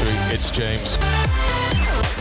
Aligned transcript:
victory. 0.00 0.34
It's 0.34 0.50
James. 0.50 0.90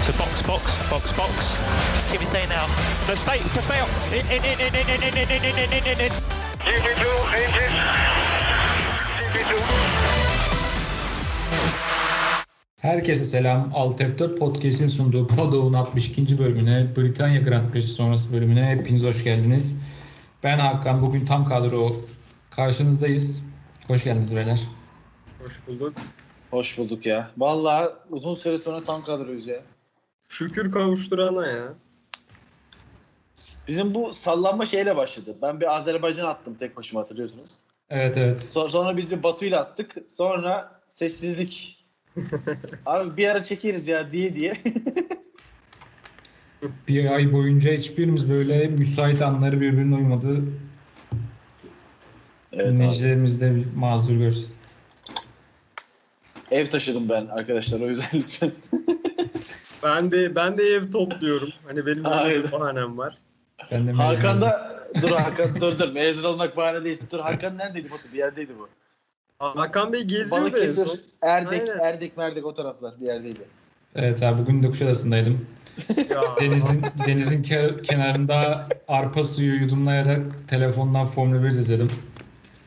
So 0.06 0.12
box, 0.18 0.42
box, 0.44 0.90
box, 0.90 1.12
box. 1.14 2.12
Give 2.12 2.20
me 2.20 2.26
say 2.26 2.46
now. 2.48 2.68
No, 3.08 3.16
stay, 3.16 3.38
stay 3.62 3.80
up. 3.80 3.90
In, 4.12 4.26
in, 4.28 4.44
in, 4.44 4.60
in, 4.60 4.76
in, 4.76 4.90
in, 4.90 5.14
in, 5.14 5.32
in, 5.32 5.46
in, 5.46 5.74
in, 5.74 5.84
in, 5.88 6.00
in. 6.00 6.12
GP2, 6.66 7.06
engine. 7.34 7.76
GP2. 9.34 9.54
Herkese 12.82 13.26
selam. 13.26 13.72
Alt 13.74 14.02
F4 14.02 14.38
Podcast'in 14.38 14.88
sunduğu 14.88 15.28
Podol'un 15.28 15.74
62. 15.74 16.40
bölümüne, 16.40 16.88
Britanya 16.98 17.42
Grand 17.42 17.72
Prix 17.72 17.86
sonrası 17.86 18.34
bölümüne 18.34 18.66
hepiniz 18.66 19.04
hoş 19.04 19.24
geldiniz. 19.24 19.82
Ben 20.44 20.60
Hakan. 20.60 21.02
Bugün 21.02 21.26
tam 21.26 21.46
kadro 21.46 21.96
karşınızdayız. 22.52 23.42
Hoş 23.88 24.04
geldiniz 24.04 24.36
beyler. 24.36 24.60
Hoş 25.44 25.68
bulduk. 25.68 25.94
Hoş 26.52 26.78
bulduk 26.78 27.06
ya. 27.06 27.32
Vallahi 27.38 27.90
uzun 28.10 28.34
süre 28.34 28.58
sonra 28.58 28.84
tam 28.84 29.04
kadroyuz 29.04 29.48
ya. 29.48 29.62
Şükür 30.28 30.72
kavuşturana 30.72 31.48
ya. 31.48 31.74
Bizim 33.68 33.94
bu 33.94 34.14
sallanma 34.14 34.66
şeyle 34.66 34.96
başladı. 34.96 35.36
Ben 35.42 35.62
bir 35.62 35.76
Azerbaycan 35.76 36.26
attım 36.26 36.56
tek 36.60 36.78
başıma 36.78 37.02
hatırlıyorsunuz. 37.02 37.50
Evet 37.90 38.18
evet. 38.18 38.40
So- 38.40 38.70
sonra 38.70 38.98
biz 38.98 39.12
bir 39.12 39.24
Batu 39.24 39.46
ile 39.46 39.58
attık. 39.58 39.96
Sonra 40.08 40.82
sessizlik. 40.88 41.86
Abi 42.86 43.18
bir 43.18 43.28
ara 43.28 43.44
çekeriz 43.44 43.88
ya 43.88 44.12
diye 44.12 44.36
diye. 44.36 44.58
Bir 46.88 47.12
ay 47.12 47.34
boyunca 47.34 47.74
hiçbirimiz 47.74 48.30
böyle 48.30 48.68
müsait 48.68 49.22
anları 49.22 49.62
birbirine 49.62 49.96
uymadı. 49.96 50.42
evet. 52.54 52.66
Dinleyicilerimiz 52.66 53.42
de 53.42 53.64
mazur 53.76 54.16
görsün. 54.16 54.59
Ev 56.52 56.66
taşıdım 56.66 57.10
ben 57.10 57.26
arkadaşlar 57.28 57.80
o 57.80 57.88
yüzden 57.90 58.08
lütfen. 58.14 58.52
Ben 59.84 60.12
de 60.12 60.36
ben 60.36 60.58
de 60.58 60.64
ev 60.64 60.92
topluyorum. 60.92 61.50
Hani 61.68 61.86
benim 61.86 62.04
de 62.04 62.52
bahanem 62.52 62.98
var. 62.98 63.18
Ben 63.72 63.88
de 63.88 63.92
mezun 63.92 64.04
Hakan 64.04 64.38
oldum. 64.38 64.42
da 64.42 64.80
dur 65.02 65.10
Hakan 65.12 65.56
dur 65.62 65.80
dur 65.80 65.92
mezun 65.92 66.24
olmak 66.24 66.58
bahane 66.58 66.84
değil. 66.84 67.02
Dur 67.12 67.20
Hakan 67.20 67.58
neredeydi 67.58 67.92
Batu? 67.92 68.14
Bir 68.14 68.18
yerdeydi 68.18 68.52
bu. 68.60 68.70
Hakan 69.40 69.94
Bey 69.94 70.02
geziyordu 70.04 70.58
en 70.58 70.68
son. 70.68 70.98
Erdek, 71.22 71.70
Aynen. 71.70 71.80
Erdek, 71.80 72.18
Merdek 72.18 72.46
o 72.46 72.54
taraflar 72.54 72.94
bir 73.02 73.06
yerdeydi. 73.06 73.40
Evet 73.96 74.24
abi 74.24 74.42
bugün 74.42 74.64
de 74.64 74.68
Kuşadası'ndaydım. 74.68 75.46
Denizin 76.42 76.82
denizin 77.08 77.44
ke- 77.44 77.82
kenarında 77.82 78.68
arpa 78.88 79.24
suyu 79.24 79.56
yudumlayarak 79.62 80.22
telefondan 80.48 81.06
Formula 81.06 81.44
1 81.44 81.48
izledim. 81.50 81.92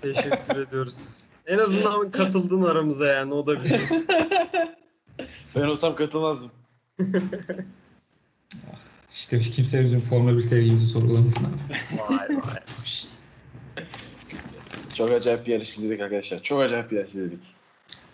teşekkür 0.02 0.56
ediyoruz. 0.68 1.21
En 1.52 1.58
azından 1.58 2.10
katıldın 2.10 2.62
aramıza 2.62 3.06
yani 3.06 3.34
o 3.34 3.46
da 3.46 3.62
bir 3.62 3.68
şey. 3.68 3.78
Ben 5.56 5.62
olsam 5.62 5.96
katılmazdım. 5.96 6.50
İşte 9.14 9.38
kimse 9.40 9.84
bizim 9.84 10.00
Formula 10.00 10.36
1 10.36 10.42
sevgimizi 10.42 10.86
sorgulamasın 10.86 11.44
abi. 11.44 11.54
Vay 11.98 12.28
vay. 12.28 12.60
Çok 14.94 15.10
acayip 15.10 15.46
bir 15.46 15.52
yarış 15.52 15.78
izledik 15.78 16.00
arkadaşlar. 16.00 16.42
Çok 16.42 16.60
acayip 16.60 16.90
bir 16.90 16.96
yarış 16.96 17.10
izledik. 17.10 17.40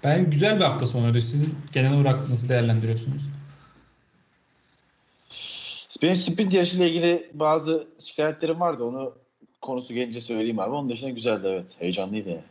Ben 0.05 0.31
güzel 0.31 0.57
bir 0.59 0.65
hafta 0.65 0.87
sonuydu. 0.87 1.21
Siz 1.21 1.55
genel 1.73 1.95
olarak 2.01 2.29
nasıl 2.29 2.49
değerlendiriyorsunuz? 2.49 3.29
Benim 6.03 6.17
sprint 6.17 6.55
yarışıyla 6.55 6.87
ilgili 6.87 7.31
bazı 7.35 7.87
şikayetlerim 7.99 8.61
vardı. 8.61 8.85
Onu 8.85 9.15
konusu 9.61 9.95
gelince 9.95 10.21
söyleyeyim 10.21 10.59
abi. 10.59 10.71
Onun 10.71 10.89
dışında 10.89 11.11
güzeldi 11.11 11.47
evet. 11.47 11.77
Heyecanlıydı 11.79 12.29
yani. 12.29 12.43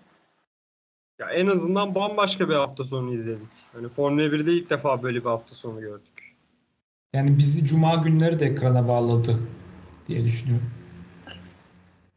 Ya 1.19 1.29
en 1.29 1.47
azından 1.47 1.95
bambaşka 1.95 2.49
bir 2.49 2.53
hafta 2.53 2.83
sonu 2.83 3.13
izledik. 3.13 3.47
Hani 3.73 3.89
Formula 3.89 4.23
1'de 4.23 4.53
ilk 4.53 4.69
defa 4.69 5.03
böyle 5.03 5.19
bir 5.19 5.29
hafta 5.29 5.55
sonu 5.55 5.81
gördük. 5.81 6.35
Yani 7.15 7.37
bizi 7.37 7.65
cuma 7.65 7.95
günleri 7.95 8.39
de 8.39 8.45
ekrana 8.45 8.87
bağladı 8.87 9.39
diye 10.07 10.23
düşünüyorum. 10.23 10.71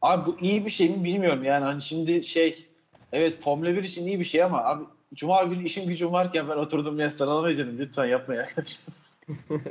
Abi 0.03 0.27
bu 0.27 0.41
iyi 0.41 0.67
bir 0.67 0.71
şey 0.71 0.89
mi 0.97 1.05
bilmiyorum. 1.05 1.45
Yani 1.45 1.65
hani 1.65 1.83
şimdi 1.83 2.25
şey 2.25 2.69
evet 3.13 3.41
Formula 3.41 3.75
1 3.75 3.85
için 3.85 4.07
iyi 4.07 4.21
bir 4.21 4.25
şey 4.25 4.43
ama 4.43 4.65
abi 4.65 4.85
Cuma 5.15 5.43
günü 5.43 5.65
işim 5.65 5.89
gücüm 5.89 6.13
varken 6.13 6.49
ben 6.49 6.57
oturdum 6.57 6.99
ya 6.99 7.11
sıralama 7.11 7.51
izledim. 7.51 7.79
Lütfen 7.79 8.05
yapmayın 8.05 8.41
arkadaşlar. 8.41 8.95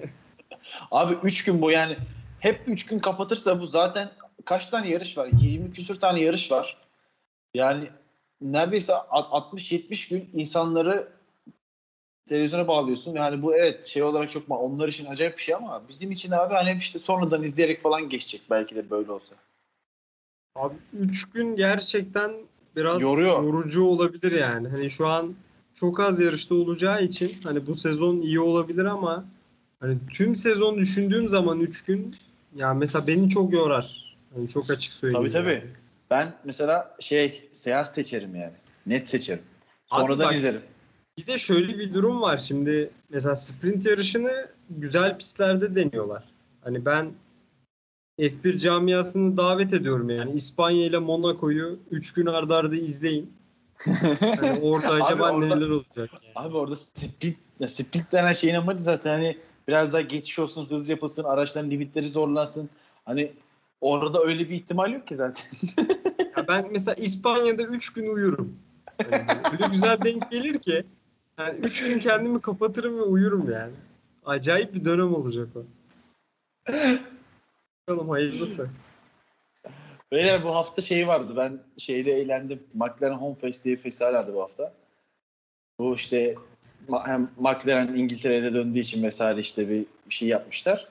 abi 0.92 1.18
3 1.24 1.46
gün 1.46 1.62
bu 1.62 1.72
yani 1.72 1.98
hep 2.40 2.62
3 2.68 2.86
gün 2.86 3.00
kapatırsa 3.00 3.62
bu 3.62 3.68
zaten 3.68 4.12
kaç 4.46 4.68
tane 4.68 4.90
yarış 4.90 5.18
var? 5.18 5.30
20 5.42 5.74
küsür 5.74 6.00
tane 6.00 6.22
yarış 6.22 6.52
var. 6.52 6.78
Yani 7.54 7.90
neredeyse 8.42 8.94
60-70 8.94 10.10
gün 10.10 10.30
insanları 10.34 11.08
televizyona 12.30 12.68
bağlıyorsun. 12.68 13.16
Yani 13.16 13.42
bu 13.42 13.56
evet 13.56 13.86
şey 13.86 14.04
olarak 14.04 14.32
çok 14.32 14.44
onlar 14.50 14.88
için 14.88 15.06
acayip 15.06 15.38
bir 15.38 15.44
şey 15.44 15.56
ama 15.56 15.82
bizim 15.90 16.12
için 16.12 16.32
abi 16.32 16.54
hani 16.54 16.78
işte 16.80 17.00
sonradan 17.00 17.44
izleyerek 17.44 17.84
falan 17.84 18.10
geçecek 18.10 18.42
belki 18.50 18.76
de 18.76 18.90
böyle 18.90 19.12
olsa. 19.12 19.36
Abi 20.56 20.76
3 20.94 21.32
gün 21.32 21.56
gerçekten 21.56 22.32
biraz 22.76 23.02
Yoruyor. 23.02 23.44
yorucu 23.44 23.84
olabilir 23.84 24.32
yani. 24.32 24.68
Hani 24.68 24.90
şu 24.90 25.08
an 25.08 25.34
çok 25.76 26.00
az 26.00 26.20
yarışta 26.20 26.56
olacağı 26.56 27.04
için 27.04 27.36
hani 27.44 27.68
bu 27.68 27.76
sezon 27.76 28.22
iyi 28.22 28.40
olabilir 28.40 28.86
ama 28.86 29.26
hani 29.80 29.98
tüm 30.12 30.36
sezon 30.36 30.78
düşündüğüm 30.78 31.30
zaman 31.30 31.60
3 31.60 31.86
gün 31.86 32.16
ya 32.56 32.74
mesela 32.74 33.08
beni 33.08 33.30
çok 33.30 33.54
yorar. 33.54 34.16
Hani 34.36 34.48
çok 34.48 34.70
açık 34.70 34.94
söyleyeyim. 34.94 35.24
Tabii 35.24 35.34
tabii. 35.34 35.54
yani. 35.54 35.89
Ben 36.10 36.34
mesela 36.44 36.96
şey 37.00 37.50
seans 37.54 37.94
seçerim 37.94 38.36
yani. 38.36 38.54
Net 38.86 39.08
seçerim. 39.08 39.44
Abi 39.92 40.02
Sonradan 40.02 40.26
bak- 40.26 40.36
izlerim. 40.36 40.62
Bir 41.18 41.28
de 41.28 41.38
şöyle 41.38 41.80
bir 41.80 41.94
durum 41.94 42.22
var. 42.22 42.38
Şimdi 42.38 42.90
mesela 43.10 43.36
sprint 43.36 43.86
yarışını 43.86 44.48
güzel 44.70 45.18
pistlerde 45.18 45.76
deniyorlar. 45.76 46.24
Hani 46.64 46.86
ben 46.86 47.12
F1 48.20 48.58
camiasını 48.58 49.38
davet 49.38 49.74
ediyorum 49.74 50.10
yani. 50.10 50.32
İspanya 50.34 50.86
ile 50.86 50.98
Monaco'yu 50.98 51.80
3 51.92 52.14
gün 52.14 52.26
ardarda 52.26 52.56
arda 52.58 52.76
izleyin. 52.76 53.34
Hani 54.20 54.60
orada 54.62 54.88
Abi 54.96 55.04
acaba 55.04 55.32
orada- 55.32 55.56
neler 55.56 55.70
olacak 55.70 56.10
yani. 56.14 56.32
Abi 56.36 56.58
orada 56.58 56.76
sprint, 56.76 57.38
ya 57.60 57.68
sprint 57.68 58.12
denen 58.12 58.34
şeyin 58.34 58.56
amacı 58.56 58.84
zaten 58.84 59.10
hani 59.12 59.38
biraz 59.68 59.94
daha 59.94 60.02
geçiş 60.02 60.40
olsun, 60.40 60.66
hız 60.70 60.90
yapılsın, 60.90 61.24
araçların 61.24 61.72
limitleri 61.72 62.08
zorlansın. 62.08 62.70
Hani 63.06 63.32
orada 63.82 64.22
öyle 64.22 64.50
bir 64.50 64.56
ihtimal 64.56 64.94
yok 64.94 65.08
ki 65.08 65.16
zaten. 65.16 65.46
Ya 66.38 66.48
ben 66.48 66.68
mesela 66.72 66.96
İspanya'da 66.96 67.64
3 67.64 67.94
gün 67.94 68.10
uyurum. 68.10 68.60
Yani 69.12 69.26
öyle 69.52 69.68
güzel 69.72 69.98
denk 70.06 70.32
gelir 70.32 70.60
ki. 70.60 70.84
Yani 71.40 71.60
3 71.60 71.84
gün 71.84 72.00
kendimi 72.00 72.42
kapatırım 72.42 72.98
ve 72.98 73.02
uyurum 73.02 73.52
yani. 73.52 73.74
Acayip 74.26 74.74
bir 74.74 74.86
dönem 74.86 75.14
olacak 75.14 75.48
o. 75.56 75.64
Bakalım 77.88 78.10
hayırlısı. 78.10 78.70
Böyle 80.12 80.44
bu 80.44 80.56
hafta 80.56 80.82
şey 80.82 81.08
vardı. 81.08 81.34
Ben 81.38 81.60
şeyde 81.78 82.12
eğlendim. 82.12 82.64
McLaren 82.74 83.18
Home 83.18 83.36
Fest 83.36 83.66
diye 83.66 83.78
festival 83.78 84.14
vardı 84.14 84.32
bu 84.34 84.42
hafta. 84.42 84.74
Bu 85.80 85.96
işte 85.96 86.36
hem 87.06 87.30
McLaren 87.40 87.96
İngiltere'de 87.96 88.54
döndüğü 88.54 88.80
için 88.80 89.04
vesaire 89.04 89.40
işte 89.40 89.70
bir 89.70 89.86
bir 90.10 90.14
şey 90.14 90.28
yapmışlar. 90.28 90.88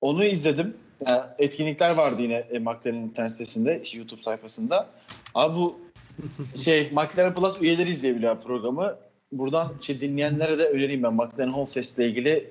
Onu 0.00 0.24
izledim. 0.24 0.76
Yani 1.06 1.22
etkinlikler 1.38 1.90
vardı 1.90 2.22
yine 2.22 2.34
e, 2.34 2.58
McLaren'in 2.58 3.02
internet 3.02 3.32
sitesinde, 3.32 3.82
YouTube 3.94 4.22
sayfasında. 4.22 4.86
Abi 5.34 5.56
bu 5.56 5.80
şey 6.56 6.90
McLaren 6.92 7.34
Plus 7.34 7.60
üyeleri 7.60 7.90
izleyebiliyor 7.90 8.42
programı. 8.42 8.96
Buradan 9.32 9.72
şey, 9.80 10.00
dinleyenlere 10.00 10.58
de 10.58 10.68
önereyim 10.68 11.02
ben. 11.02 11.12
McLaren 11.12 11.52
Home 11.52 11.66
Fest 11.66 11.98
ile 11.98 12.08
ilgili 12.08 12.50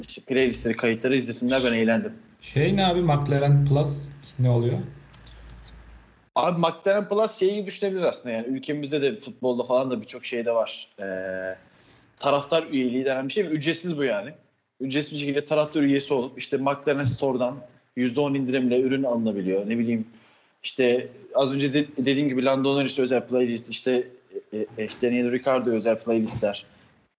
işte 0.00 0.22
playlistleri, 0.22 0.76
kayıtları 0.76 1.16
izlesinler. 1.16 1.62
Ben 1.64 1.72
eğlendim. 1.72 2.12
Şey 2.40 2.76
ne 2.76 2.86
abi 2.86 3.02
McLaren 3.02 3.64
Plus 3.64 4.10
ne 4.38 4.50
oluyor? 4.50 4.78
Abi 6.34 6.60
McLaren 6.60 7.08
Plus 7.08 7.38
şeyi 7.38 7.66
düşünebiliriz 7.66 8.04
aslında 8.04 8.34
yani 8.34 8.46
ülkemizde 8.46 9.02
de 9.02 9.16
futbolda 9.16 9.62
falan 9.62 9.90
da 9.90 10.00
birçok 10.00 10.24
şeyde 10.24 10.52
var. 10.52 10.88
Ee, 11.00 11.56
taraftar 12.18 12.66
üyeliği 12.70 13.04
denen 13.04 13.28
bir 13.28 13.32
şey 13.32 13.44
ücretsiz 13.44 13.98
bu 13.98 14.04
yani. 14.04 14.32
Ücretsiz 14.80 15.12
bir 15.14 15.18
şekilde 15.18 15.44
taraftar 15.44 15.82
üyesi 15.82 16.14
olup 16.14 16.38
işte 16.38 16.56
McLaren 16.56 17.04
Store'dan 17.04 17.56
%10 17.96 18.36
indirimle 18.36 18.80
ürün 18.80 19.02
alınabiliyor. 19.02 19.68
Ne 19.68 19.78
bileyim 19.78 20.06
işte 20.62 21.08
az 21.34 21.52
önce 21.52 21.74
de, 21.74 21.86
dediğim 21.98 22.28
gibi 22.28 22.44
Lando 22.44 22.74
Norris 22.74 22.98
özel 22.98 23.26
playlist 23.26 23.70
işte 23.70 24.08
e, 24.52 24.58
e, 24.58 24.88
Daniel 25.02 25.32
Ricciardo 25.32 25.70
özel 25.70 25.98
playlistler. 25.98 26.64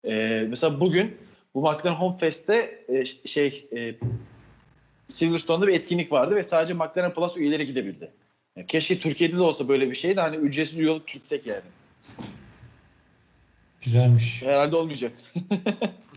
Ee, 0.04 0.46
mesela 0.48 0.80
bugün 0.80 1.16
bu 1.54 1.60
McLaren 1.60 1.96
Home 1.96 2.16
Fest'te 2.16 2.84
e, 2.88 3.04
şey 3.28 3.66
e, 3.76 3.94
Silverstone'da 5.06 5.66
bir 5.66 5.74
etkinlik 5.74 6.12
vardı 6.12 6.36
ve 6.36 6.42
sadece 6.42 6.74
McLaren 6.74 7.14
Plus 7.14 7.36
üyeleri 7.36 7.66
gidebildi. 7.66 8.10
Ya 8.56 8.66
keşke 8.66 8.98
Türkiye'de 8.98 9.36
de 9.36 9.42
olsa 9.42 9.68
böyle 9.68 9.90
bir 9.90 9.94
şey 9.94 10.16
de 10.16 10.20
hani 10.20 10.36
ücretsiz 10.36 10.78
üyelik 10.78 11.06
gitsek 11.06 11.46
yani. 11.46 11.62
Güzelmiş. 13.82 14.42
Herhalde 14.42 14.76
olmayacak. 14.76 15.12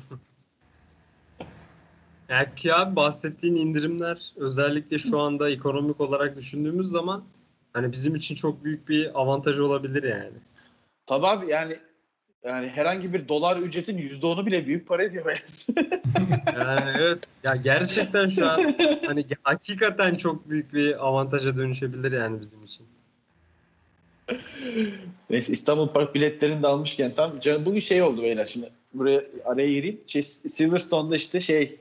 Yani 2.30 2.48
ki 2.56 2.74
abi 2.74 2.96
bahsettiğin 2.96 3.56
indirimler 3.56 4.34
özellikle 4.36 4.98
şu 4.98 5.20
anda 5.20 5.50
ekonomik 5.50 6.02
olarak 6.02 6.36
düşündüğümüz 6.36 6.88
zaman 6.88 7.24
hani 7.74 7.92
bizim 7.92 8.16
için 8.16 8.36
çok 8.36 8.64
büyük 8.64 8.90
bir 8.90 9.22
avantaj 9.22 9.60
olabilir 9.60 10.04
yani. 10.04 10.38
Tabii 11.08 11.28
abi 11.28 11.52
yani 11.52 11.78
yani 12.44 12.68
herhangi 12.68 13.14
bir 13.14 13.28
dolar 13.28 13.58
ücretin 13.58 13.98
%10'u 13.98 14.46
bile 14.46 14.66
büyük 14.66 14.88
para 14.88 15.04
ediyor 15.04 15.26
beyler. 15.26 15.44
Yani 16.58 16.92
evet. 16.98 17.28
Ya 17.44 17.56
gerçekten 17.56 18.30
şu 18.30 18.50
an 18.50 18.76
hani 19.06 19.26
hakikaten 19.44 20.16
çok 20.16 20.50
büyük 20.50 20.74
bir 20.74 21.08
avantaja 21.08 21.58
dönüşebilir 21.58 22.12
yani 22.12 22.42
bizim 22.42 22.64
için. 22.64 22.86
Neyse 25.30 25.54
İstanbul 25.54 25.88
Park 25.88 26.16
biletlerini 26.16 26.64
de 26.64 26.68
almışken 26.68 27.16
tam 27.16 27.40
canım 27.40 27.66
bugün 27.66 27.80
şey 27.80 28.02
oldu 28.02 28.22
beyler 28.22 28.46
şimdi 28.46 28.70
buraya 28.94 29.24
araya 29.46 29.74
gireyim. 29.74 30.02
Şey, 30.08 30.22
Silverstone'da 30.24 31.16
işte 31.16 31.42
şey 31.42 31.78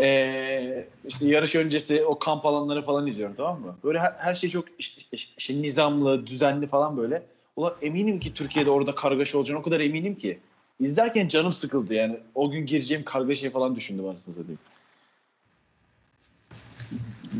eee, 0.00 0.88
işte 1.08 1.26
yarış 1.26 1.54
öncesi 1.54 2.04
o 2.04 2.18
kamp 2.18 2.46
alanları 2.46 2.82
falan 2.84 3.06
izliyorum 3.06 3.34
tamam 3.36 3.60
mı? 3.60 3.76
Böyle 3.84 3.98
her, 4.00 4.12
her 4.18 4.34
şey 4.34 4.50
çok 4.50 4.64
iş- 4.78 5.08
iş- 5.12 5.34
şey, 5.38 5.62
nizamlı, 5.62 6.26
düzenli 6.26 6.66
falan 6.66 6.96
böyle. 6.96 7.22
Ulan 7.56 7.74
eminim 7.82 8.20
ki 8.20 8.34
Türkiye'de 8.34 8.70
orada 8.70 8.94
kargaşa 8.94 9.38
olacağını 9.38 9.60
o 9.60 9.62
kadar 9.62 9.80
eminim 9.80 10.14
ki. 10.14 10.38
İzlerken 10.80 11.28
canım 11.28 11.52
sıkıldı 11.52 11.94
yani. 11.94 12.18
O 12.34 12.50
gün 12.50 12.66
gireceğim 12.66 13.04
kargaşayı 13.04 13.52
falan 13.52 13.76
düşündüm 13.76 14.06
anasını 14.06 14.34
satayım. 14.34 14.58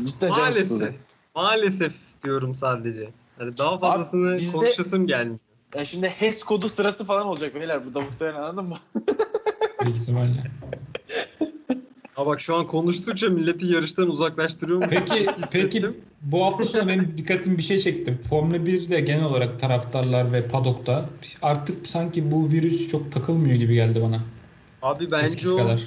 Cidden 0.05 0.27
canım 0.33 0.41
Maalesef. 0.43 0.67
sıkıldı. 0.67 0.93
Maalesef 1.35 1.93
diyorum 2.23 2.55
sadece. 2.55 3.09
Hani 3.37 3.57
daha 3.57 3.77
fazlasını 3.77 4.37
bizde- 4.37 4.51
konuşasım 4.51 5.07
gelmiyor. 5.07 5.39
Yani 5.75 5.85
şimdi 5.85 6.07
HES 6.07 6.43
kodu 6.43 6.69
sırası 6.69 7.05
falan 7.05 7.27
olacak 7.27 7.55
beyler 7.55 7.85
bu 7.85 7.93
da 7.93 8.01
muhtemelen 8.01 8.41
anladın 8.41 8.65
mı? 8.65 8.77
Büyük 9.83 9.97
ihtimalle. 9.97 10.43
Ha 12.19 12.25
bak 12.25 12.41
şu 12.41 12.55
an 12.55 12.67
konuştukça 12.67 13.29
milleti 13.29 13.65
yarıştan 13.65 14.09
uzaklaştırıyor 14.09 14.79
mu? 14.79 14.85
Peki, 14.89 15.27
peki 15.51 15.85
bu 16.21 16.45
hafta 16.45 16.65
sonu 16.65 16.87
benim 16.87 17.13
dikkatimi 17.17 17.57
bir 17.57 17.63
şey 17.63 17.79
çekti. 17.79 18.17
Formula 18.29 18.57
1'de 18.57 18.99
genel 18.99 19.25
olarak 19.25 19.59
taraftarlar 19.59 20.33
ve 20.33 20.47
padokta 20.47 21.09
artık 21.41 21.87
sanki 21.87 22.31
bu 22.31 22.51
virüs 22.51 22.87
çok 22.87 23.11
takılmıyor 23.11 23.55
gibi 23.55 23.73
geldi 23.73 24.01
bana. 24.01 24.21
Abi 24.81 25.03
Eskisi 25.21 25.49
bence 25.49 25.53
o 25.53 25.57
kadar. 25.57 25.81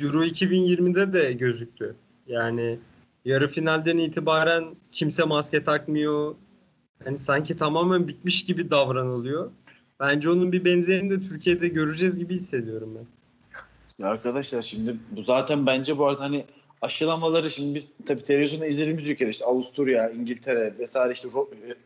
Euro 0.00 0.24
2020'de 0.24 1.12
de 1.12 1.32
gözüktü. 1.32 1.94
Yani 2.26 2.78
yarı 3.24 3.48
finalden 3.48 3.98
itibaren 3.98 4.64
kimse 4.92 5.24
maske 5.24 5.64
takmıyor. 5.64 6.34
Hani 7.04 7.18
sanki 7.18 7.56
tamamen 7.56 8.08
bitmiş 8.08 8.44
gibi 8.44 8.70
davranılıyor. 8.70 9.50
Bence 10.00 10.30
onun 10.30 10.52
bir 10.52 10.64
benzerini 10.64 11.10
de 11.10 11.28
Türkiye'de 11.28 11.68
göreceğiz 11.68 12.18
gibi 12.18 12.34
hissediyorum 12.34 12.94
ben. 12.98 13.06
Ya 13.98 14.08
arkadaşlar 14.08 14.62
şimdi 14.62 14.96
bu 15.10 15.22
zaten 15.22 15.66
bence 15.66 15.98
bu 15.98 16.06
arada 16.06 16.20
hani 16.20 16.44
aşılamaları 16.82 17.50
şimdi 17.50 17.74
biz 17.74 17.92
tabii 18.06 18.22
televizyonda 18.22 18.66
izlediğimiz 18.66 19.08
ülkeler 19.08 19.30
işte 19.30 19.44
Avusturya, 19.44 20.10
İngiltere 20.10 20.78
vesaire 20.78 21.12
işte 21.12 21.28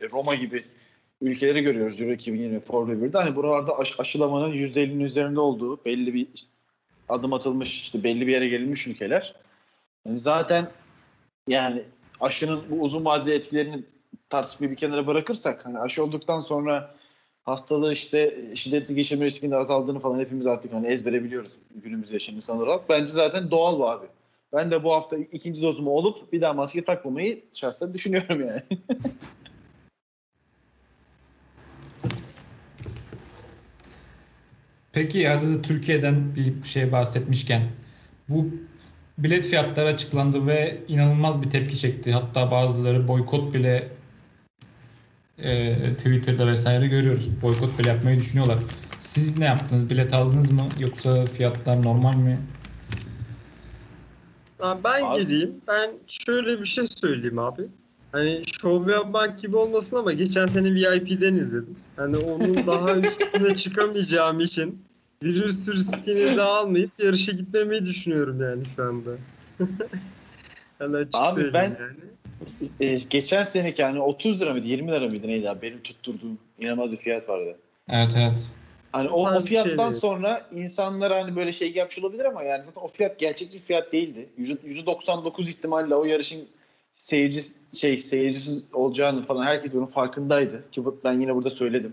e, 0.01 0.09
Roma 0.11 0.35
gibi 0.35 0.63
ülkeleri 1.21 1.63
görüyoruz 1.63 2.01
Euro 2.01 2.13
2020 2.13 2.61
Formula 2.61 3.07
1'de. 3.07 3.19
Hani 3.19 3.37
buralarda 3.37 3.79
aş- 3.79 4.01
aşılamanın 4.01 4.53
%50'nin 4.53 5.01
üzerinde 5.01 5.41
olduğu 5.41 5.85
belli 5.85 6.15
bir 6.15 6.27
adım 7.09 7.33
atılmış 7.33 7.81
işte 7.81 8.05
belli 8.05 8.27
bir 8.27 8.33
yere 8.33 8.49
gelinmiş 8.49 8.87
ülkeler. 8.87 9.35
Yani 10.07 10.19
zaten 10.19 10.71
yani 11.49 11.83
aşının 12.21 12.61
bu 12.71 12.81
uzun 12.83 13.05
vadeli 13.05 13.35
etkilerini 13.35 13.83
tartışmayı 14.29 14.71
bir 14.71 14.77
kenara 14.77 15.07
bırakırsak 15.07 15.67
hani 15.67 15.79
aşı 15.79 16.05
olduktan 16.05 16.41
sonra 16.41 16.95
hastalığı 17.49 17.93
işte 17.93 18.45
şiddetli 18.55 18.95
geçirme 18.95 19.25
riskinin 19.25 19.53
azaldığını 19.53 19.99
falan 19.99 20.19
hepimiz 20.19 20.47
artık 20.47 20.73
hani 20.73 20.87
ezbere 20.87 21.25
biliyoruz 21.25 21.53
günümüzde 21.75 22.15
yaşayan 22.15 22.37
insanlar 22.37 22.67
olarak. 22.67 22.89
Bence 22.89 23.13
zaten 23.13 23.51
doğal 23.51 23.79
bu 23.79 23.91
abi. 23.91 24.07
Ben 24.53 24.71
de 24.71 24.85
bu 24.85 24.93
hafta 24.93 25.17
ikinci 25.17 25.63
dozumu 25.63 25.91
olup 25.91 26.33
bir 26.33 26.41
daha 26.41 26.53
maske 26.53 26.85
takmamayı 26.85 27.43
şahsen 27.53 27.95
düşünüyorum 27.95 28.41
yani. 28.41 28.63
Peki 34.93 35.29
hazır 35.29 35.63
Türkiye'den 35.63 36.37
bir 36.37 36.63
şey 36.69 36.93
bahsetmişken 36.93 37.63
bu 38.29 38.47
bilet 39.19 39.45
fiyatları 39.45 39.89
açıklandı 39.89 40.47
ve 40.47 40.79
inanılmaz 40.89 41.43
bir 41.43 41.51
tepki 41.51 41.79
çekti. 41.79 42.13
Hatta 42.13 42.51
bazıları 42.51 43.09
boykot 43.09 43.55
bile 43.55 43.89
e, 45.43 45.77
Twitter'da 45.97 46.47
vesaire 46.47 46.87
görüyoruz. 46.87 47.43
Boykot 47.43 47.79
bile 47.79 47.89
yapmayı 47.89 48.19
düşünüyorlar. 48.19 48.59
Siz 49.01 49.39
ne 49.39 49.45
yaptınız? 49.45 49.91
Bilet 49.91 50.15
aldınız 50.15 50.51
mı? 50.53 50.65
Yoksa 50.81 51.27
fiyatlar 51.27 51.85
normal 51.85 52.15
mi? 52.17 52.39
Abi 54.61 54.85
ben 54.85 55.05
Abi- 55.05 55.21
gireyim. 55.27 55.55
Ben 55.69 55.91
şöyle 56.07 56.61
bir 56.61 56.67
şey 56.67 56.87
söyleyeyim 56.87 57.39
abi. 57.39 57.63
Hani 58.13 58.43
şov 58.61 58.89
yapmak 58.89 59.41
gibi 59.41 59.57
olmasın 59.57 59.97
ama 59.97 60.13
geçen 60.13 60.47
sene 60.47 60.75
VIP'den 60.75 61.35
izledim. 61.35 61.77
Hani 61.97 62.17
onun 62.17 62.67
daha 62.67 62.97
üstüne 62.99 63.55
çıkamayacağım 63.55 64.41
için 64.41 64.83
virüs 65.23 65.69
riskini 65.69 66.37
de 66.37 66.43
almayıp 66.43 66.91
yarışa 66.99 67.33
gitmemeyi 67.33 67.85
düşünüyorum 67.85 68.41
yani 68.43 68.63
şu 68.77 68.83
anda. 68.83 69.11
hani 70.79 70.97
açık 70.97 71.15
Abi 71.15 71.53
ben- 71.53 71.65
yani. 71.81 71.99
E, 72.81 72.99
geçen 73.11 73.43
seneki 73.43 73.85
hani 73.85 74.01
30 74.01 74.41
lira 74.41 74.53
mıydı 74.53 74.67
20 74.67 74.91
lira 74.93 75.07
mıydı 75.07 75.29
neydi 75.29 75.51
abi 75.51 75.63
benim 75.63 75.83
tutturduğum 75.83 76.39
inanılmaz 76.59 76.93
bir 76.93 76.97
fiyat 76.97 77.29
vardı. 77.29 77.57
Evet 77.89 78.13
evet. 78.19 78.39
Hani 78.93 79.09
o, 79.09 79.31
o 79.35 79.41
fiyattan 79.41 79.91
şey 79.91 80.01
sonra 80.01 80.47
insanlar 80.55 81.13
hani 81.13 81.37
böyle 81.37 81.53
şey 81.53 81.73
yapmış 81.73 81.99
olabilir 81.99 82.25
ama 82.25 82.43
yani 82.43 82.63
zaten 82.63 82.81
o 82.83 82.89
fiyat 82.89 83.19
gerçek 83.19 83.53
bir 83.55 83.59
fiyat 83.59 83.93
değildi. 83.93 84.29
Yüzde- 84.39 84.69
%99 84.85 85.49
ihtimalle 85.51 85.95
o 85.95 86.05
yarışın 86.05 86.49
seyirci 86.97 87.41
şey 87.77 88.01
seyircisiz 88.01 88.65
olacağını 88.73 89.27
falan 89.27 89.45
herkes 89.47 89.75
bunun 89.75 89.87
farkındaydı 89.87 90.71
ki 90.73 90.85
bu- 90.85 91.01
ben 91.05 91.21
yine 91.21 91.35
burada 91.35 91.51
söyledim. 91.51 91.93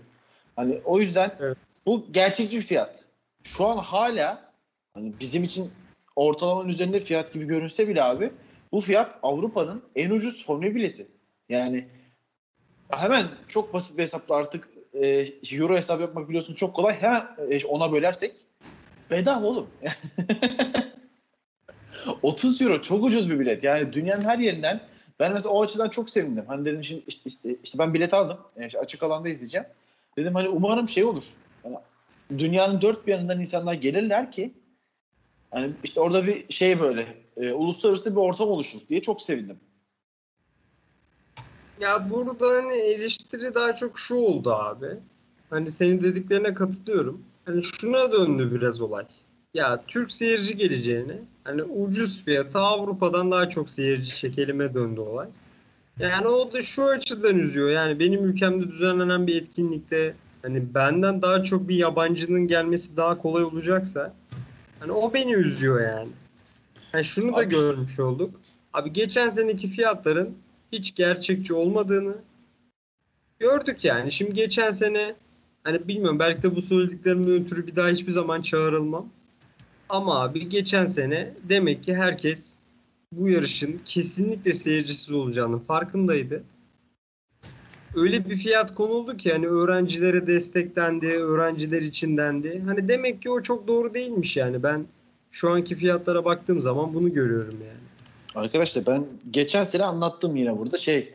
Hani 0.56 0.78
o 0.84 1.00
yüzden 1.00 1.32
Evet. 1.40 1.56
bu 1.86 2.06
gerçekçi 2.12 2.56
bir 2.56 2.62
fiyat. 2.62 3.04
Şu 3.44 3.66
an 3.66 3.78
hala 3.78 4.52
hani 4.94 5.12
bizim 5.20 5.44
için 5.44 5.70
ortalamanın 6.16 6.68
üzerinde 6.68 7.00
fiyat 7.00 7.32
gibi 7.32 7.44
görünse 7.44 7.88
bile 7.88 8.02
abi 8.02 8.30
bu 8.76 8.80
fiyat 8.80 9.18
Avrupa'nın 9.22 9.82
en 9.94 10.10
ucuz 10.10 10.46
Formula 10.46 10.74
bileti. 10.74 11.06
Yani 11.48 11.88
hemen 12.90 13.26
çok 13.48 13.74
basit 13.74 13.98
bir 13.98 14.02
hesapla 14.02 14.34
artık 14.34 14.68
e, 14.94 15.28
euro 15.52 15.76
hesap 15.76 16.00
yapmak 16.00 16.28
biliyorsun 16.28 16.54
çok 16.54 16.76
kolay. 16.76 17.00
Hemen 17.00 17.26
e, 17.50 17.64
ona 17.64 17.92
bölersek 17.92 18.32
bedava 19.10 19.46
oğlum. 19.46 19.66
30 22.22 22.62
euro 22.62 22.82
çok 22.82 23.04
ucuz 23.04 23.30
bir 23.30 23.40
bilet. 23.40 23.64
Yani 23.64 23.92
dünyanın 23.92 24.24
her 24.24 24.38
yerinden 24.38 24.80
ben 25.20 25.32
mesela 25.32 25.52
o 25.52 25.62
açıdan 25.62 25.88
çok 25.88 26.10
sevindim. 26.10 26.44
Hani 26.46 26.64
dedim 26.64 26.84
şimdi 26.84 27.02
işte, 27.06 27.22
işte, 27.26 27.56
işte 27.64 27.78
ben 27.78 27.94
bilet 27.94 28.14
aldım. 28.14 28.38
Yani 28.56 28.66
işte 28.66 28.78
açık 28.78 29.02
alanda 29.02 29.28
izleyeceğim. 29.28 29.66
Dedim 30.16 30.34
hani 30.34 30.48
umarım 30.48 30.88
şey 30.88 31.04
olur. 31.04 31.24
Yani 31.64 31.76
dünyanın 32.38 32.80
dört 32.80 33.06
bir 33.06 33.12
yanından 33.12 33.40
insanlar 33.40 33.74
gelirler 33.74 34.32
ki 34.32 34.54
hani 35.50 35.72
işte 35.84 36.00
orada 36.00 36.26
bir 36.26 36.52
şey 36.52 36.80
böyle 36.80 37.25
e, 37.36 37.52
uluslararası 37.52 38.10
bir 38.10 38.20
ortam 38.20 38.48
oluşur 38.48 38.78
diye 38.88 39.02
çok 39.02 39.22
sevindim. 39.22 39.56
Ya 41.80 42.10
burada 42.10 42.46
hani 42.48 42.74
eleştiri 42.74 43.54
daha 43.54 43.74
çok 43.74 43.98
şu 43.98 44.14
oldu 44.14 44.52
abi. 44.52 44.96
Hani 45.50 45.70
senin 45.70 46.02
dediklerine 46.02 46.54
katılıyorum. 46.54 47.22
Hani 47.44 47.62
şuna 47.62 48.12
döndü 48.12 48.50
biraz 48.54 48.80
olay. 48.80 49.04
Ya 49.54 49.82
Türk 49.86 50.12
seyirci 50.12 50.56
geleceğine 50.56 51.18
hani 51.44 51.62
ucuz 51.62 52.24
fiyata 52.24 52.60
Avrupa'dan 52.60 53.30
daha 53.30 53.48
çok 53.48 53.70
seyirci 53.70 54.16
çekelime 54.16 54.74
döndü 54.74 55.00
olay. 55.00 55.28
Yani 55.98 56.28
o 56.28 56.52
da 56.52 56.62
şu 56.62 56.84
açıdan 56.84 57.38
üzüyor. 57.38 57.70
Yani 57.70 57.98
benim 57.98 58.24
ülkemde 58.24 58.68
düzenlenen 58.68 59.26
bir 59.26 59.42
etkinlikte 59.42 60.14
hani 60.42 60.74
benden 60.74 61.22
daha 61.22 61.42
çok 61.42 61.68
bir 61.68 61.76
yabancının 61.76 62.46
gelmesi 62.46 62.96
daha 62.96 63.18
kolay 63.18 63.44
olacaksa 63.44 64.14
hani 64.80 64.92
o 64.92 65.14
beni 65.14 65.32
üzüyor 65.32 65.80
yani. 65.80 66.08
Yani 66.96 67.04
şunu 67.04 67.32
da 67.32 67.40
Abi- 67.40 67.48
görmüş 67.48 68.00
olduk. 68.00 68.40
Abi 68.72 68.92
geçen 68.92 69.28
seneki 69.28 69.68
fiyatların 69.68 70.34
hiç 70.72 70.94
gerçekçi 70.94 71.54
olmadığını 71.54 72.16
gördük 73.38 73.84
yani. 73.84 74.12
Şimdi 74.12 74.34
geçen 74.34 74.70
sene 74.70 75.14
hani 75.64 75.88
bilmiyorum 75.88 76.18
belki 76.18 76.42
de 76.42 76.56
bu 76.56 76.62
söylediklerimden 76.62 77.32
ötürü 77.32 77.66
bir 77.66 77.76
daha 77.76 77.88
hiçbir 77.88 78.12
zaman 78.12 78.42
çağrılmam. 78.42 79.08
Ama 79.88 80.22
abi 80.22 80.48
geçen 80.48 80.86
sene 80.86 81.34
demek 81.48 81.84
ki 81.84 81.94
herkes 81.94 82.58
bu 83.12 83.28
yarışın 83.28 83.80
kesinlikle 83.84 84.54
seyircisiz 84.54 85.12
olacağının 85.12 85.58
farkındaydı. 85.58 86.42
Öyle 87.94 88.30
bir 88.30 88.36
fiyat 88.36 88.74
konuldu 88.74 89.16
ki 89.16 89.32
hani 89.32 89.46
öğrencilere 89.46 90.26
desteklendi, 90.26 91.06
öğrenciler 91.06 91.82
için 91.82 92.16
dendi. 92.16 92.62
Hani 92.66 92.88
demek 92.88 93.22
ki 93.22 93.30
o 93.30 93.42
çok 93.42 93.68
doğru 93.68 93.94
değilmiş 93.94 94.36
yani. 94.36 94.62
Ben 94.62 94.86
şu 95.30 95.50
anki 95.50 95.74
fiyatlara 95.74 96.24
baktığım 96.24 96.60
zaman 96.60 96.94
bunu 96.94 97.12
görüyorum 97.12 97.58
yani. 97.60 97.76
Arkadaşlar 98.34 98.86
ben 98.86 99.06
geçen 99.30 99.64
sene 99.64 99.84
anlattım 99.84 100.36
yine 100.36 100.58
burada 100.58 100.78
şey 100.78 101.14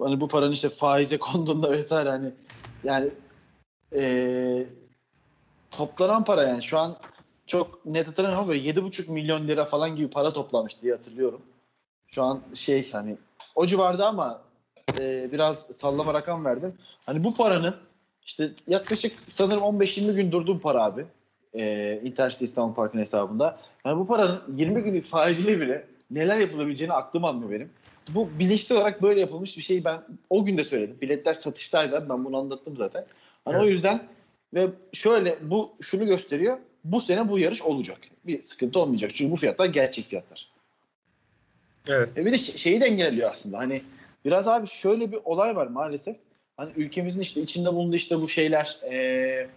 hani 0.00 0.20
bu 0.20 0.28
paranın 0.28 0.52
işte 0.52 0.68
faize 0.68 1.18
konduğunda 1.18 1.70
vesaire 1.70 2.08
hani 2.10 2.32
yani 2.84 3.10
eee 3.92 4.66
toplanan 5.70 6.24
para 6.24 6.44
yani 6.44 6.62
şu 6.62 6.78
an 6.78 6.96
çok 7.46 7.86
net 7.86 8.08
hatırlamıyorum 8.08 8.44
ama 8.44 8.48
böyle 8.52 8.70
7,5 8.70 9.10
milyon 9.10 9.48
lira 9.48 9.64
falan 9.64 9.96
gibi 9.96 10.10
para 10.10 10.32
toplamıştı 10.32 10.82
diye 10.82 10.92
hatırlıyorum. 10.94 11.42
Şu 12.08 12.22
an 12.22 12.40
şey 12.54 12.90
hani 12.92 13.16
o 13.54 13.66
civarda 13.66 14.06
ama 14.08 14.40
eee, 14.98 15.28
biraz 15.32 15.58
sallama 15.58 16.14
rakam 16.14 16.44
verdim. 16.44 16.74
Hani 17.06 17.24
bu 17.24 17.34
paranın 17.34 17.74
İşte 18.26 18.50
yaklaşık 18.68 19.12
sanırım 19.30 19.62
15-20 19.62 20.12
gün 20.14 20.32
durdu 20.32 20.54
bu 20.54 20.60
para 20.60 20.84
abi. 20.84 21.06
Ee, 21.54 22.00
Interstate 22.04 22.44
İstanbul 22.44 22.74
Park'ın 22.74 22.98
hesabında. 22.98 23.58
Yani 23.84 23.98
bu 23.98 24.06
paranın 24.06 24.42
20 24.56 24.82
günlük 24.82 25.04
faizli 25.04 25.60
bile 25.60 25.86
neler 26.10 26.38
yapılabileceğini 26.38 26.92
aklım 26.94 27.24
almıyor 27.24 27.50
benim. 27.50 27.70
Bu 28.14 28.28
bilinçli 28.38 28.74
olarak 28.74 29.02
böyle 29.02 29.20
yapılmış 29.20 29.56
bir 29.56 29.62
şey 29.62 29.84
ben 29.84 30.00
o 30.30 30.44
gün 30.44 30.58
de 30.58 30.64
söyledim. 30.64 30.96
Biletler 31.00 31.34
satıştaydı 31.34 32.06
ben 32.08 32.24
bunu 32.24 32.36
anlattım 32.36 32.76
zaten. 32.76 33.04
Hani 33.44 33.56
o 33.56 33.60
Evet. 33.60 33.70
yüzden 33.70 34.02
ve 34.54 34.66
şöyle 34.92 35.38
bu 35.42 35.72
şunu 35.80 36.06
gösteriyor. 36.06 36.58
Bu 36.84 37.00
sene 37.00 37.28
bu 37.28 37.38
yarış 37.38 37.62
olacak. 37.62 37.98
Bir 38.26 38.40
sıkıntı 38.40 38.78
olmayacak. 38.78 39.10
Çünkü 39.14 39.32
bu 39.32 39.36
fiyatlar 39.36 39.66
gerçek 39.66 40.04
fiyatlar. 40.06 40.48
Evet. 41.88 42.18
E 42.18 42.26
bir 42.26 42.32
de 42.32 42.38
şey- 42.38 42.56
şeyi 42.56 42.80
de 42.80 42.84
engelliyor 42.84 43.30
aslında. 43.30 43.58
Hani 43.58 43.82
biraz 44.24 44.48
abi 44.48 44.66
şöyle 44.66 45.12
bir 45.12 45.18
olay 45.24 45.56
var 45.56 45.66
maalesef. 45.66 46.16
Hani 46.56 46.72
ülkemizin 46.76 47.20
işte 47.20 47.40
içinde 47.40 47.74
bulunduğu 47.74 47.96
işte 47.96 48.20
bu 48.20 48.28
şeyler 48.28 48.78
e, 48.92 49.48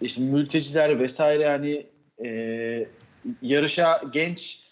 işte 0.00 0.20
mülteciler 0.20 1.00
vesaire 1.00 1.42
yani 1.42 1.86
e, 2.24 2.88
yarışa 3.42 4.02
genç 4.12 4.64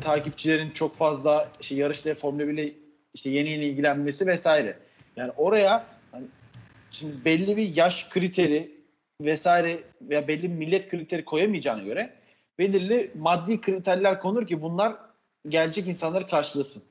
takipçilerin 0.00 0.70
çok 0.70 0.94
fazla 0.94 1.48
işte 1.60 1.74
yarışla 1.74 2.14
Formula 2.14 2.48
1 2.48 2.52
ile 2.52 2.72
işte 3.14 3.30
yeni 3.30 3.48
yeni 3.48 3.64
ilgilenmesi 3.64 4.26
vesaire. 4.26 4.78
Yani 5.16 5.32
oraya 5.36 5.86
hani 6.12 6.24
şimdi 6.90 7.24
belli 7.24 7.56
bir 7.56 7.76
yaş 7.76 8.08
kriteri 8.08 8.70
vesaire 9.20 9.80
veya 10.00 10.28
belli 10.28 10.48
millet 10.48 10.88
kriteri 10.88 11.24
koyamayacağına 11.24 11.82
göre 11.82 12.12
belirli 12.58 13.10
maddi 13.14 13.60
kriterler 13.60 14.20
konur 14.20 14.46
ki 14.46 14.62
bunlar 14.62 14.96
gelecek 15.48 15.88
insanları 15.88 16.26
karşılasın. 16.26 16.82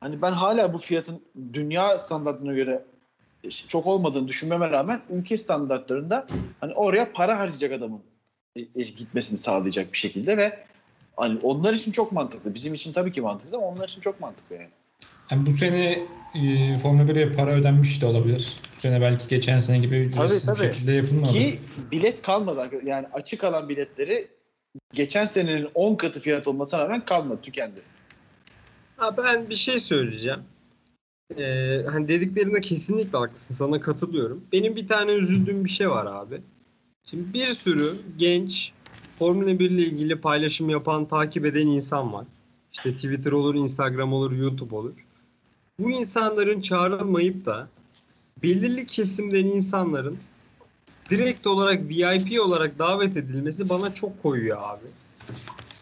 Hani 0.00 0.22
ben 0.22 0.32
hala 0.32 0.72
bu 0.72 0.78
fiyatın 0.78 1.22
dünya 1.52 1.98
standartlarına 1.98 2.54
göre 2.54 2.84
çok 3.68 3.86
olmadığını 3.86 4.28
düşünmeme 4.28 4.70
rağmen 4.70 5.00
ülke 5.10 5.36
standartlarında 5.36 6.26
hani 6.60 6.74
oraya 6.74 7.12
para 7.12 7.38
harcayacak 7.38 7.72
adamın 7.72 8.00
e, 8.56 8.60
e, 8.60 8.82
gitmesini 8.82 9.38
sağlayacak 9.38 9.92
bir 9.92 9.98
şekilde 9.98 10.36
ve 10.36 10.58
hani 11.16 11.38
onlar 11.42 11.74
için 11.74 11.92
çok 11.92 12.12
mantıklı. 12.12 12.54
Bizim 12.54 12.74
için 12.74 12.92
tabii 12.92 13.12
ki 13.12 13.20
mantıklı 13.20 13.56
ama 13.56 13.66
onlar 13.66 13.88
için 13.88 14.00
çok 14.00 14.20
mantıklı 14.20 14.54
yani. 14.54 14.68
Yani 15.30 15.46
bu 15.46 15.50
sene 15.50 16.06
e, 16.34 16.74
Formula 16.74 17.02
1'e 17.02 17.32
para 17.32 17.50
ödenmiş 17.50 18.02
de 18.02 18.06
olabilir. 18.06 18.56
Bu 18.76 18.80
sene 18.80 19.00
belki 19.00 19.28
geçen 19.28 19.58
sene 19.58 19.78
gibi 19.78 19.96
ücretsiz 19.96 20.46
Tabii, 20.46 20.56
bir 20.56 20.62
tabii. 20.62 20.74
şekilde 20.74 20.92
yapılmadı. 20.92 21.32
Ki 21.32 21.60
bilet 21.92 22.22
kalmadı. 22.22 22.70
Yani 22.86 23.06
açık 23.12 23.44
alan 23.44 23.68
biletleri 23.68 24.28
geçen 24.92 25.24
senenin 25.24 25.68
10 25.74 25.94
katı 25.94 26.20
fiyat 26.20 26.48
olmasına 26.48 26.80
rağmen 26.80 27.04
kalmadı, 27.04 27.38
tükendi. 27.42 27.80
Ha, 28.96 29.16
ben 29.16 29.50
bir 29.50 29.54
şey 29.54 29.80
söyleyeceğim. 29.80 30.40
Ee, 31.38 31.82
hani 31.90 32.08
dediklerinde 32.08 32.60
kesinlikle 32.60 33.18
haklısın. 33.18 33.54
Sana 33.54 33.80
katılıyorum. 33.80 34.44
Benim 34.52 34.76
bir 34.76 34.88
tane 34.88 35.12
üzüldüğüm 35.12 35.64
bir 35.64 35.70
şey 35.70 35.90
var 35.90 36.06
abi. 36.06 36.40
Şimdi 37.04 37.34
bir 37.34 37.46
sürü 37.46 37.94
genç 38.18 38.72
Formula 39.18 39.58
1 39.58 39.70
ile 39.70 39.82
ilgili 39.82 40.20
paylaşım 40.20 40.70
yapan, 40.70 41.08
takip 41.08 41.46
eden 41.46 41.66
insan 41.66 42.12
var. 42.12 42.26
İşte 42.72 42.94
Twitter 42.94 43.32
olur, 43.32 43.54
Instagram 43.54 44.12
olur, 44.12 44.32
YouTube 44.32 44.74
olur. 44.74 45.06
Bu 45.78 45.90
insanların 45.90 46.60
çağrılmayıp 46.60 47.44
da 47.44 47.68
belirli 48.42 48.86
kesimden 48.86 49.46
insanların 49.46 50.18
direkt 51.10 51.46
olarak 51.46 51.88
VIP 51.88 52.40
olarak 52.40 52.78
davet 52.78 53.16
edilmesi 53.16 53.68
bana 53.68 53.94
çok 53.94 54.22
koyuyor 54.22 54.58
abi. 54.62 54.86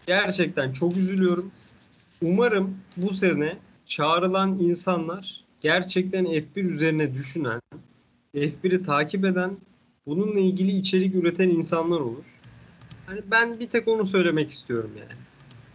Gerçekten 0.07 0.73
çok 0.73 0.97
üzülüyorum. 0.97 1.51
Umarım 2.21 2.77
bu 2.97 3.13
sene 3.13 3.57
çağrılan 3.89 4.59
insanlar 4.59 5.43
gerçekten 5.61 6.25
F1 6.25 6.61
üzerine 6.61 7.13
düşünen, 7.13 7.61
F1'i 8.35 8.83
takip 8.83 9.25
eden, 9.25 9.57
bununla 10.05 10.39
ilgili 10.39 10.77
içerik 10.77 11.15
üreten 11.15 11.49
insanlar 11.49 11.99
olur. 11.99 12.25
Hani 13.05 13.21
ben 13.31 13.59
bir 13.59 13.67
tek 13.67 13.87
onu 13.87 14.05
söylemek 14.05 14.51
istiyorum 14.51 14.91
yani. 14.95 15.21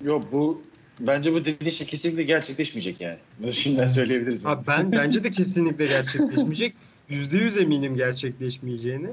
Yok 0.08 0.22
bu 0.32 0.62
bence 1.00 1.32
bu 1.32 1.44
dediğin 1.44 1.70
şey 1.70 1.86
kesinlikle 1.86 2.22
gerçekleşmeyecek 2.22 3.00
yani. 3.00 3.16
Bunu 3.38 3.52
şimdiden 3.52 3.86
söyleyebiliriz. 3.86 4.44
Ha 4.44 4.62
ben 4.66 4.92
bence 4.92 5.24
de 5.24 5.30
kesinlikle 5.32 5.86
gerçekleşmeyecek. 5.86 6.74
Yüzde 7.08 7.36
yüz 7.36 7.58
eminim 7.58 7.96
gerçekleşmeyeceğini. 7.96 9.10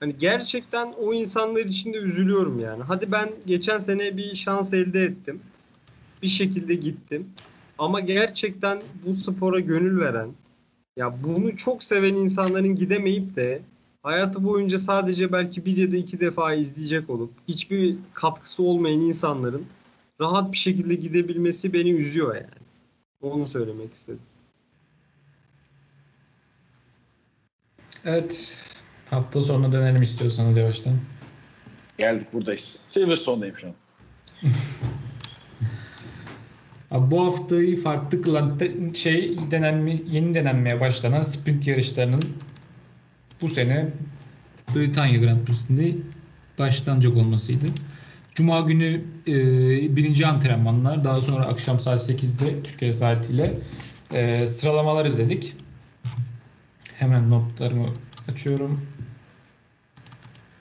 Hani 0.00 0.18
gerçekten 0.18 0.92
o 0.92 1.14
insanlar 1.14 1.64
için 1.64 1.92
de 1.92 1.96
üzülüyorum 1.96 2.60
yani. 2.60 2.82
Hadi 2.82 3.12
ben 3.12 3.28
geçen 3.46 3.78
sene 3.78 4.16
bir 4.16 4.34
şans 4.34 4.72
elde 4.72 5.04
ettim. 5.04 5.40
Bir 6.22 6.28
şekilde 6.28 6.74
gittim. 6.74 7.26
Ama 7.78 8.00
gerçekten 8.00 8.82
bu 9.06 9.12
spora 9.12 9.60
gönül 9.60 10.00
veren, 10.00 10.28
ya 10.96 11.22
bunu 11.24 11.56
çok 11.56 11.84
seven 11.84 12.14
insanların 12.14 12.76
gidemeyip 12.76 13.36
de 13.36 13.62
hayatı 14.02 14.44
boyunca 14.44 14.78
sadece 14.78 15.32
belki 15.32 15.64
bir 15.64 15.76
ya 15.76 15.92
da 15.92 15.96
iki 15.96 16.20
defa 16.20 16.54
izleyecek 16.54 17.10
olup 17.10 17.30
hiçbir 17.48 17.96
katkısı 18.14 18.62
olmayan 18.62 19.00
insanların 19.00 19.66
rahat 20.20 20.52
bir 20.52 20.58
şekilde 20.58 20.94
gidebilmesi 20.94 21.72
beni 21.72 21.90
üzüyor 21.90 22.34
yani. 22.34 22.62
Onu 23.20 23.46
söylemek 23.46 23.94
istedim. 23.94 24.22
Evet. 28.04 28.58
Hafta 29.10 29.42
sonuna 29.42 29.72
dönelim 29.72 30.02
istiyorsanız 30.02 30.56
yavaştan. 30.56 30.92
Geldik 31.98 32.32
buradayız. 32.32 32.80
Silverstone'dayım 32.84 33.56
şu 33.56 33.66
an. 33.66 33.74
Bu 36.98 37.26
haftayı 37.26 37.76
farklı 37.76 38.22
kılan 38.22 38.58
şey 38.94 39.38
denenme, 39.50 39.98
yeni 40.10 40.34
denenmeye 40.34 40.80
başlanan 40.80 41.22
sprint 41.22 41.66
yarışlarının 41.66 42.22
bu 43.42 43.48
sene 43.48 43.88
Britanya 44.74 45.20
Grand 45.20 45.46
Prix'sinde 45.46 45.94
başlanacak 46.58 47.16
olmasıydı. 47.16 47.66
Cuma 48.34 48.60
günü 48.60 49.04
e, 49.26 49.34
birinci 49.96 50.26
antrenmanlar, 50.26 51.04
daha 51.04 51.20
sonra 51.20 51.46
akşam 51.46 51.80
saat 51.80 52.00
8'de 52.00 52.62
Türkiye 52.62 52.92
saatiyle 52.92 53.54
e, 54.12 54.46
sıralamalar 54.46 55.06
izledik. 55.06 55.54
Hemen 56.98 57.30
notlarımı 57.30 57.88
açıyorum. 58.28 58.86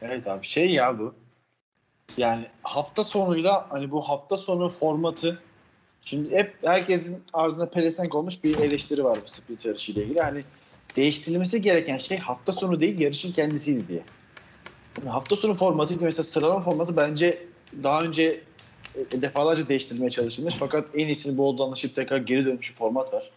Evet 0.02 0.28
abi 0.28 0.48
şey 0.48 0.70
ya 0.70 1.00
bu. 1.00 1.14
Yani 2.18 2.46
hafta 2.64 3.04
sonuyla 3.04 3.66
hani 3.70 3.92
bu 3.92 4.02
hafta 4.02 4.38
sonu 4.38 4.70
formatı 4.70 5.42
şimdi 6.06 6.32
hep 6.32 6.56
herkesin 6.64 7.24
ağzına 7.34 7.66
pelesenk 7.66 8.16
olmuş 8.16 8.44
bir 8.44 8.58
eleştiri 8.58 9.04
var 9.04 9.20
bu 9.24 9.28
sprint 9.28 9.66
yarışıyla 9.66 10.04
ilgili. 10.04 10.20
Hani 10.20 10.44
değiştirilmesi 10.96 11.62
gereken 11.62 11.98
şey 11.98 12.18
hafta 12.18 12.52
sonu 12.52 12.80
değil 12.80 13.00
yarışın 13.00 13.32
kendisiydi 13.32 13.88
diye. 13.88 14.04
Yani 14.98 15.10
hafta 15.10 15.36
sonu 15.36 15.54
formatı 15.54 15.98
mesela 16.02 16.24
sıralama 16.24 16.62
formatı 16.62 16.98
bence 16.98 17.48
daha 17.84 18.04
önce 18.04 18.44
e, 18.96 19.22
defalarca 19.22 19.70
değiştirilmeye 19.70 20.12
çalışılmış 20.12 20.56
fakat 20.60 20.90
en 20.96 21.08
iyisini 21.08 21.38
bu 21.38 21.44
oldu 21.44 21.64
anlaşıp 21.64 21.96
tekrar 21.96 22.18
geri 22.18 22.46
dönmüş 22.46 22.70
bir 22.70 22.76
format 22.76 23.14
var. 23.14 23.32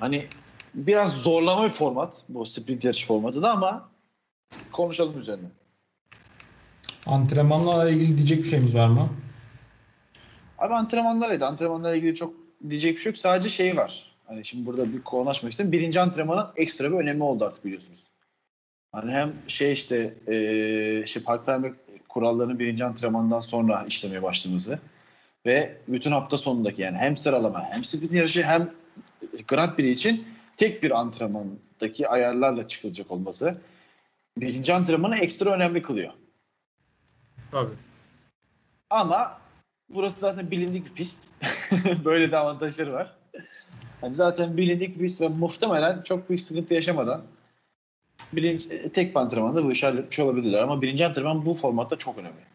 Hani 0.00 0.26
biraz 0.74 1.14
zorlama 1.22 1.64
bir 1.64 1.72
format 1.72 2.24
bu 2.28 2.46
sprint 2.46 2.84
yarışı 2.84 3.06
formatı 3.06 3.42
da 3.42 3.52
ama 3.52 3.88
konuşalım 4.72 5.18
üzerine. 5.18 5.48
Antrenmanlarla 7.06 7.90
ilgili 7.90 8.16
diyecek 8.16 8.38
bir 8.38 8.48
şeyimiz 8.48 8.74
var 8.74 8.88
mı? 8.88 9.08
Abi 10.58 10.74
antrenmanlarıydı. 10.74 11.46
Antrenmanlarla 11.46 11.96
ilgili 11.96 12.14
çok 12.14 12.34
diyecek 12.70 12.96
bir 12.96 13.00
şey 13.00 13.10
yok. 13.10 13.18
Sadece 13.18 13.48
şey 13.48 13.76
var. 13.76 14.12
Hani 14.26 14.44
şimdi 14.44 14.66
burada 14.66 14.92
bir 14.92 15.02
konu 15.02 15.30
açmak 15.30 15.52
istedim. 15.52 15.72
Birinci 15.72 16.00
antrenmanın 16.00 16.46
ekstra 16.56 16.92
bir 16.92 16.96
önemi 16.96 17.22
oldu 17.22 17.44
artık 17.44 17.64
biliyorsunuz. 17.64 18.00
Hani 18.92 19.12
hem 19.12 19.32
şey 19.48 19.72
işte 19.72 20.14
eee 20.28 21.02
işte 21.04 21.22
park 21.22 21.48
verme 21.48 21.72
kurallarının 22.08 22.58
birinci 22.58 22.84
antrenmandan 22.84 23.40
sonra 23.40 23.84
işlemeye 23.88 24.22
başladığımızı 24.22 24.78
ve 25.46 25.76
bütün 25.88 26.12
hafta 26.12 26.36
sonundaki 26.36 26.82
yani 26.82 26.96
hem 26.98 27.16
sıralama 27.16 27.64
hem 27.70 27.84
sprint 27.84 28.12
yarışı 28.12 28.42
hem 28.42 28.70
Grand 29.48 29.76
Prix 29.76 29.98
için 29.98 30.26
tek 30.56 30.82
bir 30.82 30.90
antrenmandaki 30.90 32.08
ayarlarla 32.08 32.68
çıkılacak 32.68 33.10
olması 33.10 33.58
birinci 34.36 34.74
antrenmanı 34.74 35.16
ekstra 35.16 35.50
önemli 35.50 35.82
kılıyor. 35.82 36.12
Tabii. 37.50 37.74
Ama 38.90 39.38
burası 39.90 40.20
zaten 40.20 40.50
bilindik 40.50 40.84
bir 40.86 40.90
pist. 40.94 41.20
Böyle 42.04 42.30
de 42.32 42.36
avantajları 42.36 42.92
var. 42.92 43.14
Yani 44.02 44.14
zaten 44.14 44.56
bilindik 44.56 44.94
bir 44.96 45.00
pist 45.02 45.20
ve 45.20 45.28
muhtemelen 45.28 46.02
çok 46.02 46.28
büyük 46.28 46.40
sıkıntı 46.42 46.74
yaşamadan 46.74 47.22
birinci, 48.32 48.92
tek 48.92 49.14
bir 49.14 49.20
antrenmanda 49.20 49.64
bu 49.64 49.72
işi 49.72 49.86
halletmiş 49.86 50.18
olabilirler. 50.18 50.58
Ama 50.62 50.82
birinci 50.82 51.06
antrenman 51.06 51.46
bu 51.46 51.54
formatta 51.54 51.96
çok 51.98 52.18
önemli. 52.18 52.48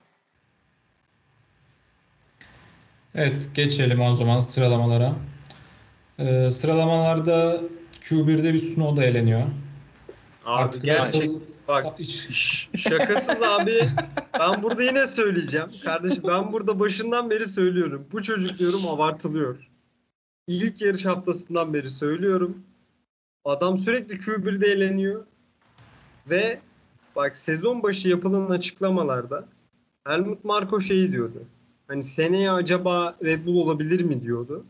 Evet 3.15 3.49
geçelim 3.55 4.01
o 4.01 4.13
zaman 4.13 4.39
sıralamalara. 4.39 5.15
Ee, 6.19 6.51
sıralamalarda 6.51 7.61
Q1'de 8.01 8.53
bir 8.53 8.57
Sunoda 8.57 9.03
eleniyor. 9.05 9.41
Abi 9.41 9.47
Artık 10.63 10.83
gerçek 10.83 11.05
nasıl- 11.21 11.39
bak 11.67 11.85
şakasız 12.75 13.41
abi. 13.59 13.89
Ben 14.39 14.63
burada 14.63 14.83
yine 14.83 15.07
söyleyeceğim. 15.07 15.67
Kardeşim 15.83 16.23
ben 16.27 16.53
burada 16.53 16.79
başından 16.79 17.29
beri 17.29 17.45
söylüyorum. 17.45 18.07
Bu 18.11 18.23
çocuk 18.23 18.59
diyorum 18.59 18.87
abartılıyor. 18.87 19.69
İlk 20.47 20.81
yarış 20.81 21.05
haftasından 21.05 21.73
beri 21.73 21.89
söylüyorum. 21.89 22.57
Adam 23.45 23.77
sürekli 23.77 24.15
Q1'de 24.15 24.67
eğleniyor. 24.67 25.25
Ve 26.29 26.59
bak 27.15 27.37
sezon 27.37 27.83
başı 27.83 28.09
yapılan 28.09 28.49
açıklamalarda 28.49 29.45
Helmut 30.07 30.43
Marko 30.43 30.79
şeyi 30.79 31.11
diyordu. 31.11 31.43
Hani 31.87 32.03
seneye 32.03 32.51
acaba 32.51 33.17
Red 33.23 33.45
Bull 33.45 33.55
olabilir 33.55 34.01
mi 34.01 34.21
diyordu. 34.21 34.65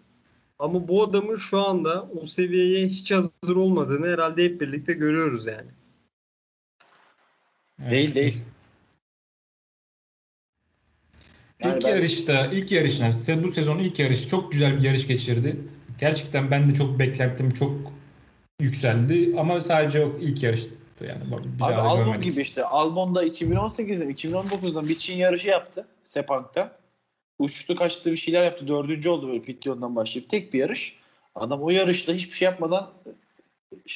Ama 0.60 0.88
bu 0.88 1.04
adamın 1.04 1.36
şu 1.36 1.60
anda 1.60 2.10
o 2.22 2.26
seviyeye 2.26 2.88
hiç 2.88 3.12
hazır 3.12 3.56
olmadığını 3.56 4.08
herhalde 4.08 4.44
hep 4.44 4.62
birlikte 4.62 4.94
görüyoruz 4.94 5.48
yani. 5.48 5.68
Değil, 7.80 8.16
değil. 8.16 8.42
Yani 11.62 11.78
ilk 11.78 11.84
ben- 11.84 11.90
yarışta, 11.90 12.46
ilk 12.46 12.72
yarışına, 12.72 13.44
bu 13.44 13.52
sezon 13.52 13.80
ilk 13.80 14.00
yarışı 14.00 14.28
çok 14.28 14.52
güzel 14.52 14.78
bir 14.78 14.82
yarış 14.82 15.08
geçirdi. 15.08 15.58
Gerçekten 16.00 16.52
ben 16.52 16.70
de 16.70 16.74
çok 16.74 17.00
beklentim 17.00 17.52
çok 17.52 17.72
yükseldi 18.62 19.40
ama 19.40 19.62
sadece 19.62 20.06
o 20.06 20.20
ilk 20.20 20.44
yarıştı 20.44 20.74
yani. 21.02 21.24
Bir 21.32 21.66
Abi 21.66 21.76
da 21.76 21.82
Albon 21.82 22.06
görmedik. 22.06 22.24
gibi 22.24 22.42
işte. 22.42 22.64
Albon'da 22.64 23.26
2018'de 23.26 24.06
2019'da 24.06 24.90
bir 24.90 24.96
Çin 24.96 25.18
yarışı 25.18 25.48
yaptı 25.48 25.88
Sepang'da. 26.06 26.78
Uçtu 27.40 27.76
kaçtı 27.76 28.12
bir 28.12 28.18
şeyler 28.18 28.44
yaptı. 28.44 28.68
Dördüncü 28.68 29.10
oldu 29.10 29.28
böyle 29.28 29.42
pit 29.42 29.66
yolundan 29.66 29.96
başlayıp. 29.96 30.30
Tek 30.30 30.54
bir 30.54 30.60
yarış. 30.60 31.00
Adam 31.36 31.62
o 31.62 31.70
yarışta 31.70 32.14
hiçbir 32.14 32.36
şey 32.36 32.46
yapmadan 32.46 32.90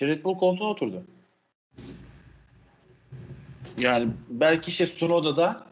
Red 0.02 0.24
Bull 0.24 0.38
koltuğuna 0.38 0.70
oturdu. 0.70 1.04
Yani 3.78 4.10
belki 4.30 4.72
işte 4.72 4.88
Sunoda'da 4.88 5.64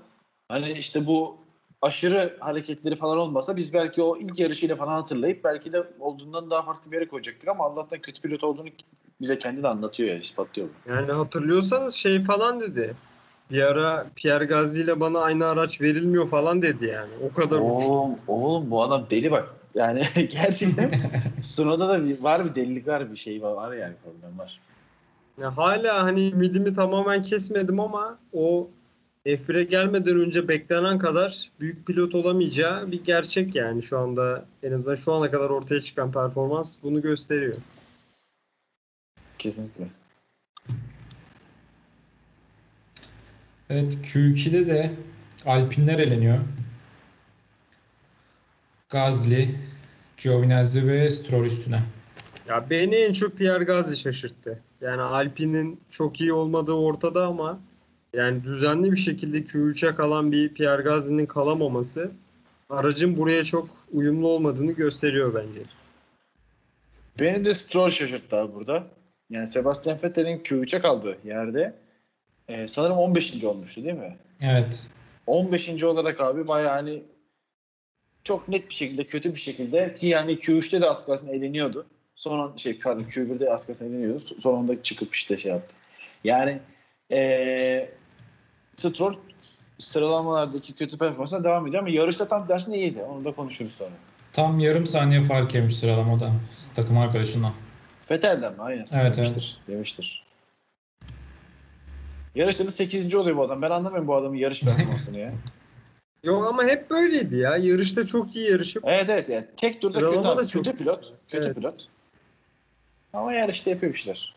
hani 0.48 0.72
işte 0.72 1.06
bu 1.06 1.38
aşırı 1.82 2.38
hareketleri 2.40 2.96
falan 2.96 3.18
olmasa 3.18 3.58
biz 3.58 3.74
belki 3.74 4.02
o 4.02 4.18
ilk 4.18 4.40
yarışıyla 4.40 4.76
falan 4.76 4.94
hatırlayıp 4.94 5.44
belki 5.44 5.74
de 5.74 5.84
olduğundan 6.00 6.50
daha 6.50 6.62
farklı 6.62 6.92
bir 6.92 6.96
yere 6.96 7.08
koyacaktık 7.08 7.50
ama 7.50 7.66
Allah'tan 7.66 8.00
kötü 8.00 8.22
pilot 8.22 8.44
olduğunu 8.44 8.68
bize 9.22 9.40
kendi 9.40 9.64
de 9.64 9.68
anlatıyor 9.68 10.10
ya 10.10 10.16
ispatlıyor. 10.16 10.68
Yani 10.90 11.12
hatırlıyorsanız 11.12 11.96
şey 11.96 12.24
falan 12.24 12.60
dedi. 12.60 12.96
Bir 13.52 13.62
ara 13.62 14.08
Pierre 14.16 14.46
Gasly 14.46 14.82
ile 14.82 15.00
bana 15.00 15.20
aynı 15.20 15.46
araç 15.46 15.82
verilmiyor 15.82 16.30
falan 16.30 16.62
dedi 16.62 16.86
yani. 16.86 17.12
O 17.30 17.34
kadar 17.34 17.58
uçtu. 17.58 17.92
Oğlum, 17.92 18.18
oğlum 18.28 18.72
bu 18.72 18.84
adam 18.84 19.06
deli 19.10 19.32
bak. 19.32 19.56
Yani 19.76 20.04
gerçekten 20.32 20.92
Sunoda'da 21.44 21.90
da 21.90 22.06
bir, 22.06 22.22
var 22.22 22.46
bir 22.46 22.56
delilik 22.56 22.88
var 22.88 23.12
bir 23.12 23.18
şey 23.18 23.42
var, 23.42 23.54
var 23.54 23.74
yani 23.74 23.94
problem 24.04 24.40
var. 24.40 24.60
Ya 25.42 25.58
hala 25.58 26.04
hani 26.04 26.32
ümidimi 26.32 26.74
tamamen 26.74 27.24
kesmedim 27.24 27.80
ama 27.80 28.20
o 28.34 28.70
F1'e 29.26 29.64
gelmeden 29.64 30.20
önce 30.20 30.48
beklenen 30.48 31.00
kadar 31.00 31.52
büyük 31.60 31.88
pilot 31.88 32.16
olamayacağı 32.16 32.92
bir 32.92 33.04
gerçek 33.04 33.56
yani 33.56 33.84
şu 33.84 34.00
anda 34.00 34.46
en 34.64 34.72
azından 34.72 34.96
şu 34.96 35.14
ana 35.14 35.32
kadar 35.32 35.50
ortaya 35.50 35.82
çıkan 35.82 36.12
performans 36.12 36.78
bunu 36.84 37.02
gösteriyor. 37.02 37.56
Kesinlikle. 39.38 39.88
Evet 43.70 43.94
Q2'de 43.94 44.68
de 44.68 44.92
Alpinler 45.46 46.00
eleniyor. 46.00 46.40
Gazli, 48.90 49.56
Giovinazzi 50.18 50.88
ve 50.88 51.10
Stroll 51.10 51.46
üstüne. 51.46 51.84
Ya 52.50 52.70
beni 52.70 52.96
en 52.96 53.14
çok 53.14 53.38
Pierre 53.38 53.64
Gasly 53.64 53.98
şaşırttı. 53.98 54.60
Yani 54.82 55.02
Alpine'in 55.02 55.80
çok 55.90 56.22
iyi 56.22 56.34
olmadığı 56.34 56.74
ortada 56.74 57.28
ama 57.28 57.60
yani 58.14 58.44
düzenli 58.44 58.92
bir 58.92 58.98
şekilde 58.98 59.38
Q3'e 59.38 59.96
kalan 59.96 60.32
bir 60.32 60.54
Pierre 60.54 60.82
Gasly'nin 60.82 61.26
kalamaması 61.26 62.12
aracın 62.70 63.18
buraya 63.18 63.44
çok 63.44 63.70
uyumlu 63.92 64.28
olmadığını 64.28 64.72
gösteriyor 64.72 65.34
bence. 65.34 65.62
Beni 67.20 67.46
de 67.46 67.54
Stroll 67.54 67.90
şaşırttı 67.90 68.36
abi 68.36 68.54
burada. 68.54 68.84
Yani 69.30 69.48
Sebastian 69.48 70.00
Vettel'in 70.04 70.40
Q3'e 70.40 70.80
kaldığı 70.80 71.18
yerde 71.24 71.74
e, 72.48 72.68
sanırım 72.68 72.98
15. 72.98 73.44
olmuştu 73.44 73.84
değil 73.84 73.96
mi? 73.96 74.18
Evet. 74.42 74.88
15. 75.28 75.84
olarak 75.84 76.22
abi 76.22 76.48
bayağı 76.48 76.70
hani 76.72 77.04
çok 78.24 78.48
net 78.48 78.70
bir 78.70 78.74
şekilde 78.74 79.04
kötü 79.04 79.34
bir 79.36 79.40
şekilde 79.40 79.94
ki 79.96 80.08
yani 80.08 80.32
Q3'te 80.32 80.82
de 80.82 80.90
az 80.90 81.06
kalsın 81.06 81.28
eleniyordu. 81.28 81.86
Sonra 82.16 82.58
şey 82.58 82.80
pardon 82.80 83.04
Q1'de 83.04 83.54
az 83.54 83.68
kalsın 83.68 83.86
eleniyordu. 83.86 84.18
So- 84.18 84.42
Son 84.42 84.58
anda 84.58 84.84
çıkıp 84.84 85.16
işte 85.16 85.38
şey 85.38 85.52
yaptı. 85.52 85.76
Yani 86.24 86.60
eee 87.10 87.92
Stroll 88.76 89.16
sıralamalardaki 89.80 90.74
kötü 90.74 90.98
performansına 90.98 91.44
devam 91.44 91.68
ediyor 91.68 91.82
ama 91.84 91.90
yarışta 91.90 92.28
tam 92.28 92.48
tersine 92.48 92.78
iyiydi. 92.78 93.02
Onu 93.02 93.26
da 93.26 93.32
konuşuruz 93.32 93.72
sonra. 93.74 93.90
Tam 94.34 94.60
yarım 94.60 94.86
saniye 94.86 95.20
fark 95.20 95.56
yemiş 95.56 95.76
sıralamada 95.78 96.32
takım 96.76 96.98
arkadaşından. 96.98 97.54
Vettel'den 98.12 98.54
mi? 98.54 98.62
Aynen. 98.62 98.88
Evet, 98.92 99.18
Yemiştir. 99.18 99.58
Yemiştir. 99.68 100.26
Yarışta 102.36 102.68
da 102.68 102.72
8. 102.72 103.16
oluyor 103.16 103.38
bu 103.38 103.44
adam. 103.44 103.62
Ben 103.62 103.72
anlamıyorum 103.72 104.08
bu 104.08 104.16
adamın 104.16 104.36
yarış 104.36 104.62
performansını 104.62 105.18
ya. 105.18 105.34
Yok 106.24 106.48
ama 106.48 106.64
hep 106.64 106.90
böyleydi 106.90 107.36
ya. 107.38 107.58
Yarışta 107.58 108.06
çok 108.06 108.36
iyi 108.36 108.52
yarışıp 108.52 108.84
Evet 108.88 109.10
evet 109.10 109.30
yani 109.30 109.46
tek 109.58 109.82
turda 109.82 110.00
kötü, 110.00 110.10
Sıralama 110.12 110.38
da 110.38 110.42
abi. 110.42 110.48
çok 110.48 110.66
kötü 110.66 110.78
pilot. 110.78 111.14
Kötü 111.30 111.46
Evet. 111.46 111.56
pilot. 111.56 111.88
Ama 113.16 113.34
yarışta 113.34 113.70
yapıyor 113.70 113.94
bir 113.94 113.98
şeyler. 113.98 114.36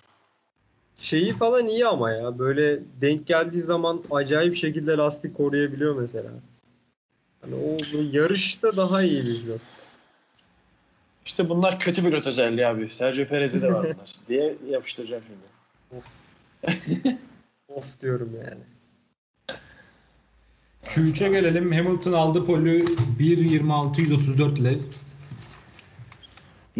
şeyi 0.98 1.36
falan 1.36 1.68
iyi 1.68 1.86
ama 1.86 2.10
ya. 2.10 2.38
Böyle 2.38 2.80
denk 3.00 3.26
geldiği 3.26 3.60
zaman 3.62 4.02
acayip 4.10 4.56
şekilde 4.56 4.96
lastik 4.96 5.36
koruyabiliyor 5.36 5.96
mesela. 5.96 6.30
Hani 7.40 7.54
o 7.54 7.76
yarışta 8.12 8.76
daha 8.76 9.02
iyi 9.02 9.24
bir 9.24 9.40
pilot. 9.42 9.60
İşte 11.26 11.48
bunlar 11.48 11.78
kötü 11.78 12.02
pilot 12.02 12.26
özelliği 12.26 12.66
abi. 12.66 12.90
Sergio 12.90 13.26
Perez'de 13.26 13.62
de 13.62 13.72
var 13.74 13.84
bunlar 13.94 14.10
diye 14.28 14.56
yapıştıracağım 14.68 15.22
şimdi. 15.26 16.02
Of 17.68 18.00
diyorum 18.00 18.32
yani. 18.44 18.60
Q3'e 20.84 21.28
gelelim. 21.28 21.72
Hamilton 21.72 22.12
aldı 22.12 22.44
polü 22.44 22.84
1.26.134 23.18 24.58
ile. 24.60 24.78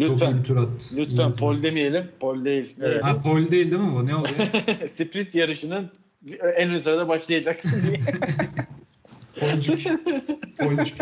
Çok 0.01 0.09
iyi 0.09 0.13
Lütfen. 0.13 0.37
bir 0.37 0.43
tur 0.43 0.57
attı. 0.57 0.71
İyi 0.91 0.97
Lütfen 0.97 1.35
pol 1.35 1.63
demeyelim. 1.63 2.07
Pol 2.19 2.45
değil. 2.45 2.75
Evet. 2.81 3.03
Ha 3.03 3.13
pol 3.23 3.51
değil 3.51 3.71
değil 3.71 3.83
mi 3.83 3.93
bu? 3.95 4.07
Ne 4.07 4.15
oluyor? 4.15 4.35
Sprint 4.89 5.35
yarışının 5.35 5.89
en 6.55 6.69
ön 6.69 6.77
sırada 6.77 7.07
başlayacak. 7.07 7.63
Polcuk. 9.39 9.79
Polcuk. 10.59 10.97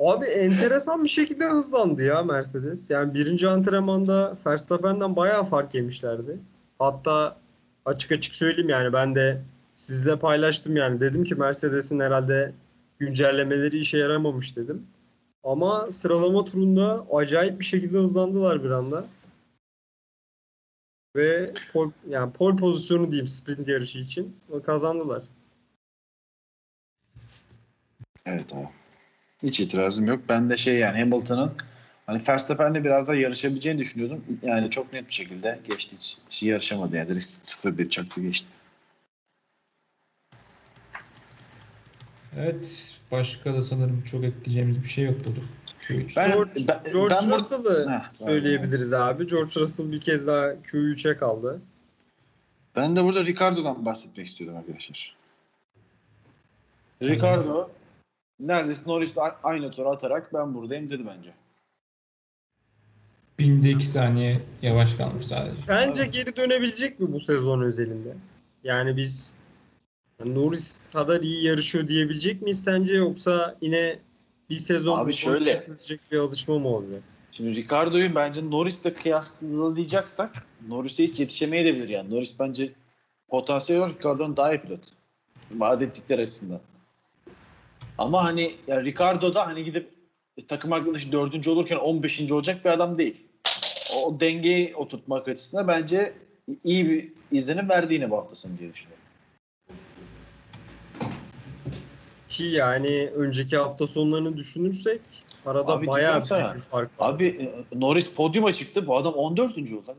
Abi 0.00 0.26
enteresan 0.26 1.04
bir 1.04 1.08
şekilde 1.08 1.44
hızlandı 1.44 2.02
ya 2.02 2.22
Mercedes. 2.22 2.90
Yani 2.90 3.14
birinci 3.14 3.48
antrenmanda 3.48 4.36
Verstappen'den 4.46 5.16
bayağı 5.16 5.44
fark 5.44 5.74
yemişlerdi. 5.74 6.38
Hatta 6.78 7.36
açık 7.84 8.12
açık 8.12 8.34
söyleyeyim 8.34 8.68
yani 8.68 8.92
ben 8.92 9.14
de 9.14 9.42
sizle 9.74 10.18
paylaştım 10.18 10.76
yani. 10.76 11.00
Dedim 11.00 11.24
ki 11.24 11.34
Mercedes'in 11.34 12.00
herhalde 12.00 12.52
güncellemeleri 12.98 13.78
işe 13.78 13.98
yaramamış 13.98 14.56
dedim. 14.56 14.82
Ama 15.46 15.90
sıralama 15.90 16.44
turunda 16.44 17.06
acayip 17.12 17.60
bir 17.60 17.64
şekilde 17.64 17.98
hızlandılar 17.98 18.64
bir 18.64 18.70
anda. 18.70 19.04
Ve 21.16 21.54
pol, 21.72 21.90
yani 22.08 22.32
pol 22.32 22.56
pozisyonu 22.56 23.10
diyeyim 23.10 23.26
sprint 23.26 23.68
yarışı 23.68 23.98
için 23.98 24.36
kazandılar. 24.66 25.22
Evet 28.26 28.54
abi. 28.54 28.68
Hiç 29.42 29.60
itirazım 29.60 30.06
yok. 30.06 30.20
Ben 30.28 30.50
de 30.50 30.56
şey 30.56 30.78
yani 30.78 30.98
Hamilton'ın 30.98 31.52
hani 32.06 32.22
Verstappen'le 32.28 32.84
biraz 32.84 33.08
daha 33.08 33.16
yarışabileceğini 33.16 33.78
düşünüyordum. 33.78 34.24
Yani 34.42 34.70
çok 34.70 34.92
net 34.92 35.08
bir 35.08 35.14
şekilde 35.14 35.60
geçti. 35.68 35.96
Hiç, 35.96 36.18
hiç 36.30 36.42
yarışamadı 36.42 36.96
yani. 36.96 37.08
Direkt 37.08 37.26
0-1 37.26 37.90
çaktı 37.90 38.20
geçti. 38.20 38.48
Evet. 42.36 42.94
Başka 43.12 43.54
da 43.54 43.62
sanırım 43.62 44.02
çok 44.02 44.24
ekleyeceğimiz 44.24 44.82
bir 44.82 44.88
şey 44.88 45.04
yok 45.04 45.14
burada. 45.26 45.40
Q3. 45.88 46.16
Ben, 46.16 46.32
George, 46.32 46.52
ben, 46.68 46.92
George 46.92 47.14
ben 47.14 47.30
Russell'ı 47.30 47.90
Heh, 47.90 48.26
söyleyebiliriz 48.26 48.92
abi. 48.92 49.26
George 49.26 49.60
Russell 49.60 49.92
bir 49.92 50.00
kez 50.00 50.26
daha 50.26 50.46
Q3'e 50.46 51.16
kaldı. 51.16 51.60
Ben 52.76 52.96
de 52.96 53.04
burada 53.04 53.24
Ricardo'dan 53.24 53.86
bahsetmek 53.86 54.26
istiyordum 54.26 54.58
arkadaşlar. 54.58 55.16
Ricardo 57.02 57.70
neredeyse 58.40 58.82
Norris'le 58.86 59.18
aynı 59.42 59.70
tura 59.70 59.90
atarak 59.90 60.34
ben 60.34 60.54
buradayım 60.54 60.90
dedi 60.90 61.02
bence. 61.06 61.30
Binde 63.38 63.70
2 63.70 63.86
saniye 63.86 64.40
yavaş 64.62 64.94
kalmış 64.94 65.26
sadece. 65.26 65.56
Bence 65.68 66.06
geri 66.06 66.36
dönebilecek 66.36 67.00
mi 67.00 67.12
bu 67.12 67.20
sezon 67.20 67.60
özelinde? 67.60 68.16
Yani 68.64 68.96
biz 68.96 69.35
yani 70.20 70.34
Norris 70.34 70.80
kadar 70.92 71.20
iyi 71.20 71.44
yarışıyor 71.44 71.88
diyebilecek 71.88 72.42
miyiz 72.42 72.64
sence 72.64 72.94
yoksa 72.94 73.56
yine 73.60 73.98
bir 74.50 74.54
sezon 74.54 74.98
Abi 74.98 75.12
şöyle. 75.12 75.66
bir 76.12 76.18
alışma 76.18 76.58
mı 76.58 76.68
olacak? 76.68 77.02
Şimdi 77.32 77.56
Ricardo'yu 77.56 78.14
bence 78.14 78.50
Norris'le 78.50 78.94
kıyaslayacaksak 79.02 80.46
Norris'e 80.68 81.04
hiç 81.04 81.20
yetişemeyebilir 81.20 81.88
yani. 81.88 82.10
Norris 82.10 82.40
bence 82.40 82.72
potansiyel 83.28 83.82
olarak 83.82 83.98
Ricardo'nun 83.98 84.36
daha 84.36 84.54
iyi 84.54 84.60
pilot. 84.60 84.80
Vaat 85.50 85.82
ettikleri 85.82 86.22
açısından. 86.22 86.60
Ama 87.98 88.24
hani 88.24 88.56
ya 88.66 88.84
Ricardo 88.84 89.34
da 89.34 89.46
hani 89.46 89.64
gidip 89.64 89.90
e, 90.36 90.46
takım 90.46 90.72
arkadaşı 90.72 91.12
dördüncü 91.12 91.50
olurken 91.50 91.76
15. 91.76 92.32
olacak 92.32 92.64
bir 92.64 92.70
adam 92.70 92.98
değil. 92.98 93.16
O, 93.96 94.06
o 94.06 94.20
dengeyi 94.20 94.76
oturtmak 94.76 95.28
açısından 95.28 95.68
bence 95.68 96.12
iyi 96.64 96.90
bir 96.90 97.12
izlenim 97.32 97.68
verdi 97.68 97.94
yine 97.94 98.10
bu 98.10 98.16
hafta 98.16 98.36
sonu 98.36 98.58
diye 98.58 98.72
düşünüyorum. 98.72 99.05
Ki 102.36 102.44
yani 102.44 103.10
önceki 103.16 103.56
hafta 103.56 103.86
sonlarını 103.86 104.36
düşünürsek 104.36 105.00
arada 105.46 105.72
Abi 105.72 105.86
bayağı 105.86 106.20
bir 106.20 106.26
fark 106.26 106.72
var. 106.72 106.88
Abi 106.98 107.26
e, 107.26 107.78
Norris 107.80 108.12
podyuma 108.12 108.52
çıktı. 108.52 108.86
Bu 108.86 108.96
adam 108.96 109.14
14. 109.14 109.56
oldu. 109.56 109.94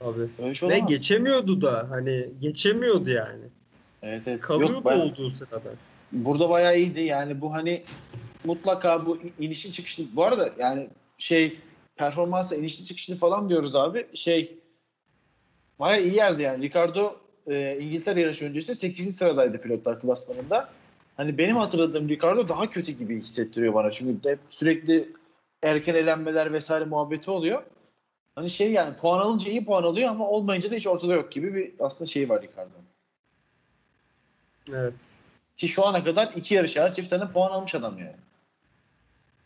Abi. 0.00 0.54
Şey 0.54 0.68
Ve 0.68 0.78
geçemiyordu 0.78 1.62
da 1.62 1.86
hani 1.90 2.28
geçemiyordu 2.40 3.10
yani. 3.10 3.42
Evet 4.02 4.28
evet. 4.28 4.40
Kalıyordu 4.40 4.72
Yok, 4.72 4.84
ben- 4.84 5.00
olduğu 5.00 5.30
sırada. 5.30 5.70
burada 6.12 6.50
bayağı 6.50 6.76
iyiydi. 6.76 7.00
Yani 7.00 7.40
bu 7.40 7.52
hani 7.52 7.82
mutlaka 8.44 9.06
bu 9.06 9.18
inişli 9.38 9.72
çıkışlı. 9.72 10.04
Bu 10.12 10.24
arada 10.24 10.50
yani 10.58 10.88
şey 11.18 11.58
performansa 11.96 12.56
inişli 12.56 12.84
çıkışlı 12.84 13.16
falan 13.16 13.48
diyoruz 13.48 13.74
abi. 13.74 14.06
Şey 14.14 14.58
bayağı 15.78 16.02
iyi 16.02 16.14
yerdi 16.14 16.42
yani. 16.42 16.64
Ricardo 16.64 17.16
e, 17.46 17.78
İngiltere 17.80 18.20
yarışı 18.20 18.44
öncesi 18.44 18.74
8. 18.74 19.16
sıradaydı 19.16 19.60
pilotlar 19.60 20.00
klasmanında. 20.00 20.68
Hani 21.16 21.38
benim 21.38 21.56
hatırladığım 21.56 22.08
Ricardo 22.08 22.48
daha 22.48 22.70
kötü 22.70 22.92
gibi 22.92 23.22
hissettiriyor 23.22 23.74
bana. 23.74 23.90
Çünkü 23.90 24.28
hep 24.30 24.38
sürekli 24.50 25.12
erken 25.62 25.94
elenmeler 25.94 26.52
vesaire 26.52 26.84
muhabbeti 26.84 27.30
oluyor. 27.30 27.62
Hani 28.34 28.50
şey 28.50 28.72
yani 28.72 28.96
puan 28.96 29.20
alınca 29.20 29.50
iyi 29.50 29.64
puan 29.64 29.82
alıyor 29.82 30.08
ama 30.10 30.28
olmayınca 30.28 30.70
da 30.70 30.74
hiç 30.74 30.86
ortada 30.86 31.14
yok 31.14 31.32
gibi 31.32 31.54
bir 31.54 31.72
aslında 31.80 32.10
şey 32.10 32.28
var 32.28 32.42
Ricardo'nun. 32.42 32.84
Evet. 34.72 34.94
Ki 35.56 35.68
şu 35.68 35.86
ana 35.86 36.04
kadar 36.04 36.32
iki 36.36 36.54
yarış 36.54 36.76
hariç 36.76 36.98
hep 36.98 37.06
senden 37.06 37.32
puan 37.32 37.50
almış 37.50 37.74
adam 37.74 37.98
yani. 37.98 38.16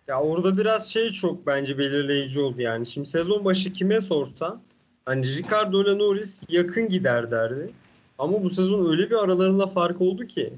Ya 0.09 0.21
orada 0.21 0.57
biraz 0.57 0.93
şey 0.93 1.11
çok 1.11 1.47
bence 1.47 1.79
belirleyici 1.79 2.41
oldu 2.41 2.61
yani. 2.61 2.87
Şimdi 2.87 3.09
sezon 3.09 3.45
başı 3.45 3.73
kime 3.73 4.01
sorsan 4.01 4.61
hani 5.05 5.27
Ricardo 5.37 5.83
ile 5.83 5.99
Norris 5.99 6.43
yakın 6.49 6.89
gider 6.89 7.31
derdi. 7.31 7.71
Ama 8.19 8.43
bu 8.45 8.51
sezon 8.51 8.91
öyle 8.91 9.11
bir 9.11 9.17
aralarında 9.17 9.67
fark 9.67 10.01
oldu 10.01 10.27
ki. 10.27 10.53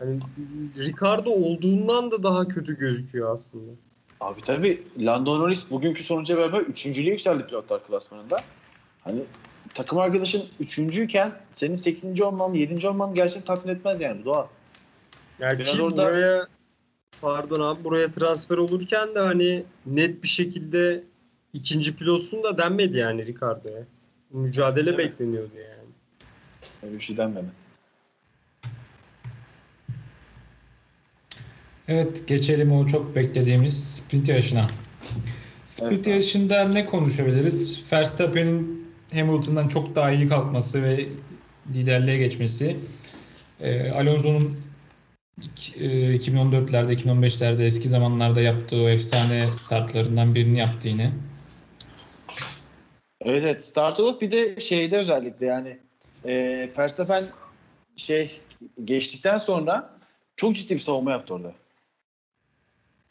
Hani 0.00 0.20
Ricardo 0.78 1.30
olduğundan 1.30 2.10
da 2.10 2.22
daha 2.22 2.48
kötü 2.48 2.78
gözüküyor 2.78 3.32
aslında. 3.34 3.72
Abi 4.20 4.40
tabii 4.42 4.82
Lando 4.98 5.38
Norris 5.38 5.70
bugünkü 5.70 6.04
sonuca 6.04 6.36
beraber 6.38 6.60
üçüncülüğe 6.60 7.10
yükseldi 7.10 7.46
pilotlar 7.46 7.86
klasmanında. 7.86 8.36
Hani 9.00 9.20
takım 9.74 9.98
arkadaşın 9.98 10.42
üçüncüyken 10.60 11.32
senin 11.50 11.74
sekizinci 11.74 12.24
olman, 12.24 12.54
yedinci 12.54 12.88
olman 12.88 13.14
gerçekten 13.14 13.54
tatmin 13.54 13.74
etmez 13.74 14.00
yani 14.00 14.20
bu 14.20 14.24
doğal. 14.24 14.46
Yani 15.38 15.58
Biraz 15.58 15.80
orada- 15.80 16.04
buraya 16.06 16.46
pardon 17.20 17.60
abi 17.60 17.84
buraya 17.84 18.12
transfer 18.12 18.56
olurken 18.56 19.14
de 19.14 19.18
hani 19.18 19.62
net 19.86 20.22
bir 20.22 20.28
şekilde 20.28 21.04
ikinci 21.52 21.96
pilotsun 21.96 22.42
da 22.42 22.58
denmedi 22.58 22.98
yani 22.98 23.26
Ricardo'ya. 23.26 23.84
Mücadele 24.30 24.90
mi? 24.90 24.98
bekleniyordu 24.98 25.54
yani. 25.56 25.88
Öyle 26.82 26.94
bir 26.94 27.00
şey 27.00 27.16
denmedi. 27.16 27.46
Evet 31.90 32.28
geçelim 32.28 32.72
o 32.72 32.86
çok 32.86 33.16
beklediğimiz 33.16 33.94
sprint 33.94 34.28
yarışına. 34.28 34.66
Sprint 35.66 35.92
Evet. 35.92 36.06
yarışında 36.06 36.68
ne 36.68 36.86
konuşabiliriz? 36.86 37.92
Verstappen'in 37.92 38.90
Hamilton'dan 39.12 39.68
çok 39.68 39.94
daha 39.94 40.10
iyi 40.10 40.28
kalkması 40.28 40.82
ve 40.82 41.06
liderliğe 41.74 42.18
geçmesi. 42.18 42.76
Ee, 43.60 43.90
Alonso'nun 43.90 44.60
ik- 45.40 45.76
e, 45.78 46.14
2014'lerde, 46.14 46.92
2015'lerde 46.92 47.66
eski 47.66 47.88
zamanlarda 47.88 48.40
yaptığı 48.40 48.76
o 48.82 48.88
efsane 48.88 49.56
startlarından 49.56 50.34
birini 50.34 50.58
yaptı 50.58 50.88
yine. 50.88 51.12
Evet 53.20 53.42
evet 53.44 53.64
start 53.64 54.00
olup 54.00 54.22
bir 54.22 54.30
de 54.30 54.60
şeyde 54.60 54.96
özellikle 54.98 55.46
yani 55.46 55.78
e, 56.24 56.32
Verstappen 56.78 57.24
şey 57.96 58.40
geçtikten 58.84 59.38
sonra 59.38 59.90
çok 60.36 60.56
ciddi 60.56 60.74
bir 60.74 60.80
savunma 60.80 61.10
yaptı 61.10 61.34
orada. 61.34 61.52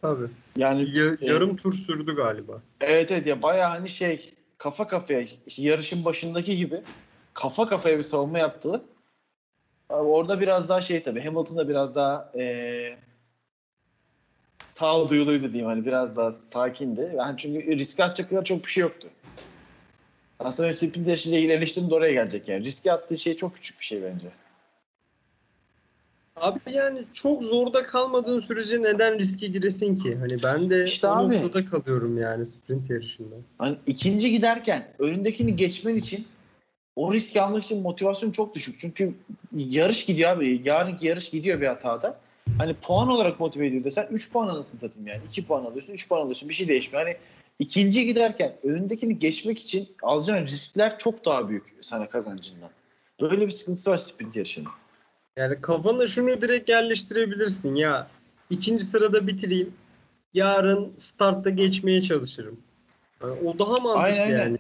Tabii. 0.02 0.28
Yani 0.58 0.98
Ya- 0.98 1.18
yarım 1.22 1.56
tur 1.56 1.74
sürdü 1.74 2.16
galiba. 2.16 2.62
Evet 2.82 3.12
evet 3.12 3.26
ya 3.26 3.42
bayağı 3.42 3.70
hani 3.70 3.90
şey 3.90 4.34
kafa 4.58 4.88
kafaya 4.88 5.26
yarışın 5.58 6.06
başındaki 6.06 6.58
gibi 6.58 6.82
kafa 7.34 7.68
kafaya 7.70 7.98
bir 7.98 8.04
savunma 8.04 8.40
yaptı. 8.40 8.82
Abi 9.90 10.08
Orada 10.08 10.40
biraz 10.40 10.70
daha 10.70 10.82
şey 10.82 11.04
tabii 11.04 11.22
Hamilton 11.24 11.58
da 11.58 11.70
biraz 11.70 11.96
daha 11.96 12.32
eee 12.36 12.98
sağduyuluydu 14.64 15.50
diyeyim 15.50 15.68
hani 15.68 15.86
biraz 15.86 16.18
daha 16.18 16.32
sakindi. 16.32 17.12
Yani 17.18 17.38
çünkü 17.38 17.78
riske 17.78 18.04
atacak 18.04 18.30
kadar 18.30 18.44
çok 18.46 18.66
bir 18.66 18.72
şey 18.72 18.82
yoktu. 18.82 19.08
Aslında 20.40 20.68
benim 20.68 20.74
sprint 20.74 21.08
yarışıyla 21.08 21.38
ilgili 21.38 21.52
eleştirim 21.54 21.90
de 21.90 21.96
oraya 21.96 22.14
gelecek 22.14 22.50
yani. 22.50 22.66
Riske 22.66 22.92
attığı 22.92 23.18
şey 23.18 23.36
çok 23.36 23.56
küçük 23.56 23.80
bir 23.80 23.86
şey 23.86 24.04
bence. 24.04 24.28
Abi 26.42 26.60
yani 26.72 27.04
çok 27.14 27.44
zorda 27.44 27.84
kalmadığın 27.84 28.40
sürece 28.40 28.82
neden 28.82 29.20
riske 29.20 29.48
giresin 29.48 29.96
ki? 29.96 30.16
Hani 30.16 30.44
ben 30.44 30.70
de 30.70 30.86
İşte 30.86 31.08
o 31.08 31.10
abi. 31.10 31.42
noktada 31.42 31.66
kalıyorum 31.66 32.18
yani 32.18 32.46
sprint 32.46 32.90
yarışında. 32.90 33.36
Hani 33.58 33.76
ikinci 33.88 34.32
giderken 34.32 34.94
önündekini 35.00 35.56
geçmen 35.56 35.96
için 35.96 36.28
o 36.96 37.14
riski 37.14 37.42
almak 37.42 37.64
için 37.64 37.82
motivasyon 37.82 38.32
çok 38.32 38.56
düşük. 38.56 38.80
Çünkü 38.80 39.14
yarış 39.56 40.06
gidiyor 40.06 40.30
abi. 40.32 40.62
Yarınki 40.66 41.08
yarış 41.08 41.30
gidiyor 41.30 41.62
bir 41.62 41.68
hatada. 41.68 42.20
Hani 42.58 42.74
puan 42.74 43.10
olarak 43.10 43.40
motive 43.40 43.68
ediyor 43.68 43.84
desen 43.84 44.08
3 44.12 44.32
puan 44.32 44.48
alırsın 44.48 44.78
satayım 44.78 45.08
yani. 45.08 45.22
2 45.28 45.46
puan 45.46 45.66
alıyorsun, 45.66 45.94
3 45.94 46.10
puan 46.10 46.22
alıyorsun. 46.22 46.50
Bir 46.50 46.54
şey 46.54 46.68
değişmiyor. 46.68 47.06
Hani 47.06 47.18
ikinci 47.60 48.06
giderken 48.06 48.54
önündekini 48.64 49.20
geçmek 49.20 49.60
için 49.60 49.90
alacağın 50.04 50.48
riskler 50.48 50.98
çok 50.98 51.26
daha 51.26 51.50
büyük 51.50 51.64
sana 51.82 52.10
kazancından. 52.10 52.70
Böyle 53.22 53.46
bir 53.48 53.52
sıkıntısı 53.52 53.92
var 53.92 53.98
sprint 53.98 54.36
yarışının. 54.36 54.70
Yani 55.38 55.56
kafana 55.56 56.08
şunu 56.08 56.42
direkt 56.42 56.70
yerleştirebilirsin 56.70 57.76
ya. 57.76 58.08
ikinci 58.50 58.84
sırada 58.84 59.28
bitireyim. 59.28 59.74
Yarın 60.34 60.94
startta 60.98 61.50
geçmeye 61.50 62.02
çalışırım. 62.02 62.60
Yani 63.22 63.34
o 63.48 63.60
daha 63.60 63.72
mantıklı 63.72 64.00
Aynen, 64.00 64.22
aynen. 64.22 64.40
yani. 64.40 64.58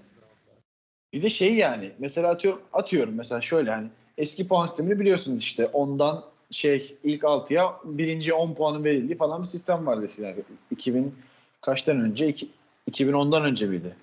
Bir 1.14 1.22
de 1.22 1.30
şey 1.30 1.56
yani 1.56 1.92
mesela 2.00 2.30
atıyorum, 2.30 2.62
atıyorum 2.74 3.14
mesela 3.16 3.42
şöyle 3.42 3.72
hani 3.72 3.88
eski 4.18 4.48
puan 4.48 4.66
sistemini 4.66 5.00
biliyorsunuz 5.00 5.40
işte 5.42 5.66
ondan 5.66 6.24
şey 6.52 6.98
ilk 7.04 7.24
6'ya 7.24 7.76
birinci 7.84 8.34
10 8.34 8.54
puanın 8.54 8.84
verildiği 8.84 9.18
falan 9.18 9.42
bir 9.42 9.48
sistem 9.48 9.86
vardı 9.86 10.06
eskiden. 10.06 10.36
2000 10.72 11.16
kaçtan 11.62 12.02
önce? 12.02 12.28
İki- 12.28 12.50
2010'dan 12.92 13.44
önce 13.46 13.66
miydi? 13.66 13.96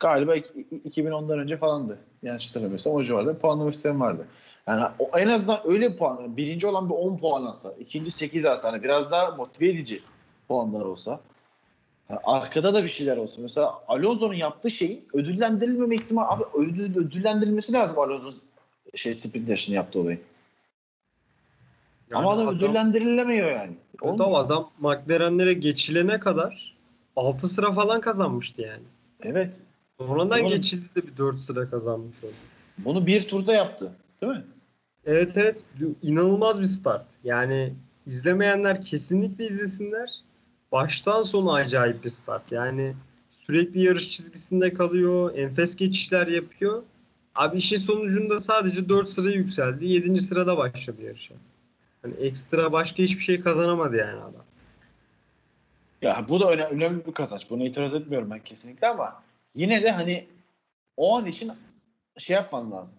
Galiba 0.00 0.34
iki- 0.34 0.66
2010'dan 0.84 1.38
önce 1.38 1.56
falandı. 1.56 1.98
Yanlış 2.22 2.48
hatırlamıyorsam 2.48 2.92
o 2.92 3.02
civarda 3.02 3.38
puanlama 3.38 3.72
sistemi 3.72 4.00
vardı. 4.00 4.26
Yani 4.68 4.84
o, 4.98 5.18
en 5.18 5.28
azından 5.28 5.60
öyle 5.64 5.96
puan. 5.96 6.36
Birinci 6.36 6.66
olan 6.66 6.88
bir 6.88 6.94
10 6.94 7.18
puan 7.18 7.42
alsa, 7.42 7.72
ikinci 7.80 8.10
8 8.10 8.44
alsa 8.44 8.72
hani 8.72 8.82
biraz 8.82 9.10
daha 9.10 9.30
motive 9.30 9.68
edici 9.68 10.02
puanlar 10.48 10.80
olsa. 10.80 11.20
Yani 12.10 12.20
arkada 12.24 12.74
da 12.74 12.84
bir 12.84 12.88
şeyler 12.88 13.16
olsun. 13.16 13.42
Mesela 13.42 13.74
Alonso'nun 13.88 14.34
yaptığı 14.34 14.70
şeyin 14.70 15.08
ödüllendirilmeme 15.12 15.94
ihtimali 15.94 16.28
abi 16.28 16.44
ödül, 16.54 16.96
ödüllendirilmesi 16.96 17.72
lazım 17.72 17.98
Alonso'nun 17.98 18.34
şey 18.94 19.14
sprint 19.14 19.48
yarışını 19.48 19.74
yaptığı 19.74 20.00
olayı. 20.00 20.20
Yani 22.10 22.20
Ama 22.20 22.32
adam, 22.32 22.48
ödüllendirilemiyor 22.48 23.50
yani. 23.50 23.76
Adam, 24.02 24.20
Olmuyor. 24.20 24.44
adam 24.44 24.70
McLaren'lere 24.78 25.52
geçilene 25.52 26.20
kadar 26.20 26.76
6 27.16 27.48
sıra 27.48 27.72
falan 27.72 28.00
kazanmıştı 28.00 28.62
yani. 28.62 28.82
Evet. 29.22 29.60
Sonradan 29.98 30.48
geçildi 30.48 30.88
de 30.96 31.06
bir 31.06 31.16
4 31.16 31.40
sıra 31.40 31.70
kazanmış 31.70 32.24
oldu. 32.24 32.32
Bunu 32.78 33.06
bir 33.06 33.28
turda 33.28 33.54
yaptı. 33.54 33.92
Değil 34.20 34.32
mi? 34.32 34.44
Evet 35.06 35.36
evet 35.36 35.56
inanılmaz 36.02 36.60
bir 36.60 36.64
start. 36.64 37.06
Yani 37.24 37.74
izlemeyenler 38.06 38.82
kesinlikle 38.84 39.46
izlesinler. 39.46 40.20
Baştan 40.72 41.22
sona 41.22 41.52
acayip 41.52 42.04
bir 42.04 42.10
start. 42.10 42.52
Yani 42.52 42.94
sürekli 43.30 43.82
yarış 43.82 44.10
çizgisinde 44.10 44.72
kalıyor. 44.72 45.34
Enfes 45.36 45.76
geçişler 45.76 46.26
yapıyor. 46.26 46.82
Abi 47.34 47.56
işin 47.56 47.76
sonucunda 47.76 48.38
sadece 48.38 48.88
4 48.88 49.10
sıra 49.10 49.30
yükseldi. 49.30 49.86
7. 49.86 50.18
sırada 50.18 50.56
başladı 50.56 51.02
yarışa. 51.02 51.34
Hani 52.02 52.14
ekstra 52.14 52.72
başka 52.72 53.02
hiçbir 53.02 53.22
şey 53.22 53.40
kazanamadı 53.40 53.96
yani 53.96 54.20
adam. 54.20 54.44
Ya 56.02 56.26
bu 56.28 56.40
da 56.40 56.52
öne- 56.52 56.64
önemli 56.64 57.06
bir 57.06 57.12
kazanç. 57.12 57.50
Buna 57.50 57.64
itiraz 57.64 57.94
etmiyorum 57.94 58.30
ben 58.30 58.40
kesinlikle 58.44 58.86
ama 58.88 59.22
yine 59.54 59.82
de 59.82 59.90
hani 59.90 60.26
o 60.96 61.16
an 61.18 61.26
için 61.26 61.52
şey 62.18 62.34
yapman 62.34 62.72
lazım. 62.72 62.96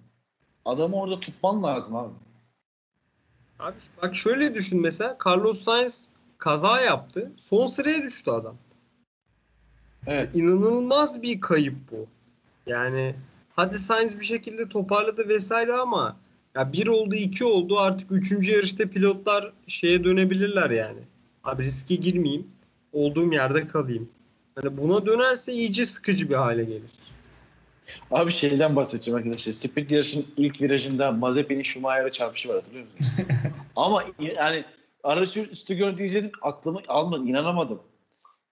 Adamı 0.68 0.96
orada 0.96 1.20
tutman 1.20 1.64
lazım 1.64 1.96
abi. 1.96 2.14
Abi 3.60 3.76
bak 4.02 4.16
şöyle 4.16 4.56
düşün 4.56 4.82
mesela 4.82 5.18
Carlos 5.26 5.62
Sainz 5.64 6.12
kaza 6.38 6.82
yaptı. 6.82 7.32
Son 7.38 7.68
sıraya 7.68 8.04
düştü 8.04 8.32
adam. 8.32 8.56
Evet. 10.08 10.36
İnanılmaz 10.36 11.22
bir 11.22 11.42
kayıp 11.42 11.76
bu. 11.92 12.08
Yani 12.66 13.16
hadi 13.56 13.80
Sainz 13.80 14.20
bir 14.20 14.26
şekilde 14.26 14.70
toparladı 14.70 15.30
vesaire 15.30 15.74
ama 15.74 16.18
ya 16.56 16.74
bir 16.74 16.88
oldu 16.88 17.16
iki 17.16 17.46
oldu 17.46 17.80
artık 17.80 18.12
üçüncü 18.12 18.52
yarışta 18.52 18.90
pilotlar 18.90 19.54
şeye 19.68 20.04
dönebilirler 20.04 20.70
yani. 20.70 21.00
Abi 21.44 21.64
riske 21.64 21.96
girmeyeyim. 21.96 22.48
Olduğum 22.94 23.34
yerde 23.34 23.68
kalayım. 23.68 24.10
Hani 24.56 24.78
buna 24.78 25.06
dönerse 25.06 25.54
iyice 25.54 25.86
sıkıcı 25.86 26.30
bir 26.30 26.36
hale 26.36 26.64
gelir. 26.64 26.92
Abi 28.12 28.32
şeyden 28.32 28.76
bahsedeceğim 28.76 29.18
arkadaşlar. 29.18 29.54
Sprint 29.54 29.92
yarışın 29.92 30.26
ilk 30.38 30.62
virajında 30.62 31.12
Mazepin'in 31.12 31.64
Schumacher'a 31.64 32.12
çarpışı 32.12 32.50
var 32.50 32.56
hatırlıyor 32.56 32.86
musunuz? 32.86 33.28
Ama 33.76 34.04
yani 34.20 34.66
aracı 35.04 35.42
üstü 35.42 35.76
görüntü 35.76 36.04
izledim 36.04 36.32
aklımı 36.42 36.82
almadı 36.88 37.24
inanamadım. 37.26 37.82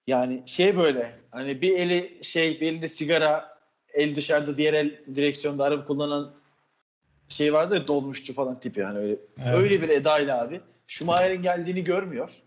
Yani 0.08 0.44
şey 0.46 0.78
böyle 0.78 1.20
hani 1.32 1.62
bir 1.62 1.80
eli 1.80 2.20
şey 2.22 2.62
bir 2.62 2.68
elinde 2.68 2.88
sigara 2.88 3.56
el 3.94 4.16
dışarıda 4.16 4.58
diğer 4.58 4.74
el 4.74 5.02
direksiyonda 5.16 5.64
araba 5.64 5.86
kullanan 5.86 6.34
şey 7.30 7.54
vardı 7.54 7.76
ya 7.76 7.88
dolmuşçu 7.88 8.34
falan 8.34 8.60
tipi 8.60 8.80
yani 8.80 8.98
öyle 9.00 9.16
Evet. 9.46 9.58
öyle 9.58 9.82
bir 9.82 9.90
edayla 9.90 10.42
abi 10.42 10.62
Schumacher'in 10.88 11.42
geldiğini 11.42 11.84
görmüyor. 11.84 12.42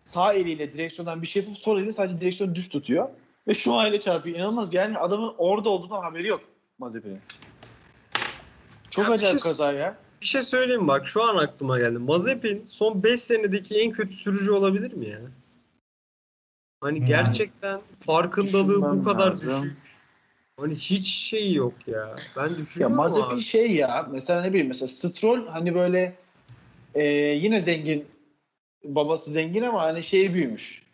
Sağ 0.00 0.32
eliyle 0.32 0.72
direksiyondan 0.72 1.22
bir 1.22 1.26
şey 1.26 1.42
yapıp 1.42 1.58
sol 1.58 1.76
eliyle 1.78 1.92
sadece 1.92 2.20
direksiyonu 2.20 2.54
düz 2.54 2.68
tutuyor. 2.68 3.08
Ve 3.48 3.54
Schumacher'e 3.54 4.00
çarpıyor. 4.00 4.36
İnanılmaz 4.36 4.74
yani 4.74 4.98
adamın 4.98 5.34
orada 5.38 5.68
olduğundan 5.68 6.02
haberi 6.02 6.26
yok 6.26 6.40
Mazepin'in. 6.78 7.20
Çok 8.90 9.04
Ya 9.04 9.10
acayip 9.10 9.40
şey- 9.40 9.50
kaza 9.50 9.72
ya. 9.72 9.98
Bir 10.20 10.26
şey 10.26 10.42
söyleyeyim 10.42 10.88
bak 10.88 11.06
şu 11.06 11.22
an 11.22 11.36
aklıma 11.36 11.78
geldi. 11.78 11.98
Mazepin 11.98 12.64
son 12.66 13.02
5 13.02 13.20
senedeki 13.20 13.78
en 13.80 13.90
kötü 13.90 14.14
sürücü 14.16 14.50
olabilir 14.52 14.92
mi 14.92 15.08
ya? 15.08 15.20
Hani 16.80 16.98
Yani. 16.98 17.08
gerçekten 17.08 17.80
farkındalığı 18.06 18.98
bu 18.98 19.04
kadar 19.04 19.30
lazım. 19.30 19.62
düşük. 19.64 19.78
Hani 20.60 20.74
hiç 20.74 21.06
şey 21.08 21.52
yok 21.54 21.74
ya. 21.86 22.14
Ben 22.36 22.48
Ya 22.48 22.56
düşünüyorum 22.56 22.96
Mazepin 22.96 23.26
abi. 23.26 23.40
şey 23.40 23.72
ya 23.74 24.06
mesela 24.10 24.42
ne 24.42 24.48
bileyim 24.48 24.68
mesela 24.68 24.88
Stroll 24.88 25.46
hani 25.46 25.74
böyle 25.74 26.16
e, 26.94 27.04
yine 27.14 27.60
zengin 27.60 28.08
babası 28.84 29.30
zengin 29.30 29.62
ama 29.62 29.82
hani 29.82 30.02
şey 30.02 30.34
büyümüş. 30.34 30.85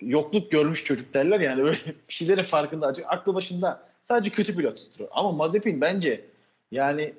Yokluk 0.00 0.50
görmüş 0.50 0.84
çocuk 0.84 1.14
derler 1.14 1.40
yani 1.40 1.62
böyle 1.62 1.78
bir 2.08 2.14
şeylerin 2.14 2.44
farkında 2.44 2.86
açık 2.86 3.04
aklı 3.08 3.34
başında 3.34 3.82
sadece 4.02 4.30
kötü 4.30 4.56
pilot. 4.56 4.80
Ama 5.10 5.32
Mazepin 5.32 5.80
bence 5.80 6.24
yani 6.70 7.14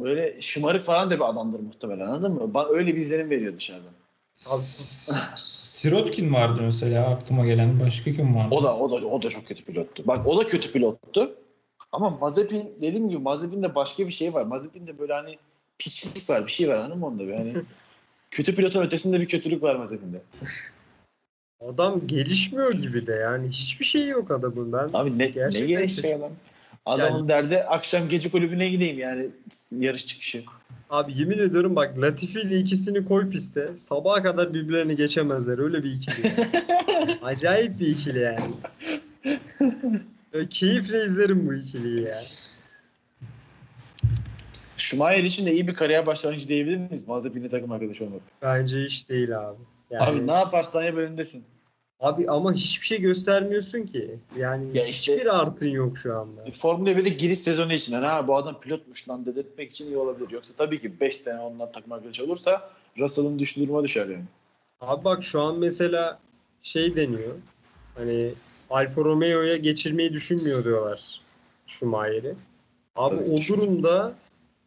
böyle 0.00 0.42
şımarık 0.42 0.84
falan 0.84 1.10
da 1.10 1.16
bir 1.16 1.30
adamdır 1.30 1.60
muhtemelen 1.60 2.06
anladın 2.06 2.32
mı? 2.32 2.54
Bana 2.54 2.68
öyle 2.68 2.94
bir 2.94 3.00
izlenim 3.00 3.30
veriyor 3.30 3.56
dışarıdan. 3.56 3.92
Sirotkin 5.36 6.34
vardı 6.34 6.60
mesela 6.62 7.10
aklıma 7.10 7.46
gelen. 7.46 7.80
Başka 7.80 8.12
kim 8.12 8.34
vardı? 8.34 8.54
O 8.54 8.62
da 8.62 8.76
o 8.76 8.90
da 8.90 9.06
o 9.06 9.22
da 9.22 9.28
çok 9.28 9.46
kötü 9.46 9.64
pilottu. 9.64 10.06
Bak 10.06 10.26
o 10.26 10.38
da 10.38 10.48
kötü 10.48 10.72
pilottu. 10.72 11.34
Ama 11.92 12.10
Mazepin 12.10 12.72
dediğim 12.80 13.08
gibi 13.08 13.18
Mazepin'de 13.18 13.74
başka 13.74 14.06
bir 14.06 14.12
şey 14.12 14.34
var. 14.34 14.42
Mazepin'de 14.42 14.98
böyle 14.98 15.12
hani 15.12 15.38
piçlik 15.78 16.30
var, 16.30 16.46
bir 16.46 16.52
şey 16.52 16.68
var 16.68 16.88
mı 16.88 17.06
onda? 17.06 17.26
bir? 17.28 17.34
Hani 17.34 17.54
kötü 18.30 18.54
pilotun 18.54 18.82
ötesinde 18.82 19.20
bir 19.20 19.28
kötülük 19.28 19.62
var 19.62 19.74
Mazepin'de. 19.74 20.22
Adam 21.68 22.06
gelişmiyor 22.06 22.72
gibi 22.72 23.06
de 23.06 23.12
yani. 23.12 23.48
Hiçbir 23.48 23.84
şey 23.84 24.08
yok 24.08 24.30
adamın. 24.30 24.72
Ben 24.72 24.88
Abi 24.92 25.18
ne, 25.18 25.24
ne 25.24 25.32
kötü. 25.32 26.08
adam? 26.14 26.30
Adamın 26.86 27.18
Yani- 27.18 27.28
derdi 27.28 27.62
akşam 27.62 28.08
gece 28.08 28.30
kulübüne 28.30 28.68
gideyim 28.68 28.98
yani 28.98 29.26
yarış 29.78 30.06
çıkışı. 30.06 30.44
Abi 30.90 31.18
yemin 31.18 31.38
ediyorum 31.38 31.76
bak 31.76 31.98
Latifi 31.98 32.40
ile 32.40 32.58
ikisini 32.58 33.04
koy 33.04 33.30
piste. 33.30 33.68
Sabaha 33.76 34.22
kadar 34.22 34.54
birbirlerini 34.54 34.96
geçemezler. 34.96 35.58
Öyle 35.58 35.84
bir 35.84 35.92
ikili. 35.92 36.32
Acayip 37.22 37.80
bir 37.80 37.86
ikili 37.86 38.18
yani. 38.18 38.40
Böyle 40.32 40.48
keyifle 40.48 40.96
izlerim 40.98 41.46
bu 41.46 41.54
ikiliyi 41.54 42.02
ya. 42.02 42.22
Schumacher 44.76 45.24
için 45.24 45.46
de 45.46 45.52
iyi 45.52 45.68
bir 45.68 45.74
kariyer 45.74 46.06
başlangıcı 46.06 46.48
diyebilir 46.48 46.76
miyiz? 46.76 47.08
Mazepin'le 47.08 47.48
takım 47.48 47.72
arkadaşı 47.72 48.04
olmak. 48.04 48.20
Bence 48.42 48.78
hiç 48.84 49.08
değil 49.08 49.38
abi. 49.40 49.58
Yani, 49.90 50.02
Abi 50.04 50.26
ne 50.26 50.32
yaparsan 50.32 50.82
ya 50.82 50.94
önündesin. 50.94 51.44
Abi 52.04 52.30
ama 52.30 52.52
hiçbir 52.52 52.86
şey 52.86 53.00
göstermiyorsun 53.00 53.82
ki. 53.82 54.18
Yani 54.38 54.66
Ya 54.78 54.84
işte- 54.86 55.14
hiçbir 55.16 55.26
artın 55.40 55.68
yok 55.68 55.98
şu 55.98 56.16
anda. 56.18 56.44
Formula 56.58 56.90
1'de 56.96 57.08
giriş 57.08 57.38
sezonu 57.38 57.72
için 57.72 57.92
ha 57.92 58.28
bu 58.28 58.36
adam 58.36 58.60
pilotmuş 58.60 59.08
lan 59.08 59.26
dedirtmek 59.26 59.70
için 59.70 59.86
iyi 59.86 59.96
olabilir. 59.96 60.30
Yoksa 60.30 60.54
tabii 60.56 60.80
ki 60.80 61.00
5 61.00 61.16
sene 61.16 61.40
ondan 61.40 61.72
takım 61.72 61.92
arkadaşı 61.92 62.24
olursa 62.24 62.70
Russell'ın 62.98 63.38
düştüğü 63.38 63.60
duruma 63.62 63.84
düşer 63.84 64.06
yani. 64.06 64.24
Abi 64.80 65.04
bak 65.04 65.24
şu 65.24 65.40
an 65.40 65.58
mesela 65.58 66.18
şey 66.62 66.96
deniyor. 66.96 67.34
Hani 67.94 68.34
Alfa 68.70 69.00
Romeo'ya 69.04 69.56
geçirmeyi 69.56 70.12
düşünmüyor 70.12 70.64
diyorlar 70.64 71.20
Schumacher'i. 71.66 72.34
Abi 72.96 73.16
Tabii 73.16 73.30
o 73.30 73.38
ki. 73.38 73.48
durumda 73.52 74.14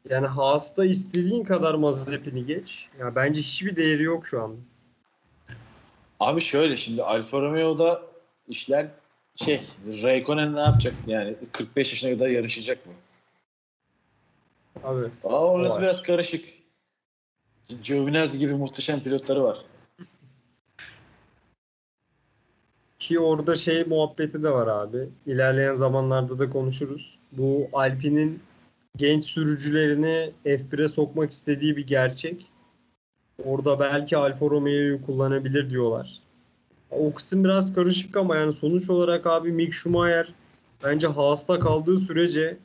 yani 0.09 0.27
Haas'ta 0.27 0.85
istediğin 0.85 1.43
kadar 1.43 1.75
Mazepin'i 1.75 2.45
geç. 2.45 2.87
Ya 2.99 3.15
bence 3.15 3.41
hiçbir 3.41 3.75
değeri 3.75 4.03
yok 4.03 4.27
şu 4.27 4.41
an. 4.41 4.55
Abi 6.19 6.41
şöyle 6.41 6.77
şimdi 6.77 7.03
Alfa 7.03 7.41
Romeo'da 7.41 8.01
işler 8.47 8.87
şey 9.35 9.61
Raikkonen 10.03 10.55
ne 10.55 10.59
yapacak 10.59 10.93
yani 11.07 11.35
45 11.51 11.91
yaşına 11.91 12.11
kadar 12.11 12.27
yarışacak 12.27 12.85
mı? 12.85 12.93
Abi 14.83 15.05
Aa 15.23 15.45
orası 15.45 15.75
Var. 15.75 15.81
biraz 15.81 16.03
karışık. 16.03 16.45
Giovinazzi 17.83 18.39
gibi 18.39 18.53
muhteşem 18.53 18.99
pilotları 18.99 19.43
var. 19.43 19.57
ki 22.99 23.19
orada 23.19 23.55
şey 23.55 23.83
muhabbeti 23.83 24.43
de 24.43 24.49
var 24.49 24.67
abi. 24.67 25.09
İlerleyen 25.25 25.73
zamanlarda 25.73 26.39
da 26.39 26.49
konuşuruz. 26.49 27.19
Bu 27.31 27.69
Alpine'in 27.73 28.39
genç 28.97 29.25
sürücülerini 29.25 30.31
F1'e 30.45 30.87
sokmak 30.87 31.31
istediği 31.31 31.77
bir 31.77 31.87
gerçek. 31.87 32.45
Orada 33.43 33.79
belki 33.79 34.17
Alfa 34.17 34.45
Romeo'yu 34.45 35.01
kullanabilir 35.05 35.69
diyorlar. 35.69 36.19
O 36.91 37.13
kısım 37.13 37.43
biraz 37.43 37.73
karışık 37.73 38.17
ama 38.17 38.35
yani 38.35 38.53
sonuç 38.53 38.89
olarak 38.89 39.27
abi 39.27 39.51
Mick 39.51 39.73
Schumacher 39.73 40.33
bence 40.83 41.07
Haas'ta 41.07 41.59
kaldığı 41.59 41.99
sürece 41.99 42.57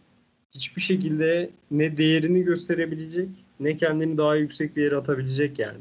hiçbir 0.50 0.82
şekilde 0.82 1.50
ne 1.70 1.96
değerini 1.96 2.42
gösterebilecek 2.42 3.28
ne 3.60 3.76
kendini 3.76 4.18
daha 4.18 4.36
yüksek 4.36 4.76
bir 4.76 4.82
yere 4.82 4.96
atabilecek 4.96 5.58
yani. 5.58 5.78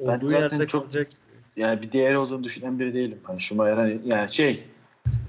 Ben 0.00 0.18
Olduğu 0.18 0.28
zaten 0.28 0.42
yerde 0.50 0.66
çok- 0.66 0.82
kalacak. 0.82 1.08
Yani 1.56 1.82
bir 1.82 1.92
değer 1.92 2.14
olduğunu 2.14 2.44
düşünen 2.44 2.78
biri 2.78 2.94
değilim. 2.94 3.18
Hani 3.22 3.40
Schumacher 3.40 3.76
hani 3.76 4.00
yani 4.04 4.32
şey 4.32 4.64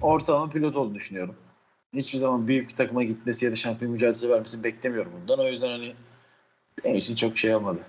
ortalama 0.01 0.49
pilot 0.49 0.75
olduğunu 0.75 0.95
düşünüyorum. 0.95 1.36
Hiçbir 1.93 2.19
zaman 2.19 2.47
büyük 2.47 2.69
bir 2.69 2.75
takıma 2.75 3.04
gitmesi 3.04 3.45
ya 3.45 3.51
da 3.51 3.56
şampiyon 3.56 3.91
mücadelesi 3.93 4.30
vermesini 4.30 4.63
beklemiyorum 4.63 5.12
bundan. 5.21 5.39
O 5.39 5.47
yüzden 5.49 5.67
hani 5.69 5.93
benim 6.86 6.95
için 6.95 7.15
çok 7.15 7.38
şey 7.38 7.56
olmadı. 7.56 7.80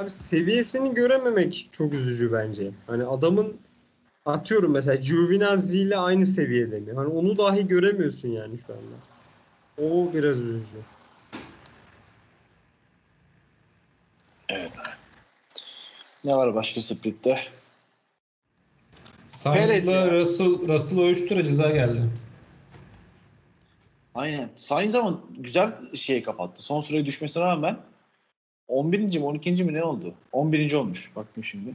Abi 0.00 0.10
seviyesini 0.10 0.94
görememek 0.94 1.68
çok 1.72 1.94
üzücü 1.94 2.32
bence. 2.32 2.70
Hani 2.86 3.04
adamın 3.04 3.56
atıyorum 4.26 4.72
mesela 4.72 4.94
Giovinazzi 4.94 5.80
ile 5.80 5.96
aynı 5.96 6.26
seviyede 6.26 6.80
mi? 6.80 6.92
Hani 6.92 7.08
onu 7.08 7.38
dahi 7.38 7.68
göremiyorsun 7.68 8.28
yani 8.28 8.58
şu 8.66 8.72
anda. 8.72 8.96
O 9.78 10.12
biraz 10.14 10.40
üzücü. 10.40 10.76
Ne 16.24 16.36
var 16.36 16.54
başka 16.54 16.80
sprintte? 16.80 17.38
Sainz'la 19.28 20.10
Russell, 20.10 20.68
Russell'a 20.68 21.10
3 21.10 21.28
tura 21.28 21.44
ceza 21.44 21.70
geldi. 21.70 22.02
Aynen. 24.14 24.50
Sainz 24.54 24.94
ama 24.94 25.20
güzel 25.38 25.72
şeyi 25.94 26.22
kapattı. 26.22 26.62
Son 26.62 26.80
süreye 26.80 27.06
düşmesine 27.06 27.42
rağmen 27.44 27.89
11. 28.70 29.18
mi 29.18 29.24
12. 29.24 29.64
mi 29.64 29.72
ne 29.72 29.84
oldu? 29.84 30.14
11. 30.32 30.72
olmuş. 30.72 31.16
Baktım 31.16 31.44
şimdi. 31.44 31.74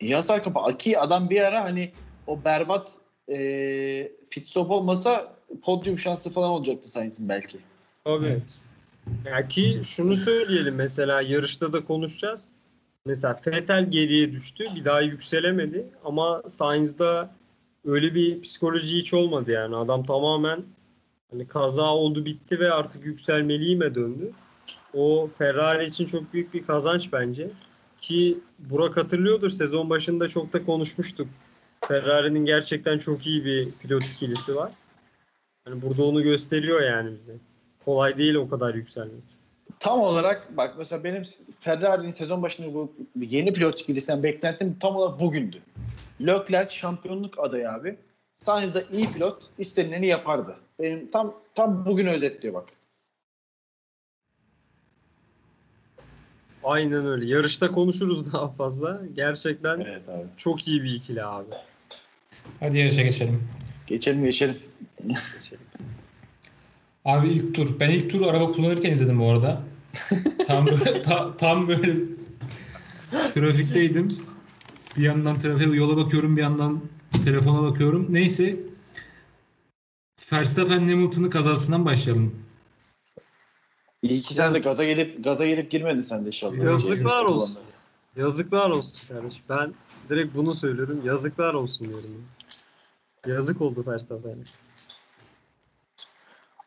İyi 0.00 0.14
hasar 0.14 0.42
kapattı. 0.42 0.78
Ki 0.78 0.98
adam 0.98 1.30
bir 1.30 1.40
ara 1.42 1.64
hani 1.64 1.92
o 2.26 2.44
berbat 2.44 2.98
e, 3.28 4.12
pit 4.30 4.46
stop 4.46 4.70
olmasa 4.70 5.36
podyum 5.62 5.98
şansı 5.98 6.30
falan 6.30 6.50
olacaktı 6.50 6.90
Sainz'in 6.90 7.28
belki. 7.28 7.58
Tabii. 8.04 8.42
Ya 9.24 9.48
şunu 9.82 10.14
söyleyelim 10.14 10.74
mesela 10.74 11.22
yarışta 11.22 11.72
da 11.72 11.84
konuşacağız. 11.84 12.50
Mesela 13.04 13.40
Vettel 13.46 13.90
geriye 13.90 14.32
düştü. 14.32 14.64
Bir 14.74 14.84
daha 14.84 15.00
yükselemedi. 15.00 15.86
Ama 16.04 16.42
Sainz'da 16.46 17.30
öyle 17.84 18.14
bir 18.14 18.42
psikoloji 18.42 18.96
hiç 18.96 19.14
olmadı 19.14 19.50
yani. 19.50 19.76
Adam 19.76 20.04
tamamen 20.04 20.64
hani 21.30 21.48
kaza 21.48 21.94
oldu 21.94 22.26
bitti 22.26 22.60
ve 22.60 22.72
artık 22.72 23.06
yükselmeliyime 23.06 23.94
döndü. 23.94 24.32
O 24.94 25.30
Ferrari 25.38 25.84
için 25.84 26.06
çok 26.06 26.32
büyük 26.32 26.54
bir 26.54 26.66
kazanç 26.66 27.12
bence. 27.12 27.50
Ki 28.00 28.38
Burak 28.58 28.96
hatırlıyordur 28.96 29.50
sezon 29.50 29.90
başında 29.90 30.28
çok 30.28 30.52
da 30.52 30.64
konuşmuştuk. 30.64 31.28
Ferrari'nin 31.88 32.44
gerçekten 32.44 32.98
çok 32.98 33.26
iyi 33.26 33.44
bir 33.44 33.70
pilot 33.70 34.04
ikilisi 34.04 34.56
var. 34.56 34.72
Hani 35.64 35.82
burada 35.82 36.04
onu 36.04 36.22
gösteriyor 36.22 36.82
yani 36.82 37.12
bize. 37.12 37.32
Kolay 37.84 38.18
değil 38.18 38.34
o 38.34 38.48
kadar 38.48 38.74
yükselmek. 38.74 39.22
Tam 39.80 40.00
olarak 40.00 40.56
bak 40.56 40.74
mesela 40.78 41.04
benim 41.04 41.22
Ferrari'nin 41.60 42.10
sezon 42.10 42.42
başında 42.42 42.74
bu 42.74 42.92
yeni 43.20 43.52
pilot 43.52 43.80
ikilisinden 43.80 44.22
beklentim 44.22 44.76
tam 44.80 44.96
olarak 44.96 45.20
bugündü. 45.20 45.62
Leclerc 46.20 46.74
şampiyonluk 46.74 47.38
adayı 47.38 47.70
abi. 47.70 47.96
Sainz 48.36 48.76
iyi 48.92 49.12
pilot 49.12 49.42
istenileni 49.58 50.06
yapardı. 50.06 50.56
Benim 50.78 51.10
tam 51.10 51.34
tam 51.54 51.86
bugün 51.86 52.06
özetliyor 52.06 52.54
bak. 52.54 52.68
Aynen 56.64 57.06
öyle. 57.06 57.26
Yarışta 57.26 57.72
konuşuruz 57.72 58.32
daha 58.32 58.48
fazla. 58.48 59.00
Gerçekten 59.16 59.80
Evet 59.80 60.08
abi. 60.08 60.24
çok 60.36 60.68
iyi 60.68 60.82
bir 60.82 60.94
ikili 60.94 61.24
abi. 61.24 61.46
Hadi 62.60 62.78
yarışa 62.78 63.02
geçelim. 63.02 63.42
Geçelim 63.86 64.24
geçelim. 64.24 64.56
Geçelim. 65.06 65.64
Abi 67.04 67.28
ilk 67.28 67.54
tur. 67.54 67.80
Ben 67.80 67.90
ilk 67.90 68.10
turu 68.10 68.26
araba 68.28 68.52
kullanırken 68.52 68.90
izledim 68.90 69.20
bu 69.20 69.30
arada. 69.30 69.62
Tam 70.46 70.66
böyle, 70.66 71.02
ta- 71.02 71.36
tam 71.36 71.68
böyle 71.68 71.96
trafikteydim. 73.34 74.08
Bir 74.96 75.02
yandan 75.02 75.38
trafiğe 75.38 75.70
yola 75.76 75.96
bakıyorum, 75.96 76.36
bir 76.36 76.42
yandan 76.42 76.80
telefona 77.24 77.62
bakıyorum. 77.62 78.06
Neyse. 78.08 78.56
Verstappen 80.32 80.88
Hamilton'ın 80.88 81.30
kazasından 81.30 81.84
başlayalım. 81.84 82.34
İyi 84.02 84.20
ki 84.20 84.34
sen 84.34 84.54
de 84.54 84.58
gaza 84.58 84.84
gelip 84.84 85.24
gaza 85.24 85.46
gelip 85.46 85.70
girmedin 85.70 86.00
sen 86.00 86.22
de 86.24 86.26
inşallah. 86.26 86.64
Yazıklar 86.64 87.26
Şey, 87.26 87.34
olsun. 87.34 87.58
Yazıklar 88.16 88.70
olsun 88.70 89.14
kardeşim. 89.14 89.42
Ben 89.48 89.74
direkt 90.08 90.36
bunu 90.36 90.54
söylüyorum. 90.54 91.02
Yazıklar 91.04 91.54
olsun 91.54 91.88
diyorum. 91.88 92.24
ya. 93.26 93.34
Yazık 93.34 93.60
oldu 93.60 93.84
Verstappen'e. 93.86 94.34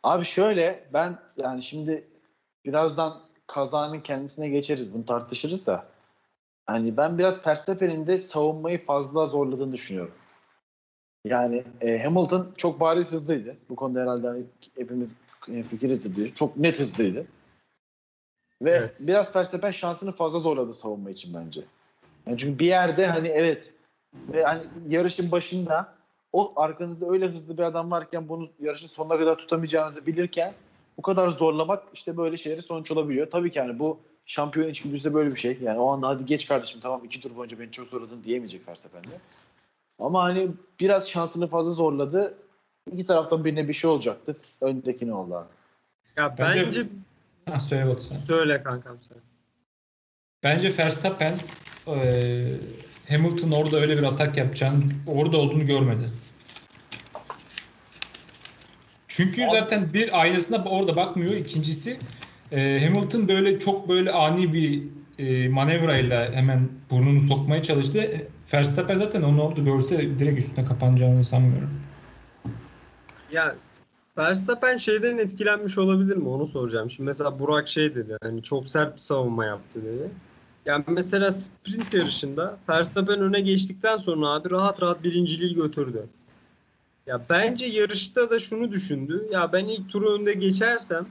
Abi 0.04 0.26
şöyle 0.26 0.90
ben 0.94 1.20
yani 1.38 1.64
şimdi 1.64 2.08
birazdan 2.66 3.22
kazanın 3.48 4.00
kendisine 4.02 4.50
geçeriz. 4.50 4.94
Bunu 4.94 5.06
tartışırız 5.06 5.66
da. 5.66 5.86
Hani 6.66 6.98
ben 6.98 7.18
biraz 7.18 7.48
Verstappen'in 7.48 8.08
de 8.08 8.18
savunmayı 8.18 8.86
fazla 8.86 9.26
zorladığını 9.26 9.72
düşünüyorum. 9.72 10.14
Yani 11.26 11.64
e, 11.82 12.04
Hamilton 12.04 12.54
çok 12.58 12.80
bariz 12.80 13.12
hızlıydı. 13.12 13.58
Bu 13.70 13.76
konuda 13.76 14.02
herhalde 14.02 14.28
hani 14.28 14.44
hepimiz 14.78 15.16
e, 15.50 15.64
fikirizdir 15.64 16.16
diye. 16.16 16.34
Çok 16.34 16.58
net 16.58 16.80
hızlıydı. 16.80 17.26
Ve 18.62 18.72
Evet. 18.72 18.96
biraz 19.00 19.36
Verstappen 19.36 19.72
şansını 19.72 20.12
fazla 20.12 20.40
zorladı 20.40 20.74
savunma 20.74 21.10
için 21.10 21.34
bence. 21.34 21.62
Yani 22.28 22.38
çünkü 22.38 22.60
bir 22.60 22.66
yerde 22.66 23.08
hani 23.08 23.28
evet 23.28 23.74
ve 24.16 24.44
hani 24.44 24.64
yarışın 24.88 25.32
başında 25.32 25.94
o 26.34 26.54
arkanızda 26.56 27.10
öyle 27.10 27.28
hızlı 27.28 27.58
bir 27.58 27.64
adam 27.64 27.92
varken 27.92 28.30
bunu 28.30 28.48
yarışın 28.60 28.88
sonuna 28.88 29.18
kadar 29.18 29.38
tutamayacağınızı 29.38 30.06
bilirken 30.06 30.54
bu 30.98 31.02
kadar 31.02 31.30
zorlamak 31.30 31.84
işte 31.94 32.18
böyle 32.18 32.38
şeylere 32.38 32.62
sonuç 32.62 32.92
olabiliyor. 32.92 33.30
Tabii 33.32 33.52
ki 33.52 33.60
yani 33.60 33.80
bu 33.80 34.00
şampiyon 34.26 34.70
içgüdüsü 34.70 35.14
böyle 35.14 35.32
bir 35.32 35.40
şey. 35.40 35.58
Yani 35.62 35.80
o 35.80 35.88
anda 35.88 36.08
hadi 36.08 36.26
geç 36.26 36.48
kardeşim 36.48 36.82
tamam 36.82 37.06
iki 37.06 37.22
tur 37.22 37.36
boyunca 37.36 37.60
beni 37.60 37.72
çok 37.72 37.88
zorladın 37.88 38.24
diyemeyecek 38.24 38.68
Verstappen'de. 38.68 39.20
Ama 40.00 40.24
hani 40.24 40.52
biraz 40.80 41.10
şansını 41.10 41.48
fazla 41.48 41.72
zorladı. 41.72 42.38
İki 42.92 43.06
taraftan 43.06 43.46
birine 43.46 43.68
bir 43.68 43.74
şey 43.74 43.90
olacaktı. 43.90 44.36
Öndekine 44.62 45.14
oldu 45.14 45.36
abi. 45.36 45.48
Ya 46.18 46.36
Bence- 46.38 46.66
bence, 46.66 46.84
Ha, 47.50 47.60
söyle 47.60 47.88
Batu 47.88 48.02
sen. 48.04 48.16
söyle 48.16 48.64
kankam 48.64 48.98
sen. 49.10 49.18
Bence 50.44 50.78
Verstappen 50.78 51.34
e, 51.88 51.96
Hamilton 53.10 53.52
orada 53.52 53.78
öyle 53.78 53.98
bir 53.98 54.04
atak 54.04 54.38
yapacağını, 54.38 54.84
orada 55.08 55.38
olduğunu 55.38 55.66
görmedi. 55.66 56.10
Çünkü 59.08 59.48
zaten 59.52 59.94
bir 59.94 60.22
aynasına 60.22 60.64
orada 60.64 60.96
bakmıyor. 60.96 61.34
İkincisi 61.34 62.00
e, 62.52 62.86
Hamilton 62.86 63.28
böyle 63.28 63.60
çok 63.60 63.90
böyle 63.90 64.12
ani 64.12 64.54
bir 64.54 64.84
e, 65.20 65.50
manevrayla 65.50 66.32
hemen 66.34 66.70
burnunu 66.92 67.22
sokmaya 67.22 67.62
çalıştı. 67.62 68.28
Verstappen 68.54 68.98
zaten 68.98 69.22
onu 69.22 69.42
orada 69.42 69.62
görse 69.62 70.20
direkt 70.20 70.40
üstüne 70.40 70.66
kapanacağını 70.66 71.24
sanmıyorum. 71.24 71.70
Ya 73.34 73.56
Verstappen 74.18 74.78
şeyden 74.78 75.18
etkilenmiş 75.18 75.78
olabilir 75.78 76.18
mi? 76.18 76.30
Onu 76.30 76.48
soracağım. 76.48 76.92
Şimdi 76.92 77.08
mesela 77.08 77.40
Burak 77.40 77.68
şey 77.68 77.96
dedi. 77.96 78.18
Hani 78.22 78.44
çok 78.44 78.70
sert 78.70 78.94
bir 78.94 79.00
savunma 79.02 79.46
yaptı 79.46 79.84
dedi. 79.84 80.10
Yani 80.66 80.84
mesela 80.88 81.32
sprint 81.32 81.94
yarışında 81.94 82.58
Verstappen 82.70 83.22
öne 83.22 83.42
geçtikten 83.42 83.96
sonra 83.96 84.28
abi 84.28 84.50
rahat 84.52 84.82
rahat 84.82 85.04
birinciliği 85.04 85.56
götürdü. 85.56 86.06
Ya 87.08 87.22
bence 87.30 87.66
yarışta 87.66 88.30
da 88.30 88.40
şunu 88.40 88.72
düşündü. 88.72 89.28
Ya 89.32 89.54
ben 89.54 89.66
ilk 89.66 89.90
turu 89.90 90.14
önde 90.14 90.34
geçersem 90.34 91.08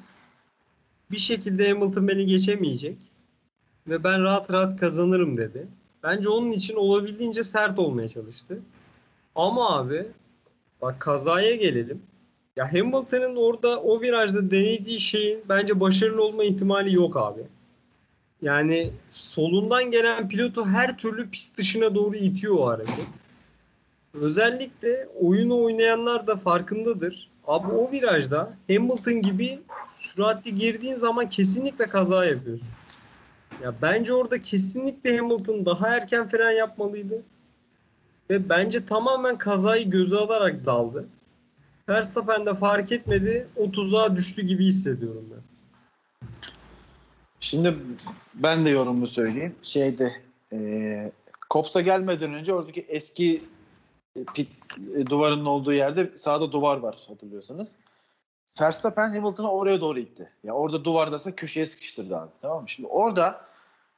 bir 1.10 1.18
şekilde 1.18 1.68
Hamilton 1.68 2.08
beni 2.08 2.26
geçemeyecek. 2.26 2.98
Ve 3.88 4.04
ben 4.04 4.22
rahat 4.22 4.52
rahat 4.52 4.80
kazanırım 4.80 5.36
dedi. 5.36 5.68
Bence 6.02 6.28
onun 6.28 6.50
için 6.50 6.76
olabildiğince 6.76 7.42
sert 7.42 7.78
olmaya 7.78 8.08
çalıştı. 8.08 8.58
Ama 9.34 9.76
abi 9.76 10.06
bak 10.82 11.00
kazaya 11.00 11.56
gelelim. 11.56 12.02
Ya 12.56 12.72
Hamilton'ın 12.72 13.36
orada 13.36 13.80
o 13.80 14.00
virajda 14.00 14.50
denediği 14.50 15.00
şeyin 15.00 15.44
bence 15.48 15.80
başarılı 15.80 16.24
olma 16.24 16.44
ihtimali 16.44 16.94
yok 16.94 17.16
abi. 17.16 17.40
Yani 18.42 18.90
solundan 19.10 19.90
gelen 19.90 20.28
pilotu 20.28 20.66
her 20.66 20.98
türlü 20.98 21.30
pist 21.30 21.58
dışına 21.58 21.94
doğru 21.94 22.16
itiyor 22.16 22.58
o 22.58 22.66
aracı. 22.66 22.92
Özellikle 24.14 25.08
oyunu 25.20 25.64
oynayanlar 25.64 26.26
da 26.26 26.36
farkındadır. 26.36 27.30
Abi 27.46 27.72
o 27.72 27.92
virajda 27.92 28.52
Hamilton 28.68 29.22
gibi 29.22 29.60
süratli 29.90 30.54
girdiğin 30.54 30.94
zaman 30.94 31.28
kesinlikle 31.28 31.86
kaza 31.86 32.24
yapıyorsun. 32.24 32.68
Ya 33.64 33.74
bence 33.82 34.14
orada 34.14 34.40
kesinlikle 34.42 35.16
Hamilton 35.18 35.66
daha 35.66 35.88
erken 35.88 36.28
fren 36.28 36.50
yapmalıydı. 36.50 37.22
Ve 38.30 38.48
bence 38.48 38.84
tamamen 38.84 39.38
kazayı 39.38 39.90
göze 39.90 40.16
alarak 40.16 40.66
daldı. 40.66 41.06
Verstappen 41.88 42.46
de 42.46 42.54
fark 42.54 42.92
etmedi. 42.92 43.48
O 43.56 43.70
tuzağa 43.70 44.16
düştü 44.16 44.42
gibi 44.42 44.64
hissediyorum 44.64 45.24
ben. 45.30 45.42
Şimdi 47.40 47.76
ben 48.34 48.64
de 48.64 48.70
yorumumu 48.70 49.06
söyleyeyim. 49.06 49.54
Şeyde 49.62 50.12
e, 50.52 50.58
Kops'a 51.50 51.80
gelmeden 51.80 52.34
önce 52.34 52.54
oradaki 52.54 52.80
eski 52.80 53.42
e, 54.16 54.24
pit 54.34 54.48
e, 54.96 55.06
duvarının 55.06 55.44
olduğu 55.44 55.72
yerde 55.72 56.12
sağda 56.16 56.52
duvar 56.52 56.76
var 56.76 56.96
hatırlıyorsanız. 57.08 57.76
Verstappen 58.60 59.14
Hamilton'ı 59.14 59.50
oraya 59.50 59.80
doğru 59.80 59.98
itti. 59.98 60.30
Ya 60.44 60.52
orada 60.52 60.84
duvardasın 60.84 61.32
köşeye 61.32 61.66
sıkıştırdı 61.66 62.16
abi. 62.16 62.30
Tamam 62.42 62.62
mı? 62.62 62.68
Şimdi 62.68 62.88
orada 62.88 63.40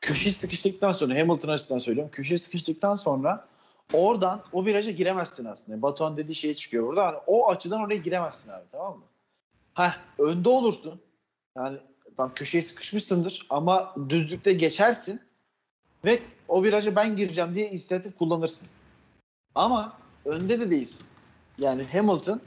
köşeye 0.01 0.33
sıkıştıktan 0.33 0.93
sonra 0.93 1.15
Hamilton 1.21 1.49
açısından 1.49 1.79
söylüyorum. 1.79 2.11
Köşeye 2.13 2.39
sıkıştıktan 2.39 2.97
sonra 2.97 3.47
oradan 3.93 4.43
o 4.53 4.67
viraja 4.67 4.91
giremezsin 4.91 5.45
aslında. 5.45 5.83
Batuhan 5.83 6.17
dediği 6.17 6.35
şey 6.35 6.55
çıkıyor 6.55 6.87
burada. 6.87 7.07
Hani 7.07 7.17
o 7.27 7.51
açıdan 7.51 7.81
oraya 7.81 7.97
giremezsin 7.97 8.51
abi 8.51 8.65
tamam 8.73 8.99
mı? 8.99 9.05
Heh, 9.75 9.99
önde 10.19 10.49
olursun. 10.49 11.01
Yani 11.57 11.79
tam 12.17 12.35
köşeye 12.35 12.63
sıkışmışsındır 12.63 13.47
ama 13.51 13.95
düzlükte 14.09 14.53
geçersin 14.53 15.21
ve 16.05 16.23
o 16.49 16.65
viraja 16.65 16.97
ben 16.97 17.17
gireceğim 17.17 17.55
diye 17.55 17.71
inisiyatif 17.71 18.19
kullanırsın. 18.19 18.69
Ama 19.55 19.97
önde 20.25 20.61
de 20.61 20.71
değilsin. 20.71 21.07
Yani 21.59 21.85
Hamilton 21.93 22.41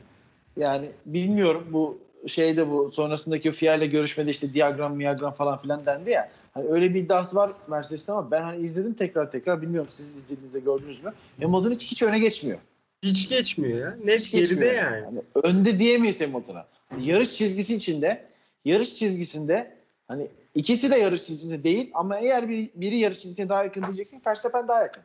yani 0.58 0.92
bilmiyorum 1.06 1.68
bu 1.72 1.98
şeyde 2.28 2.70
bu 2.70 2.92
sonrasındaki 2.92 3.52
FIA 3.52 3.76
ile 3.76 3.88
görüşmede 3.88 4.30
işte 4.30 4.54
diyagram 4.54 4.96
miyagram 4.96 5.34
falan 5.34 5.62
filan 5.62 5.86
dendi 5.86 6.10
ya. 6.10 6.32
Hani 6.58 6.70
öyle 6.70 6.94
bir 6.94 7.00
iddiası 7.00 7.36
var 7.36 7.52
Mercedes'te 7.68 8.12
ama 8.12 8.32
ben 8.32 8.42
hani 8.42 8.64
izledim 8.64 8.94
tekrar 8.94 9.32
tekrar 9.32 9.62
bilmiyorum 9.62 9.92
siz 9.92 10.18
izlediğinizde 10.18 10.60
gördünüz 10.60 11.04
mü? 11.04 11.14
Hamilton 11.42 11.72
hiç, 11.72 11.84
hiç 11.84 12.04
öne 12.04 12.20
geçmiyor. 12.20 12.60
Hiç 13.04 13.30
geçmiyor 13.30 13.80
ya. 13.80 13.98
Net 14.04 14.22
Hiç 14.22 14.32
geride 14.32 14.48
geçmiyor. 14.48 14.74
yani. 14.74 15.06
Hani 15.06 15.22
önde 15.44 15.80
diyemeyiz 15.80 16.22
Hamilton'a. 16.22 16.66
Yarış 17.00 17.34
çizgisi 17.34 17.76
içinde, 17.76 18.26
yarış 18.66 18.96
çizgisinde 18.96 19.76
hani 20.08 20.28
ikisi 20.56 20.92
de 20.92 20.98
yarış 20.98 21.26
çizgisinde 21.26 21.64
değil 21.64 21.92
ama 21.94 22.18
eğer 22.18 22.50
bir, 22.50 22.70
biri 22.76 22.98
yarış 22.98 23.20
çizgisine 23.20 23.50
daha 23.50 23.64
yakın 23.64 23.84
diyeceksin 23.84 24.22
Verstappen 24.28 24.68
daha 24.68 24.82
yakın. 24.82 25.04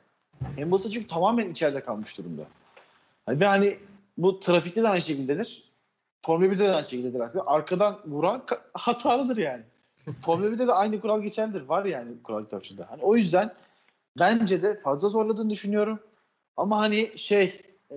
Hamilton 0.56 0.90
çünkü 0.90 1.06
tamamen 1.06 1.50
içeride 1.50 1.80
kalmış 1.80 2.18
durumda. 2.18 2.42
Hani 3.26 3.40
ve 3.40 3.44
hani 3.46 3.76
bu 4.18 4.40
trafikte 4.40 4.82
de 4.82 4.88
aynı 4.88 5.02
şekildedir. 5.02 5.72
Formula 6.22 6.46
1'de 6.46 6.58
de 6.58 6.72
aynı 6.72 6.84
şekildedir. 6.84 7.22
Arkadan 7.46 7.98
vuran 8.06 8.44
hatalıdır 8.74 9.36
yani. 9.36 9.62
Formula 10.20 10.46
1'de 10.46 10.66
de 10.66 10.72
aynı 10.72 11.00
kural 11.00 11.22
geçerlidir. 11.22 11.60
Var 11.60 11.84
yani 11.84 12.22
kural 12.22 12.42
kitapçığında. 12.42 12.86
Hani 12.90 13.02
o 13.02 13.16
yüzden 13.16 13.52
bence 14.18 14.62
de 14.62 14.78
fazla 14.80 15.08
zorladığını 15.08 15.50
düşünüyorum. 15.50 16.00
Ama 16.56 16.80
hani 16.80 17.18
şey 17.18 17.60
e, 17.90 17.96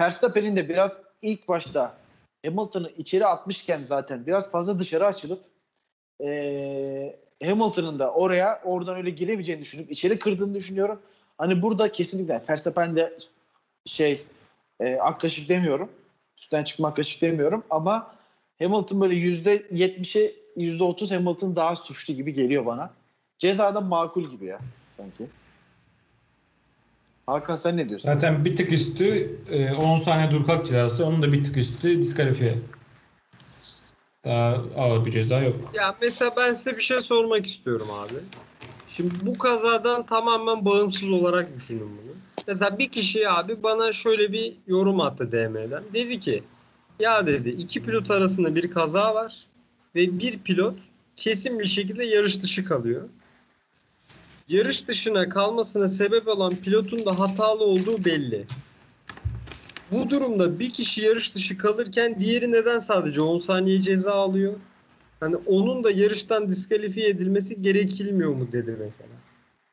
Verstappen'in 0.00 0.56
de 0.56 0.68
biraz 0.68 0.98
ilk 1.22 1.48
başta 1.48 1.96
Hamilton'ı 2.44 2.90
içeri 2.90 3.26
atmışken 3.26 3.82
zaten 3.82 4.26
biraz 4.26 4.50
fazla 4.50 4.78
dışarı 4.78 5.06
açılıp 5.06 5.44
e, 6.24 7.16
Hamilton'ın 7.44 7.98
da 7.98 8.12
oraya 8.12 8.62
oradan 8.64 8.96
öyle 8.96 9.10
giremeyeceğini 9.10 9.62
düşünüp 9.62 9.92
içeri 9.92 10.18
kırdığını 10.18 10.54
düşünüyorum. 10.54 11.00
Hani 11.38 11.62
burada 11.62 11.92
kesinlikle 11.92 12.42
Verstappen 12.48 12.96
de 12.96 13.18
şey 13.86 14.26
e, 14.80 14.96
ak 14.96 15.20
kaşık 15.20 15.48
demiyorum. 15.48 15.90
Üstten 16.38 16.64
çıkma 16.64 16.88
ak 16.88 16.96
kaşık 16.96 17.22
demiyorum 17.22 17.64
ama 17.70 18.14
Hamilton 18.58 19.00
böyle 19.00 19.14
yüzde 19.14 19.66
yetmişe 19.70 20.43
yüzde 20.56 20.84
otuz 20.84 21.10
Hamilton 21.10 21.56
daha 21.56 21.76
suçlu 21.76 22.14
gibi 22.14 22.34
geliyor 22.34 22.66
bana. 22.66 22.90
Cezada 23.38 23.80
makul 23.80 24.30
gibi 24.30 24.44
ya 24.44 24.58
sanki. 24.90 25.26
Hakan 27.26 27.56
sen 27.56 27.76
ne 27.76 27.88
diyorsun? 27.88 28.08
Zaten 28.08 28.44
bir 28.44 28.56
tık 28.56 28.72
üstü 28.72 29.38
e, 29.50 29.72
10 29.74 29.96
saniye 29.96 30.30
dur 30.30 30.44
kalk 30.44 30.66
cezası. 30.66 31.06
Onun 31.06 31.22
da 31.22 31.32
bir 31.32 31.44
tık 31.44 31.56
üstü 31.56 31.98
diskalifiye. 31.98 32.58
Daha 34.24 34.60
ağır 34.76 35.04
bir 35.04 35.10
ceza 35.10 35.40
yok. 35.40 35.56
Ya 35.74 35.96
mesela 36.00 36.30
ben 36.36 36.52
size 36.52 36.76
bir 36.76 36.82
şey 36.82 37.00
sormak 37.00 37.46
istiyorum 37.46 37.88
abi. 37.90 38.14
Şimdi 38.88 39.14
bu 39.22 39.38
kazadan 39.38 40.06
tamamen 40.06 40.64
bağımsız 40.64 41.10
olarak 41.10 41.56
düşünün 41.56 41.80
bunu. 41.80 42.14
Mesela 42.46 42.78
bir 42.78 42.88
kişi 42.88 43.30
abi 43.30 43.62
bana 43.62 43.92
şöyle 43.92 44.32
bir 44.32 44.54
yorum 44.66 45.00
attı 45.00 45.32
DM'den. 45.32 45.82
Dedi 45.94 46.20
ki 46.20 46.42
Ya 47.00 47.26
dedi 47.26 47.48
iki 47.48 47.82
pilot 47.82 48.10
arasında 48.10 48.54
bir 48.54 48.70
kaza 48.70 49.14
var 49.14 49.46
ve 49.94 50.18
bir 50.18 50.38
pilot 50.38 50.78
kesin 51.16 51.58
bir 51.58 51.66
şekilde 51.66 52.04
yarış 52.04 52.42
dışı 52.42 52.64
kalıyor. 52.64 53.08
Yarış 54.48 54.88
dışına 54.88 55.28
kalmasına 55.28 55.88
sebep 55.88 56.28
olan 56.28 56.54
pilotun 56.54 57.06
da 57.06 57.18
hatalı 57.18 57.64
olduğu 57.64 58.04
belli. 58.04 58.44
Bu 59.92 60.10
durumda 60.10 60.58
bir 60.58 60.72
kişi 60.72 61.00
yarış 61.00 61.34
dışı 61.34 61.58
kalırken 61.58 62.18
diğeri 62.18 62.52
neden 62.52 62.78
sadece 62.78 63.20
10 63.20 63.38
saniye 63.38 63.82
ceza 63.82 64.12
alıyor? 64.12 64.54
Hani 65.20 65.36
onun 65.36 65.84
da 65.84 65.90
yarıştan 65.90 66.48
diskalifiye 66.48 67.08
edilmesi 67.08 67.62
gerekilmiyor 67.62 68.34
mu 68.34 68.48
dedi 68.52 68.76
mesela. 68.78 69.08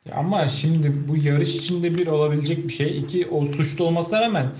Ya 0.06 0.16
ama 0.16 0.48
şimdi 0.48 1.08
bu 1.08 1.18
yarış 1.18 1.56
içinde 1.56 1.98
bir 1.98 2.08
olabilecek 2.08 2.68
bir 2.68 2.74
şey. 2.74 3.00
İki 3.00 3.28
o 3.28 3.46
suçlu 3.46 3.86
olmasına 3.86 4.22
rağmen 4.22 4.52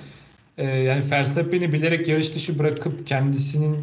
e, 0.58 0.66
yani 0.66 1.12
Verstappen'i 1.12 1.74
bilerek 1.74 2.08
yarış 2.08 2.36
dışı 2.36 2.60
bırakıp 2.60 3.08
kendisinin 3.08 3.78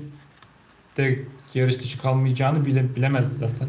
de 0.97 1.24
yarış 1.55 1.78
dışı 1.78 2.03
kalmayacağını 2.03 2.64
bile, 2.64 2.96
bilemezdi 2.96 3.34
zaten. 3.34 3.68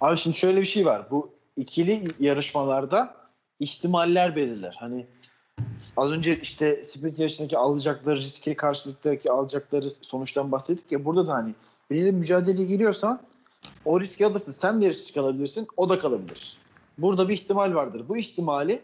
Abi 0.00 0.16
şimdi 0.16 0.36
şöyle 0.36 0.60
bir 0.60 0.66
şey 0.66 0.86
var. 0.86 1.06
Bu 1.10 1.34
ikili 1.56 2.04
yarışmalarda 2.18 3.14
ihtimaller 3.60 4.36
belirler. 4.36 4.76
Hani 4.78 5.06
az 5.96 6.10
önce 6.10 6.40
işte 6.40 6.84
sprint 6.84 7.18
yarışındaki 7.18 7.58
alacakları 7.58 8.16
riske 8.16 8.54
karşılıktaki 8.54 9.32
alacakları 9.32 9.90
sonuçtan 9.90 10.52
bahsettik 10.52 10.92
ya 10.92 11.04
burada 11.04 11.26
da 11.26 11.34
hani 11.34 11.54
biriyle 11.90 12.10
mücadeleye 12.10 12.66
giriyorsan 12.66 13.20
o 13.84 14.00
riski 14.00 14.26
alırsın. 14.26 14.52
Sen 14.52 14.80
de 14.80 14.84
yarış 14.84 14.98
dışı 14.98 15.14
kalabilirsin. 15.14 15.66
O 15.76 15.88
da 15.88 15.98
kalabilir. 15.98 16.58
Burada 16.98 17.28
bir 17.28 17.34
ihtimal 17.34 17.74
vardır. 17.74 18.08
Bu 18.08 18.16
ihtimali 18.16 18.82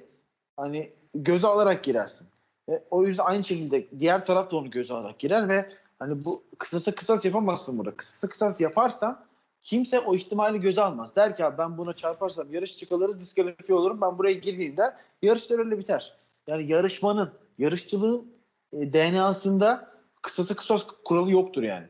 hani 0.57 0.93
göze 1.15 1.47
alarak 1.47 1.85
girersin. 1.85 2.27
Ve 2.69 2.83
o 2.91 3.07
yüzden 3.07 3.25
aynı 3.25 3.45
şekilde 3.45 3.87
diğer 4.01 4.27
taraf 4.27 4.51
da 4.51 4.57
onu 4.57 4.71
göze 4.71 4.95
alarak 4.95 5.19
girer 5.19 5.49
ve 5.49 5.73
hani 5.99 6.25
bu 6.25 6.43
kısasa 6.59 6.95
kısas 6.95 7.25
yapamazsın 7.25 7.79
burada. 7.79 7.97
Kısasa 7.97 8.29
kısas 8.29 8.61
yaparsan 8.61 9.21
kimse 9.63 10.01
o 10.01 10.15
ihtimali 10.15 10.61
göze 10.61 10.83
almaz. 10.83 11.17
Der 11.17 11.37
ki 11.37 11.45
abi 11.45 11.59
ben 11.59 11.79
buna 11.79 11.93
çarparsam 11.93 12.55
yarış 12.55 12.77
çıkalırız 12.77 13.21
diskalifiye 13.21 13.79
olurum 13.79 14.01
ben 14.01 14.19
buraya 14.19 14.33
girmeyeyim 14.33 14.77
der. 14.77 14.95
Yarışlar 15.23 15.59
öyle 15.59 15.79
biter. 15.79 16.15
Yani 16.47 16.73
yarışmanın, 16.73 17.31
yarışçılığın 17.59 18.27
e, 18.73 18.93
DNA'sında 18.93 19.89
kısasa 20.23 20.55
kısas 20.55 20.87
kuralı 21.05 21.31
yoktur 21.31 21.63
yani. 21.63 21.87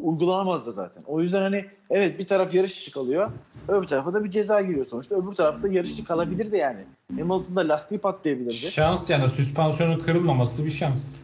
Uygulanamaz 0.00 0.66
da 0.66 0.72
zaten. 0.72 1.02
O 1.06 1.20
yüzden 1.20 1.42
hani 1.42 1.66
evet 1.90 2.18
bir 2.18 2.26
taraf 2.26 2.54
yarış 2.54 2.76
dışı 2.76 2.92
kalıyor. 2.92 3.30
Öbür 3.68 3.86
tarafa 3.86 4.14
da 4.14 4.24
bir 4.24 4.30
ceza 4.30 4.60
giriyor 4.60 4.86
sonuçta. 4.86 5.14
Öbür 5.14 5.32
tarafta 5.32 5.68
yarış 5.68 5.90
dışı 5.90 6.04
kalabilir 6.04 6.52
de 6.52 6.56
yani. 6.56 6.84
Hamilton'da 7.10 7.68
lastiği 7.68 8.00
patlayabilirdi. 8.00 8.54
Şans 8.54 9.10
yani 9.10 9.28
süspansiyonun 9.28 9.98
kırılmaması 9.98 10.64
bir 10.64 10.70
şans. 10.70 11.14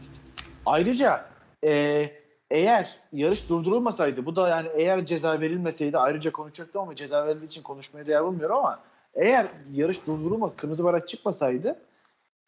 Ayrıca 0.67 1.27
e, 1.65 2.24
eğer 2.55 2.99
yarış 3.13 3.49
durdurulmasaydı 3.49 4.27
bu 4.27 4.37
da 4.37 4.49
yani 4.49 4.69
eğer 4.75 5.07
ceza 5.07 5.41
verilmeseydi 5.41 5.99
ayrıca 5.99 6.33
konuşacaktım 6.33 6.83
ama 6.83 6.95
ceza 6.95 7.27
verildiği 7.27 7.47
için 7.47 7.63
konuşmaya 7.63 8.07
değer 8.07 8.25
bulmuyorum 8.25 8.57
ama 8.57 8.81
eğer 9.15 9.47
yarış 9.73 10.07
durdurulmaz 10.07 10.57
kırmızı 10.57 10.85
bayrak 10.85 11.09
çıkmasaydı 11.09 11.77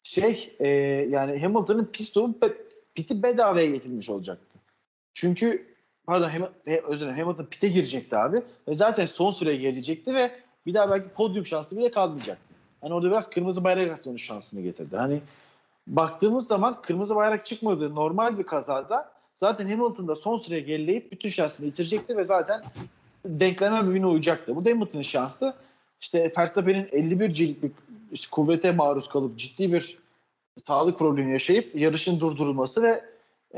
şey 0.03 0.55
e, 0.59 0.67
yani 1.09 1.39
Hamilton'ın 1.41 1.85
pistonu 1.85 2.35
pe- 2.41 2.57
piti 2.95 3.23
bedavaya 3.23 3.65
getirilmiş 3.65 4.09
olacaktı. 4.09 4.59
Çünkü 5.13 5.65
pardon 6.05 6.29
Ham- 6.29 6.83
özür 6.87 7.05
dilerim 7.05 7.19
Hamilton 7.19 7.45
pite 7.45 7.67
girecekti 7.67 8.17
abi 8.17 8.41
ve 8.67 8.73
zaten 8.73 9.05
son 9.05 9.31
süreye 9.31 9.57
gelecekti 9.57 10.15
ve 10.15 10.31
bir 10.65 10.73
daha 10.73 10.89
belki 10.89 11.09
podyum 11.09 11.45
şansı 11.45 11.77
bile 11.77 11.91
kalmayacaktı. 11.91 12.53
Hani 12.81 12.93
orada 12.93 13.07
biraz 13.07 13.29
kırmızı 13.29 13.63
bayrak 13.63 13.99
sonu 13.99 14.17
şansını 14.17 14.61
getirdi. 14.61 14.97
Hani 14.97 15.21
baktığımız 15.87 16.47
zaman 16.47 16.81
kırmızı 16.81 17.15
bayrak 17.15 17.45
çıkmadığı 17.45 17.95
normal 17.95 18.37
bir 18.37 18.43
kazada 18.43 19.16
zaten 19.37 19.69
Hamilton 19.69 20.13
son 20.13 20.37
sıraya 20.37 20.61
gerileyip 20.61 21.11
bütün 21.11 21.29
şansını 21.29 21.65
yitirecekti 21.65 22.17
ve 22.17 22.25
zaten 22.25 22.63
denkleme 23.25 23.87
birbirine 23.87 24.05
uyacaktı. 24.05 24.55
Bu 24.55 24.65
da 24.65 24.69
Hamilton'ın 24.69 25.03
şansı. 25.03 25.53
İşte 26.01 26.33
Verstappen'in 26.37 26.89
51 26.91 27.33
ciltlik 27.33 27.73
kuvvete 28.31 28.71
maruz 28.71 29.09
kalıp 29.09 29.39
ciddi 29.39 29.73
bir 29.73 29.97
sağlık 30.57 30.99
problemi 30.99 31.31
yaşayıp 31.31 31.75
yarışın 31.75 32.19
durdurulması 32.19 32.83
ve 32.83 33.03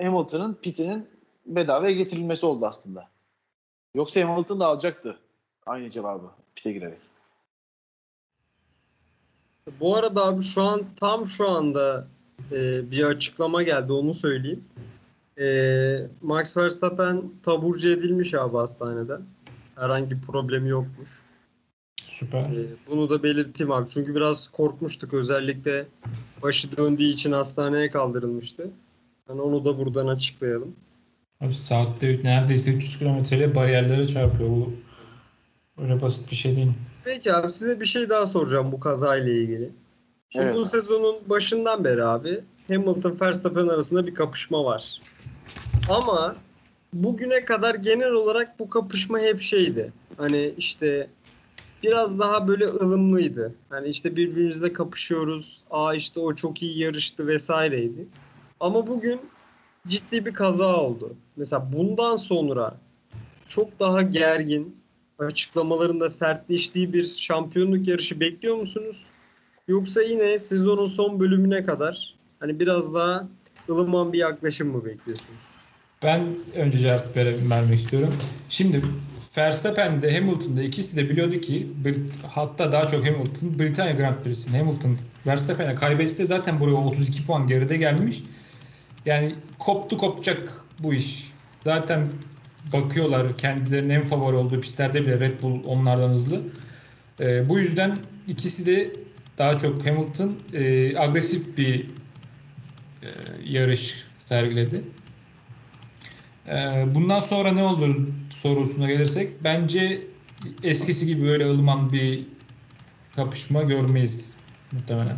Hamilton'ın 0.03 0.53
pitinin 0.53 1.07
bedavaya 1.45 1.91
getirilmesi 1.91 2.45
oldu 2.45 2.65
aslında. 2.65 3.07
Yoksa 3.95 4.21
Hamilton 4.21 4.59
da 4.59 4.65
alacaktı 4.65 5.19
aynı 5.65 5.89
cevabı 5.89 6.31
pite 6.55 6.71
girerek. 6.71 6.99
Bu 9.79 9.95
arada 9.95 10.25
abi 10.25 10.43
şu 10.43 10.61
an 10.61 10.81
tam 10.99 11.27
şu 11.27 11.49
anda 11.49 12.07
e, 12.51 12.91
bir 12.91 13.03
açıklama 13.03 13.63
geldi 13.63 13.93
onu 13.93 14.13
söyleyeyim. 14.13 14.65
E, 15.39 16.07
Max 16.21 16.57
Verstappen 16.57 17.23
taburcu 17.43 17.89
edilmiş 17.89 18.33
abi 18.33 18.57
hastanede. 18.57 19.17
Herhangi 19.75 20.11
bir 20.11 20.21
problemi 20.21 20.69
yokmuş. 20.69 21.09
Süper. 22.07 22.39
E, 22.39 22.65
bunu 22.87 23.09
da 23.09 23.23
belirteyim 23.23 23.71
abi. 23.71 23.89
Çünkü 23.89 24.15
biraz 24.15 24.47
korkmuştuk. 24.47 25.13
Özellikle 25.13 25.85
başı 26.43 26.77
döndüğü 26.77 27.03
için 27.03 27.31
hastaneye 27.31 27.89
kaldırılmıştı. 27.89 28.71
Yani 29.29 29.41
onu 29.41 29.65
da 29.65 29.77
buradan 29.77 30.07
açıklayalım. 30.07 30.75
Abi 31.41 31.53
saatte 31.53 32.19
neredeyse 32.23 32.73
300 32.73 32.99
kilometreyle 32.99 33.55
bariyerlere 33.55 34.07
çarpıyor. 34.07 34.49
Bu 34.49 34.71
öyle 35.77 36.01
basit 36.01 36.31
bir 36.31 36.35
şey 36.35 36.55
değil. 36.55 36.71
Peki 37.03 37.33
abi 37.33 37.51
size 37.51 37.81
bir 37.81 37.85
şey 37.85 38.09
daha 38.09 38.27
soracağım 38.27 38.71
bu 38.71 38.79
kazayla 38.79 39.33
ilgili. 39.33 39.69
Şimdi 40.29 40.45
Evet. 40.45 40.55
bu 40.55 40.65
sezonun 40.65 41.15
başından 41.27 41.83
beri 41.83 42.03
abi 42.03 42.41
Hamilton 42.71 43.17
Verstappen 43.21 43.67
arasında 43.67 44.07
bir 44.07 44.13
kapışma 44.13 44.65
var. 44.65 44.99
Ama 45.89 46.35
bugüne 46.93 47.45
kadar 47.45 47.75
genel 47.75 48.11
olarak 48.11 48.59
bu 48.59 48.69
kapışma 48.69 49.19
hep 49.19 49.41
şeydi. 49.41 49.93
Hani 50.17 50.53
işte 50.57 51.09
biraz 51.83 52.19
daha 52.19 52.47
böyle 52.47 52.65
ılımlıydı. 52.65 53.55
Hani 53.69 53.87
işte 53.87 54.15
birbirimizle 54.15 54.73
kapışıyoruz. 54.73 55.63
Aa 55.69 55.95
işte 55.95 56.19
o 56.19 56.35
çok 56.35 56.61
iyi 56.61 56.79
yarıştı 56.79 57.27
vesaireydi. 57.27 58.07
Ama 58.59 58.87
bugün 58.87 59.19
ciddi 59.87 60.25
bir 60.25 60.33
kaza 60.33 60.77
oldu. 60.77 61.13
Mesela 61.37 61.73
bundan 61.73 62.15
sonra 62.15 62.77
çok 63.47 63.79
daha 63.79 64.01
gergin, 64.01 64.75
açıklamalarında 65.19 66.09
sertleştiği 66.09 66.93
bir 66.93 67.05
şampiyonluk 67.05 67.87
yarışı 67.87 68.19
bekliyor 68.19 68.55
musunuz? 68.55 69.09
Yoksa 69.67 70.01
yine 70.01 70.39
sezonun 70.39 70.87
son 70.87 71.19
bölümüne 71.19 71.63
kadar 71.63 72.15
hani 72.39 72.59
biraz 72.59 72.93
daha 72.93 73.29
ılıman 73.69 74.13
bir 74.13 74.19
yaklaşım 74.19 74.71
mı 74.71 74.85
bekliyorsunuz? 74.85 75.48
Ben 76.03 76.21
önce 76.55 76.77
cevap 76.77 77.17
vermek 77.17 77.79
istiyorum. 77.79 78.13
Şimdi 78.49 78.81
Verstappen 79.37 80.01
de 80.01 80.15
Hamilton 80.15 80.57
da 80.57 80.63
ikisi 80.63 80.97
de 80.97 81.09
biliyordu 81.09 81.41
ki 81.41 81.67
hatta 82.27 82.71
daha 82.71 82.87
çok 82.87 83.07
Hamilton 83.07 83.59
Britanya 83.59 83.91
Grand 83.91 84.15
Prix'sini 84.23 84.57
Hamilton 84.57 84.97
Verstappen'e 85.27 85.75
kaybetse 85.75 86.25
zaten 86.25 86.59
buraya 86.59 86.75
32 86.75 87.25
puan 87.25 87.47
geride 87.47 87.77
gelmiş. 87.77 88.23
Yani 89.05 89.35
koptu 89.59 89.97
kopacak 89.97 90.63
bu 90.83 90.93
iş. 90.93 91.31
Zaten 91.59 92.07
bakıyorlar 92.73 93.37
kendilerinin 93.37 93.89
en 93.89 94.03
favori 94.03 94.35
olduğu 94.35 94.61
pistlerde 94.61 95.01
bile 95.01 95.19
Red 95.19 95.41
Bull 95.41 95.63
onlardan 95.65 96.09
hızlı. 96.09 96.41
Ee, 97.19 97.49
bu 97.49 97.59
yüzden 97.59 97.97
ikisi 98.27 98.65
de 98.65 98.93
daha 99.37 99.57
çok 99.57 99.85
Hamilton 99.87 100.37
e, 100.53 100.97
agresif 100.97 101.57
bir 101.57 101.85
e, 103.01 103.07
yarış 103.45 104.05
sergiledi. 104.19 104.81
Ee, 106.47 106.85
bundan 106.95 107.19
sonra 107.19 107.51
ne 107.51 107.63
olur 107.63 107.95
sorusuna 108.29 108.87
gelirsek 108.87 109.43
bence 109.43 110.01
eskisi 110.63 111.05
gibi 111.05 111.27
böyle 111.27 111.45
ılıman 111.45 111.91
bir 111.91 112.25
kapışma 113.15 113.61
görmeyiz 113.61 114.37
muhtemelen. 114.71 115.17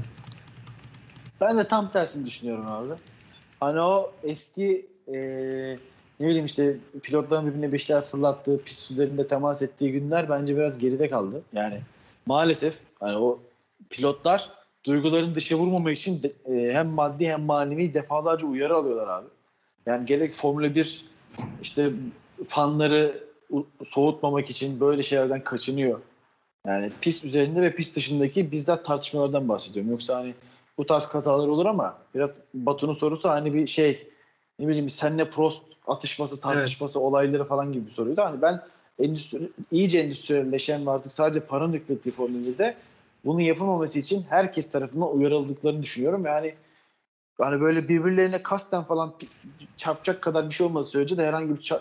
Ben 1.41 1.57
de 1.57 1.63
tam 1.63 1.89
tersini 1.89 2.26
düşünüyorum 2.26 2.65
abi. 2.67 2.93
Hani 3.59 3.82
o 3.82 4.11
eski 4.24 4.86
e, 5.07 5.17
ne 6.19 6.28
bileyim 6.28 6.45
işte 6.45 6.78
pilotların 7.03 7.47
birbirine 7.47 7.72
beşler 7.72 8.05
fırlattığı, 8.05 8.63
pist 8.63 8.91
üzerinde 8.91 9.28
temas 9.28 9.61
ettiği 9.61 9.91
günler 9.91 10.30
bence 10.30 10.55
biraz 10.57 10.78
geride 10.78 11.09
kaldı. 11.09 11.41
Yani 11.53 11.82
maalesef 12.26 12.78
hani 12.99 13.17
o 13.17 13.39
pilotlar 13.89 14.49
duyguların 14.84 15.36
dışa 15.36 15.55
vurmamak 15.55 15.97
için 15.97 16.24
de, 16.24 16.32
e, 16.45 16.74
hem 16.74 16.88
maddi 16.88 17.28
hem 17.28 17.41
manevi 17.41 17.93
defalarca 17.93 18.47
uyarı 18.47 18.76
alıyorlar 18.76 19.07
abi. 19.07 19.28
Yani 19.86 20.05
gerek 20.05 20.34
Formula 20.34 20.76
1 20.76 21.11
işte 21.61 21.91
fanları 22.47 23.23
soğutmamak 23.86 24.49
için 24.49 24.79
böyle 24.79 25.03
şeylerden 25.03 25.43
kaçınıyor. 25.43 25.99
Yani 26.67 26.91
pist 27.01 27.25
üzerinde 27.25 27.61
ve 27.61 27.75
pist 27.75 27.95
dışındaki 27.95 28.51
bizzat 28.51 28.86
tartışmalardan 28.86 29.49
bahsediyorum. 29.49 29.91
Yoksa 29.91 30.15
hani 30.15 30.34
bu 30.77 30.86
tarz 30.86 31.07
kazalar 31.07 31.47
olur 31.47 31.65
ama 31.65 31.97
biraz 32.15 32.39
Batu'nun 32.53 32.93
sorusu 32.93 33.29
hani 33.29 33.53
bir 33.53 33.67
şey 33.67 34.07
ne 34.59 34.67
bileyim 34.67 34.89
senle 34.89 35.29
Prost 35.29 35.63
atışması 35.88 36.41
tartışması 36.41 36.99
olayları 36.99 37.45
falan 37.45 37.73
gibi 37.73 37.86
bir 37.86 37.91
soruydu. 37.91 38.21
Hani 38.21 38.41
ben 38.41 38.61
endüstri, 38.99 39.49
iyice 39.71 39.99
endüstriyelleşen 39.99 40.86
ve 40.86 40.91
artık 40.91 41.11
sadece 41.11 41.39
paranın 41.39 41.73
hükmettiği 41.73 42.15
Formula 42.15 42.47
1'de 42.47 42.75
bunun 43.25 43.39
yapılmaması 43.39 43.99
için 43.99 44.25
herkes 44.29 44.71
tarafından 44.71 45.17
uyarıldıklarını 45.17 45.84
düşünüyorum. 45.84 46.25
Yani 46.25 46.55
hani 47.38 47.61
böyle 47.61 47.88
birbirlerine 47.89 48.43
kasten 48.43 48.84
falan 48.84 49.13
çarpacak 49.77 50.21
kadar 50.21 50.49
bir 50.49 50.53
şey 50.55 50.65
olmadığı 50.67 50.86
sürece 50.88 51.17
de 51.17 51.27
herhangi 51.27 51.55
bir 51.59 51.73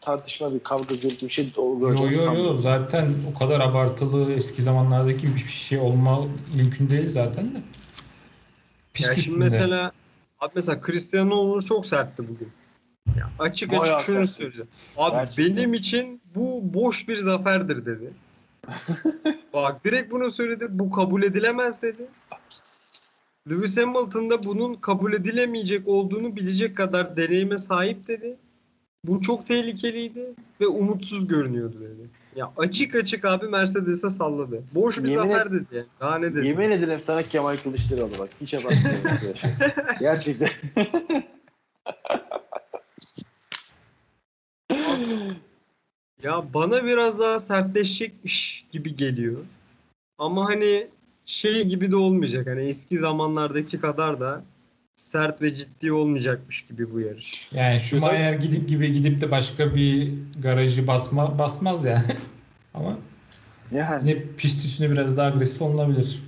tartışma, 0.00 0.54
bir 0.54 0.60
kavga, 0.60 0.94
gürültü 0.94 1.26
bir 1.26 1.30
şey 1.32 1.52
Yo 1.56 1.62
olacağını 1.62 2.12
yo 2.12 2.18
yo 2.18 2.24
sanmıyorum. 2.24 2.56
zaten 2.56 3.08
o 3.34 3.38
kadar 3.38 3.60
abartılı 3.60 4.32
eski 4.32 4.62
zamanlardaki 4.62 5.26
bir 5.34 5.40
şey 5.40 5.78
olma 5.78 6.24
mümkün 6.56 6.90
değil 6.90 7.08
zaten 7.08 7.44
de. 7.54 7.58
Pis 8.94 9.08
Ya 9.08 9.14
şimdi 9.16 9.38
mesela 9.38 9.92
abi 10.40 10.52
mesela 10.54 10.80
Cristiano 10.86 11.30
Ronaldo 11.30 11.60
çok 11.60 11.86
sertti 11.86 12.22
bugün. 12.28 12.48
Ya 13.18 13.28
açık 13.38 13.70
Bayağı 13.72 13.96
açık 13.96 14.06
şunu 14.06 14.26
sertti. 14.26 14.32
söyledi. 14.42 14.66
Abi 14.96 15.16
Gerçekten. 15.16 15.56
benim 15.56 15.74
için 15.74 16.20
bu 16.34 16.60
boş 16.74 17.08
bir 17.08 17.16
zaferdir 17.16 17.86
dedi. 17.86 18.08
Bak 19.52 19.84
direkt 19.84 20.12
bunu 20.12 20.30
söyledi. 20.30 20.66
Bu 20.70 20.90
kabul 20.90 21.22
edilemez 21.22 21.82
dedi. 21.82 22.06
Lewis 23.50 23.76
Hamilton 23.76 24.30
da 24.30 24.44
bunun 24.44 24.74
kabul 24.74 25.12
edilemeyecek 25.12 25.88
olduğunu 25.88 26.36
bilecek 26.36 26.76
kadar 26.76 27.16
deneyime 27.16 27.58
sahip 27.58 28.06
dedi. 28.08 28.36
Bu 29.04 29.20
çok 29.20 29.46
tehlikeliydi 29.46 30.34
ve 30.60 30.66
umutsuz 30.66 31.26
görünüyordu 31.28 31.80
dedi. 31.80 32.08
Ya 32.36 32.52
açık 32.56 32.94
açık 32.94 33.24
abi 33.24 33.48
Mercedes'e 33.48 34.08
salladı. 34.08 34.62
Boş 34.74 34.98
bir 35.02 35.08
Yemin 35.08 35.24
et- 35.24 35.32
zafer 35.32 35.52
dedi. 35.52 35.64
yani. 35.72 35.86
Daha 36.00 36.18
ne 36.18 36.34
desin? 36.34 36.44
Yemin 36.44 36.70
ederim 36.70 37.00
sana 37.00 37.22
Kemal 37.22 37.56
Kılıçdaroğlu 37.56 38.18
bak. 38.18 38.28
Hiç 38.40 38.54
abartmıyorum 38.54 39.06
arkadaşlar. 39.10 39.50
Gerçekten. 40.00 40.48
Ya 46.22 46.54
bana 46.54 46.84
biraz 46.84 47.18
daha 47.18 47.40
sertleşecekmiş 47.40 48.66
gibi 48.72 48.94
geliyor. 48.94 49.38
Ama 50.18 50.48
hani 50.48 50.86
şey 51.26 51.64
gibi 51.66 51.90
de 51.90 51.96
olmayacak. 51.96 52.46
Hani 52.46 52.62
eski 52.62 52.98
zamanlardaki 52.98 53.80
kadar 53.80 54.20
da 54.20 54.44
sert 54.96 55.42
ve 55.42 55.54
ciddi 55.54 55.92
olmayacakmış 55.92 56.66
gibi 56.66 56.92
bu 56.92 57.00
yarış. 57.00 57.48
Yani 57.52 57.80
Schumacher 57.80 58.32
gidip 58.32 58.68
gibi 58.68 58.92
gidip 58.92 59.20
de 59.20 59.30
başka 59.30 59.74
bir 59.74 60.12
garajı 60.42 60.86
basma 60.86 61.38
basmaz 61.38 61.84
yani. 61.84 62.02
Ama 62.74 62.98
Yani. 63.72 64.10
yine 64.10 64.22
pist 64.36 64.64
üstüne 64.64 64.90
biraz 64.90 65.16
daha 65.16 65.26
agresif 65.26 65.62
olunabilir. 65.62 66.22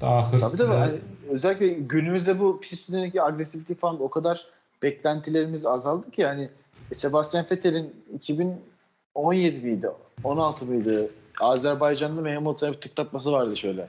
Daha 0.00 0.30
Tabii 0.30 0.42
hırslı. 0.42 0.58
tabii. 0.66 0.76
Hani 0.76 0.98
özellikle 1.30 1.68
günümüzde 1.68 2.38
bu 2.38 2.60
pist 2.60 2.72
üstündeki 2.72 3.22
agresiflik 3.22 3.80
falan 3.80 4.02
o 4.02 4.10
kadar 4.10 4.46
beklentilerimiz 4.82 5.66
azaldı 5.66 6.10
ki 6.10 6.20
yani 6.20 6.48
Sebastian 6.92 7.46
Vettel'in 7.50 7.92
2017 8.14 9.60
miydi? 9.66 9.88
16 10.24 10.64
mıydı? 10.64 11.10
Azerbaycan'da 11.40 12.20
mı 12.20 12.34
Hamilton'a 12.34 12.72
bir 12.72 12.80
tıklatması 12.80 13.32
vardı 13.32 13.56
şöyle. 13.56 13.88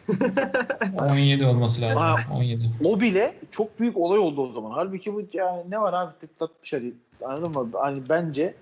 17 0.99 1.45
olması 1.45 1.81
lazım. 1.81 2.01
Ha. 2.01 2.15
17. 2.33 2.65
O 2.85 2.99
bile 2.99 3.35
çok 3.51 3.79
büyük 3.79 3.97
olay 3.97 4.19
oldu 4.19 4.47
o 4.47 4.51
zaman. 4.51 4.71
Halbuki 4.71 5.13
bu 5.13 5.21
yani 5.33 5.63
ne 5.69 5.81
var 5.81 5.93
abi 5.93 6.17
tıklatmış 6.19 6.73
hani 6.73 6.93
anladın 7.25 7.51
mı? 7.51 7.69
Hani 7.73 7.99
bence 8.09 8.53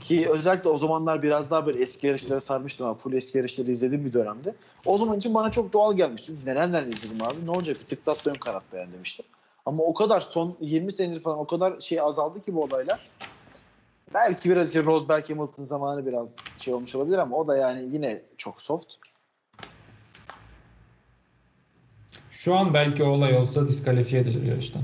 ki 0.00 0.26
özellikle 0.30 0.68
o 0.68 0.78
zamanlar 0.78 1.22
biraz 1.22 1.50
daha 1.50 1.66
böyle 1.66 1.82
eski 1.82 2.06
yarışlara 2.06 2.40
sarmıştım 2.40 2.86
abi. 2.86 2.98
Full 2.98 3.12
eski 3.12 3.38
yarışları 3.38 3.70
izlediğim 3.70 4.04
bir 4.04 4.12
dönemde. 4.12 4.54
O 4.86 4.98
zaman 4.98 5.18
için 5.18 5.34
bana 5.34 5.50
çok 5.50 5.72
doğal 5.72 5.96
gelmişti. 5.96 6.32
Nerenler 6.46 6.82
izledim 6.82 7.22
abi? 7.22 7.46
Ne 7.46 7.50
olacak? 7.50 7.76
Bir 7.80 7.96
tıklat 7.96 8.26
dön 8.26 8.34
kanatta 8.34 8.78
yani 8.78 8.92
demiştim. 8.92 9.24
Ama 9.66 9.82
o 9.82 9.94
kadar 9.94 10.20
son 10.20 10.56
20 10.60 10.92
senedir 10.92 11.20
falan 11.20 11.38
o 11.38 11.46
kadar 11.46 11.80
şey 11.80 12.00
azaldı 12.00 12.44
ki 12.44 12.54
bu 12.54 12.62
olaylar. 12.62 13.00
Belki 14.14 14.50
biraz 14.50 14.68
işte 14.68 14.84
Rosberg 14.84 15.30
Hamilton 15.30 15.64
zamanı 15.64 16.06
biraz 16.06 16.36
şey 16.58 16.74
olmuş 16.74 16.94
olabilir 16.94 17.18
ama 17.18 17.36
o 17.36 17.46
da 17.46 17.56
yani 17.56 17.88
yine 17.92 18.22
çok 18.36 18.62
soft. 18.62 18.94
Şu 22.30 22.54
an 22.54 22.74
belki 22.74 23.04
o 23.04 23.06
olay 23.08 23.36
olsa 23.36 23.66
diskalifiye 23.66 24.22
edilir 24.22 24.42
yarıştan. 24.42 24.82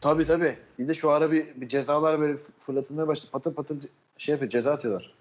Tabii 0.00 0.26
tabii. 0.26 0.58
Bir 0.78 0.88
de 0.88 0.94
şu 0.94 1.10
ara 1.10 1.32
bir, 1.32 1.46
bir 1.60 1.68
cezalar 1.68 2.20
böyle 2.20 2.38
fırlatılmaya 2.58 3.08
başladı. 3.08 3.30
Patır 3.32 3.54
patır 3.54 3.78
şey 4.18 4.32
yapıyor, 4.32 4.50
ceza 4.50 4.72
atıyorlar. 4.72 5.12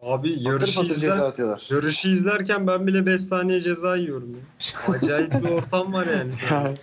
Abi 0.00 0.28
Patır 0.34 0.50
yarışı, 0.52 0.74
patır 0.80 0.90
izler, 0.90 1.10
ceza 1.10 1.26
atıyorlar. 1.26 1.68
yarışı 1.70 2.08
izlerken 2.08 2.66
ben 2.66 2.86
bile 2.86 3.06
5 3.06 3.20
saniye 3.20 3.60
ceza 3.60 3.96
yiyorum 3.96 4.30
ya. 4.34 4.40
Acayip 4.94 5.32
bir 5.32 5.48
ortam 5.48 5.92
var 5.92 6.06
yani. 6.06 6.32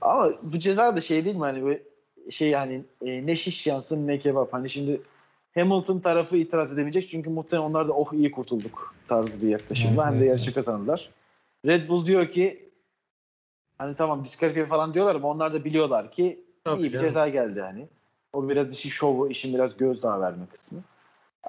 Ama 0.00 0.30
bu 0.42 0.58
ceza 0.58 0.96
da 0.96 1.00
şey 1.00 1.24
değil 1.24 1.36
mi 1.36 1.42
hani 1.42 1.64
böyle 1.64 1.82
şey 2.30 2.48
yani 2.48 2.82
e, 3.04 3.26
ne 3.26 3.36
şiş 3.36 3.66
yansın 3.66 4.06
ne 4.06 4.18
kebap. 4.18 4.52
Hani 4.52 4.68
şimdi 4.68 5.00
Hamilton 5.54 5.98
tarafı 5.98 6.36
itiraz 6.36 6.72
edemeyecek 6.72 7.08
çünkü 7.08 7.30
muhtemelen 7.30 7.68
onlar 7.68 7.88
da 7.88 7.92
oh 7.92 8.12
iyi 8.12 8.30
kurtulduk 8.30 8.94
tarzı 9.08 9.42
bir 9.42 9.48
yaklaşımla 9.48 10.02
Evet, 10.02 10.12
hem 10.12 10.14
de 10.14 10.18
evet, 10.18 10.28
yarışı 10.28 10.54
kazanırlar. 10.54 11.10
Red 11.66 11.88
Bull 11.88 12.06
diyor 12.06 12.30
ki 12.30 12.68
hani 13.78 13.94
tamam 13.94 14.24
diskalifiye 14.24 14.66
falan 14.66 14.94
diyorlar 14.94 15.14
ama 15.14 15.28
onlar 15.28 15.54
da 15.54 15.64
biliyorlar 15.64 16.12
ki 16.12 16.40
Tabii 16.64 16.80
iyi 16.80 16.84
bir 16.84 16.90
canım. 16.90 17.06
ceza 17.06 17.28
geldi 17.28 17.60
hani. 17.60 17.86
O 18.32 18.48
biraz 18.48 18.72
işin 18.72 18.90
şovu, 18.90 19.30
işin 19.30 19.54
biraz 19.54 19.76
gözdağı 19.76 20.20
verme 20.20 20.46
kısmı. 20.52 20.80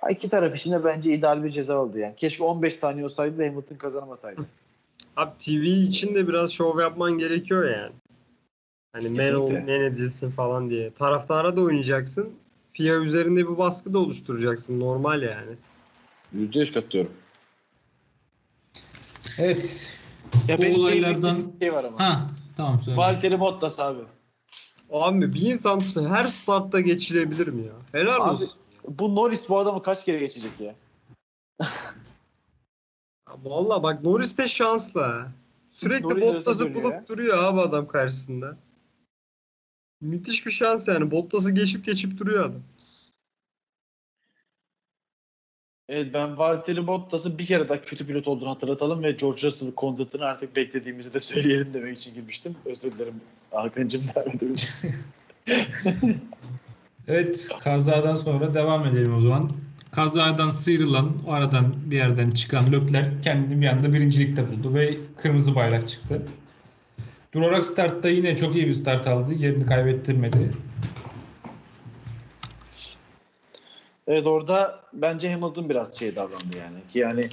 İki 0.09 0.29
taraf 0.29 0.55
için 0.55 0.71
de 0.71 0.83
bence 0.83 1.11
ideal 1.13 1.43
bir 1.43 1.49
ceza 1.51 1.77
oldu 1.77 1.97
yani. 1.97 2.15
Keşke 2.15 2.43
15 2.43 2.75
saniye 2.75 3.05
olsaydı 3.05 3.37
da 3.37 3.43
Hamilton 3.43 3.75
kazanamasaydı. 3.75 4.41
Abi 5.15 5.31
TV 5.39 5.65
için 5.65 6.15
de 6.15 6.27
biraz 6.27 6.51
şov 6.53 6.79
yapman 6.79 7.11
gerekiyor 7.11 7.69
yani. 7.69 7.91
Hani 8.93 9.09
men 9.09 9.15
Kesinlikle. 9.15 9.37
ol, 9.37 9.51
men 9.51 9.81
edilsin 9.81 10.31
falan 10.31 10.69
diye. 10.69 10.93
Taraftara 10.93 11.55
da 11.55 11.61
oynayacaksın. 11.61 12.29
FIA 12.73 12.95
üzerinde 12.95 13.39
bir 13.51 13.57
baskı 13.57 13.93
da 13.93 13.99
oluşturacaksın. 13.99 14.79
Normal 14.79 15.21
yani. 15.21 15.55
%100 16.35 16.73
katılıyorum. 16.73 17.11
Evet. 19.37 19.93
Ya 20.47 20.57
Bu 20.57 20.61
benim 20.61 20.75
olaylardan- 20.79 21.53
bir 21.53 21.59
şey 21.59 21.73
var 21.73 21.83
ama. 21.83 21.99
Ha 21.99 22.27
tamam 22.57 22.81
söyle. 22.81 22.97
Valtteri 22.97 23.39
Bottas 23.39 23.79
abi. 23.79 23.99
Abi 24.91 25.33
bir 25.33 25.41
insan 25.41 25.79
her 26.09 26.23
startta 26.27 26.79
geçilebilir 26.81 27.47
mi 27.47 27.65
ya? 27.65 27.73
Helal 27.91 28.15
Abi, 28.15 28.29
olsun. 28.33 28.49
Bu 28.87 29.15
Norris 29.15 29.49
bu 29.49 29.59
adamı 29.59 29.81
kaç 29.81 30.05
kere 30.05 30.17
geçecek 30.19 30.51
ya? 30.59 30.75
Valla 33.43 33.83
bak 33.83 34.03
Norris 34.03 34.37
de 34.37 34.47
şanslı. 34.47 35.25
Sürekli 35.71 36.09
Norris 36.09 36.23
Bottas'ı 36.23 36.73
bulup 36.73 36.91
ya. 36.93 37.05
duruyor 37.09 37.43
abi 37.43 37.61
adam 37.61 37.87
karşısında. 37.87 38.57
Müthiş 40.03 40.45
bir 40.45 40.51
şans 40.51 40.87
yani. 40.87 41.11
Bottas'ı 41.11 41.51
geçip 41.51 41.85
geçip 41.85 42.17
duruyor 42.17 42.45
adam. 42.45 42.61
Evet 45.89 46.13
ben 46.13 46.37
Valtteri 46.37 46.87
Bottas'ın 46.87 47.37
bir 47.37 47.45
kere 47.45 47.69
daha 47.69 47.81
kötü 47.81 48.07
pilot 48.07 48.27
olduğunu 48.27 48.49
hatırlatalım 48.49 49.03
ve 49.03 49.11
George 49.11 49.41
Russell 49.41 49.71
kontratını 49.71 50.25
artık 50.25 50.55
beklediğimizi 50.55 51.13
de 51.13 51.19
söyleyelim 51.19 51.73
demek 51.73 51.97
için 51.97 52.13
girmiştim. 52.13 52.55
Özür 52.65 52.91
dilerim 52.91 53.21
Hakan'cığım 53.51 54.01
devam 54.15 54.29
edebilirsin. 54.29 54.95
Evet 57.07 57.49
kazadan 57.63 58.15
sonra 58.15 58.53
devam 58.53 58.85
edelim 58.85 59.15
o 59.15 59.19
zaman. 59.19 59.49
Kazadan 59.91 60.49
sıyrılan, 60.49 61.11
o 61.27 61.31
aradan 61.31 61.65
bir 61.85 61.97
yerden 61.97 62.29
çıkan 62.29 62.71
Lökler 62.71 63.21
kendini 63.21 63.61
bir 63.61 63.67
anda 63.67 63.93
birincilikte 63.93 64.51
buldu 64.51 64.73
ve 64.73 64.97
kırmızı 65.17 65.55
bayrak 65.55 65.87
çıktı. 65.87 66.21
Durarak 67.33 67.65
startta 67.65 68.09
yine 68.09 68.35
çok 68.35 68.55
iyi 68.55 68.67
bir 68.67 68.73
start 68.73 69.07
aldı. 69.07 69.33
Yerini 69.33 69.65
kaybettirmedi. 69.65 70.51
Evet 74.07 74.27
orada 74.27 74.79
bence 74.93 75.31
Hamilton 75.31 75.69
biraz 75.69 75.99
şey 75.99 76.15
davrandı 76.15 76.57
yani. 76.57 76.77
Ki 76.91 76.99
yani 76.99 77.29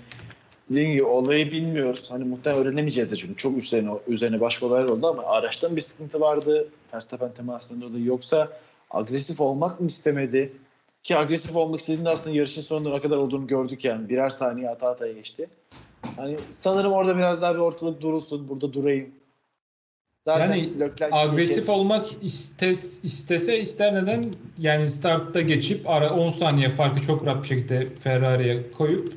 dediğim 0.70 0.92
gibi 0.92 1.02
olayı 1.02 1.52
bilmiyoruz. 1.52 2.10
Hani 2.10 2.24
muhtemelen 2.24 2.62
öğrenemeyeceğiz 2.62 3.12
de 3.12 3.16
çünkü 3.16 3.36
çok 3.36 3.58
üzerine, 3.58 3.90
üzerine 4.06 4.40
başka 4.40 4.66
olaylar 4.66 4.88
oldu 4.88 5.06
ama 5.06 5.22
araçtan 5.22 5.76
bir 5.76 5.80
sıkıntı 5.80 6.20
vardı. 6.20 6.68
Verstappen 6.94 7.32
temasında 7.32 7.94
da 7.94 7.98
yoksa 7.98 8.48
agresif 8.90 9.40
olmak 9.40 9.80
mı 9.80 9.86
istemedi? 9.86 10.52
Ki 11.02 11.16
agresif 11.16 11.56
olmak 11.56 11.80
istediğinde 11.80 12.08
aslında 12.08 12.36
yarışın 12.36 12.62
sonunda 12.62 12.90
ne 12.90 13.00
kadar 13.00 13.16
olduğunu 13.16 13.46
gördük 13.46 13.84
yani. 13.84 14.08
Birer 14.08 14.30
saniye 14.30 14.68
hata 14.68 14.86
hataya 14.88 15.12
geçti. 15.12 15.48
Hani 16.16 16.36
sanırım 16.52 16.92
orada 16.92 17.16
biraz 17.16 17.42
daha 17.42 17.54
bir 17.54 17.58
ortalık 17.58 18.00
durulsun. 18.00 18.48
Burada 18.48 18.72
durayım. 18.72 19.19
Zaten 20.26 20.54
Yani 20.54 20.70
Agresif 21.12 21.56
geçer. 21.56 21.72
olmak 21.72 22.06
istes, 22.22 23.04
istese 23.04 23.60
ister 23.60 23.94
neden 23.94 24.24
yani 24.58 24.88
startta 24.90 25.40
geçip 25.40 25.90
ara 25.90 26.10
10 26.14 26.28
saniye 26.30 26.68
farkı 26.68 27.00
çok 27.00 27.26
rahat 27.26 27.42
bir 27.42 27.48
şekilde 27.48 27.86
Ferrari'ye 27.86 28.70
koyup 28.70 29.08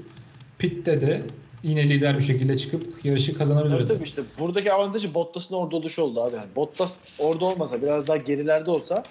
pitte 0.60 1.02
de 1.08 1.20
yine 1.64 1.84
lider 1.90 2.18
bir 2.18 2.24
şekilde 2.24 2.58
çıkıp 2.58 3.06
yarışı 3.06 3.28
Tabii 3.28 3.38
kazanabilirdi. 3.38 3.88
tabii 3.88 4.04
işte 4.04 4.22
buradaki 4.40 4.74
avantajı 4.74 5.14
Bottas'ın 5.14 5.56
orada 5.56 5.76
oluşu 5.76 6.02
oldu 6.02 6.22
abi. 6.24 6.36
Yani 6.36 6.48
Bottas 6.56 7.00
orada 7.20 7.46
olmasa 7.46 7.82
biraz 7.82 8.08
daha 8.08 8.18
gerilerde 8.18 8.72
olsa 8.72 9.04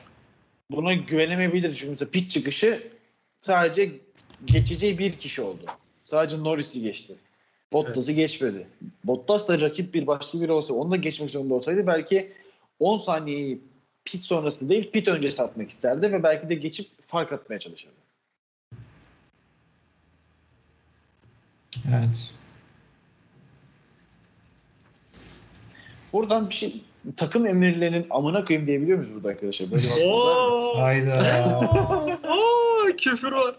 buna 0.71 0.93
güvenemeyebilirdi. 0.95 1.77
Çünkü 1.77 1.91
mesela 1.91 2.11
pit 2.11 2.31
çıkışı 2.31 2.83
sadece 3.41 3.91
geçeceği 4.45 4.99
bir 4.99 5.13
kişi 5.13 5.43
oldu. 5.43 5.63
Sadece 6.05 6.39
Norris'i 6.45 6.81
geçti. 6.83 7.15
Bottas'ı 7.73 8.13
geçmedi. 8.13 8.67
Bottas 9.05 9.49
da 9.49 9.61
rakip 9.61 9.95
bir 9.95 10.07
başka 10.07 10.41
biri 10.41 10.53
olsa 10.53 10.75
onu 10.75 10.91
da 10.91 10.97
geçmek 10.97 11.31
zorunda 11.31 11.55
olsaydı 11.55 11.87
belki 11.87 12.33
10 12.79 12.97
saniyeyi 12.97 13.63
pit 14.05 14.23
sonrası 14.23 14.69
değil 14.69 14.91
pit 14.91 15.09
öncesi 15.09 15.43
atmak 15.43 15.71
isterdi 15.71 16.13
ve 16.13 16.23
belki 16.23 16.49
de 16.49 16.55
geçip 16.55 16.87
fark 17.07 17.33
atmaya 17.33 17.59
çalışırdı. 17.59 17.95
Evet. 21.89 22.33
Buradan 26.13 26.49
bir 26.49 26.55
şey 26.55 26.83
takım 27.17 27.47
emirlerinin 27.47 28.07
amına 28.11 28.45
koyayım 28.45 28.67
diyebiliyor 28.69 28.99
muyuz 28.99 29.15
burada 29.15 29.29
arkadaşlar? 29.29 29.71
Böyle? 29.71 30.07
Oo. 30.07 30.79
Hayda. 30.81 31.25
Oo, 32.29 32.97
küfür 32.97 33.33
var. 33.33 33.57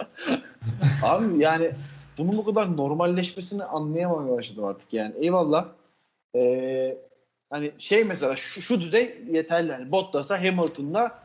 Abi 1.03 1.43
yani 1.43 1.71
bunun 2.17 2.37
bu 2.37 2.45
kadar 2.45 2.77
normalleşmesini 2.77 3.63
anlayamamaya 3.63 4.37
başladım 4.37 4.65
artık 4.65 4.93
yani. 4.93 5.13
Eyvallah. 5.17 5.67
Ee, 6.35 6.97
hani 7.49 7.71
şey 7.77 8.03
mesela 8.03 8.35
şu, 8.35 8.61
şu 8.61 8.81
düzey 8.81 9.17
yeterli. 9.31 9.71
Hani 9.71 9.91
Bottas'a 9.91 10.43
Hamilton'la 10.43 11.19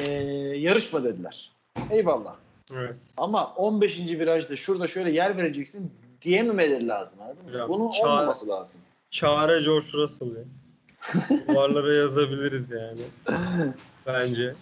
ee, 0.00 0.12
yarışma 0.58 1.04
dediler. 1.04 1.50
Eyvallah. 1.90 2.34
Evet. 2.74 2.96
Ama 3.16 3.54
15. 3.54 3.98
virajda 3.98 4.56
şurada 4.56 4.86
şöyle 4.86 5.10
yer 5.10 5.36
vereceksin 5.36 5.92
diyememeleri 6.22 6.88
lazım. 6.88 7.18
Anladın 7.22 7.44
mı? 7.44 7.68
Bunun 7.68 7.90
çağ- 7.90 8.06
olmaması 8.06 8.48
lazım. 8.48 8.80
Çare 9.10 9.62
George 9.62 9.86
Russell 9.94 10.28
ya. 10.28 10.44
Duvarlara 11.48 11.92
yazabiliriz 11.94 12.70
yani. 12.70 13.00
Bence. 14.06 14.54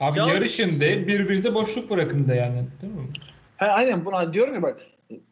Abi 0.00 0.18
Yalnız- 0.18 0.34
yarışın 0.34 0.80
de 0.80 1.06
birbirinize 1.06 1.54
boşluk 1.54 1.90
bırakın 1.90 2.28
da 2.28 2.34
yani. 2.34 2.66
Değil 2.82 2.92
mi? 2.92 3.08
Ha, 3.64 3.68
aynen 3.68 4.04
bunu 4.04 4.16
hani 4.16 4.32
diyorum 4.32 4.54
ya 4.54 4.62
bak 4.62 4.80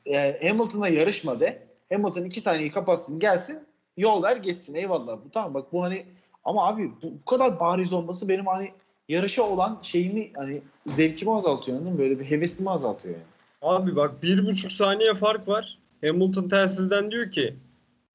e, 0.06 0.48
Hamilton'la 0.48 0.88
yarışma 0.88 1.40
de. 1.40 1.62
Hamilton 1.92 2.24
2 2.24 2.40
saniyeyi 2.40 2.72
kapatsın 2.72 3.18
gelsin 3.18 3.58
yol 3.96 4.22
ver 4.22 4.36
geçsin 4.36 4.74
eyvallah. 4.74 5.18
Bu 5.24 5.30
tamam 5.30 5.54
bak 5.54 5.72
bu 5.72 5.82
hani 5.82 6.06
ama 6.44 6.66
abi 6.66 6.90
bu, 7.02 7.12
bu 7.20 7.24
kadar 7.24 7.60
bariz 7.60 7.92
olması 7.92 8.28
benim 8.28 8.46
hani 8.46 8.70
yarışa 9.08 9.42
olan 9.42 9.78
şeyimi 9.82 10.30
hani 10.36 10.62
zevkimi 10.86 11.34
azaltıyor 11.34 11.76
anladın 11.76 11.92
mı? 11.92 11.98
Böyle 11.98 12.20
bir 12.20 12.24
hevesimi 12.24 12.70
azaltıyor 12.70 13.14
yani. 13.14 13.24
Abi 13.62 13.96
bak 13.96 14.22
bir 14.22 14.46
buçuk 14.46 14.72
saniye 14.72 15.14
fark 15.14 15.48
var. 15.48 15.78
Hamilton 16.04 16.48
telsizden 16.48 17.10
diyor 17.10 17.30
ki 17.30 17.54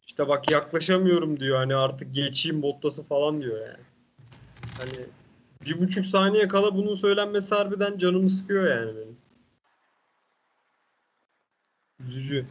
işte 0.07 0.27
bak 0.27 0.51
yaklaşamıyorum 0.51 1.39
diyor 1.39 1.57
hani 1.57 1.75
artık 1.75 2.15
geçeyim 2.15 2.61
Bottas'ı 2.61 3.03
falan 3.03 3.41
diyor 3.41 3.59
yani. 3.61 3.83
Hani 4.77 5.05
bir 5.65 5.79
buçuk 5.79 6.05
saniye 6.05 6.47
kala 6.47 6.75
bunun 6.75 6.95
söylenmesi 6.95 7.55
harbiden 7.55 7.97
canımı 7.97 8.29
sıkıyor 8.29 8.67
yani 8.67 8.95
benim. 8.95 9.16
Üzücü. 12.07 12.45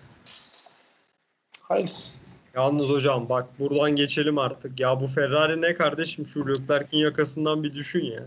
Hayırlısı. 1.61 2.19
Yalnız 2.55 2.89
hocam 2.89 3.29
bak 3.29 3.59
buradan 3.59 3.91
geçelim 3.91 4.39
artık. 4.39 4.81
Ya 4.81 5.01
bu 5.01 5.07
Ferrari 5.09 5.61
ne 5.61 5.75
kardeşim 5.75 6.27
şu 6.27 6.49
Leclerc'in 6.49 6.99
yakasından 6.99 7.63
bir 7.63 7.75
düşün 7.75 8.05
ya. 8.05 8.27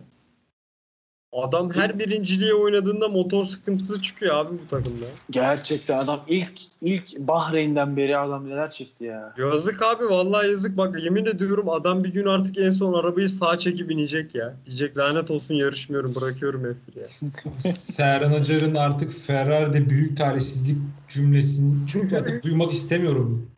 Adam 1.33 1.73
her 1.73 1.99
birinciliğe 1.99 2.53
oynadığında 2.53 3.07
motor 3.07 3.43
sıkıntısı 3.43 4.01
çıkıyor 4.01 4.35
abi 4.35 4.53
bu 4.53 4.67
takımda. 4.67 5.05
Gerçekten 5.29 5.97
adam 5.97 6.21
ilk 6.27 6.51
ilk 6.81 7.17
Bahreyn'den 7.17 7.97
beri 7.97 8.17
adam 8.17 8.49
neler 8.49 8.71
çekti 8.71 9.03
ya. 9.03 9.33
Yazık 9.37 9.81
abi 9.81 10.09
vallahi 10.09 10.47
yazık 10.47 10.77
bak 10.77 11.03
yemin 11.03 11.25
ediyorum 11.25 11.69
adam 11.69 12.03
bir 12.03 12.09
gün 12.09 12.25
artık 12.25 12.57
en 12.57 12.69
son 12.69 12.93
arabayı 12.93 13.29
sağa 13.29 13.57
çekip 13.57 13.91
inecek 13.91 14.35
ya. 14.35 14.55
Diyecek 14.65 14.97
lanet 14.97 15.31
olsun 15.31 15.55
yarışmıyorum 15.55 16.15
bırakıyorum 16.15 16.63
hep 16.65 16.95
ya. 16.95 17.31
Serhan 17.73 18.33
Acar'ın 18.33 18.75
artık 18.75 19.11
Ferrari'de 19.11 19.89
büyük 19.89 20.17
talihsizlik 20.17 20.77
cümlesini 21.07 22.17
artık 22.17 22.43
duymak 22.43 22.73
istemiyorum. 22.73 23.49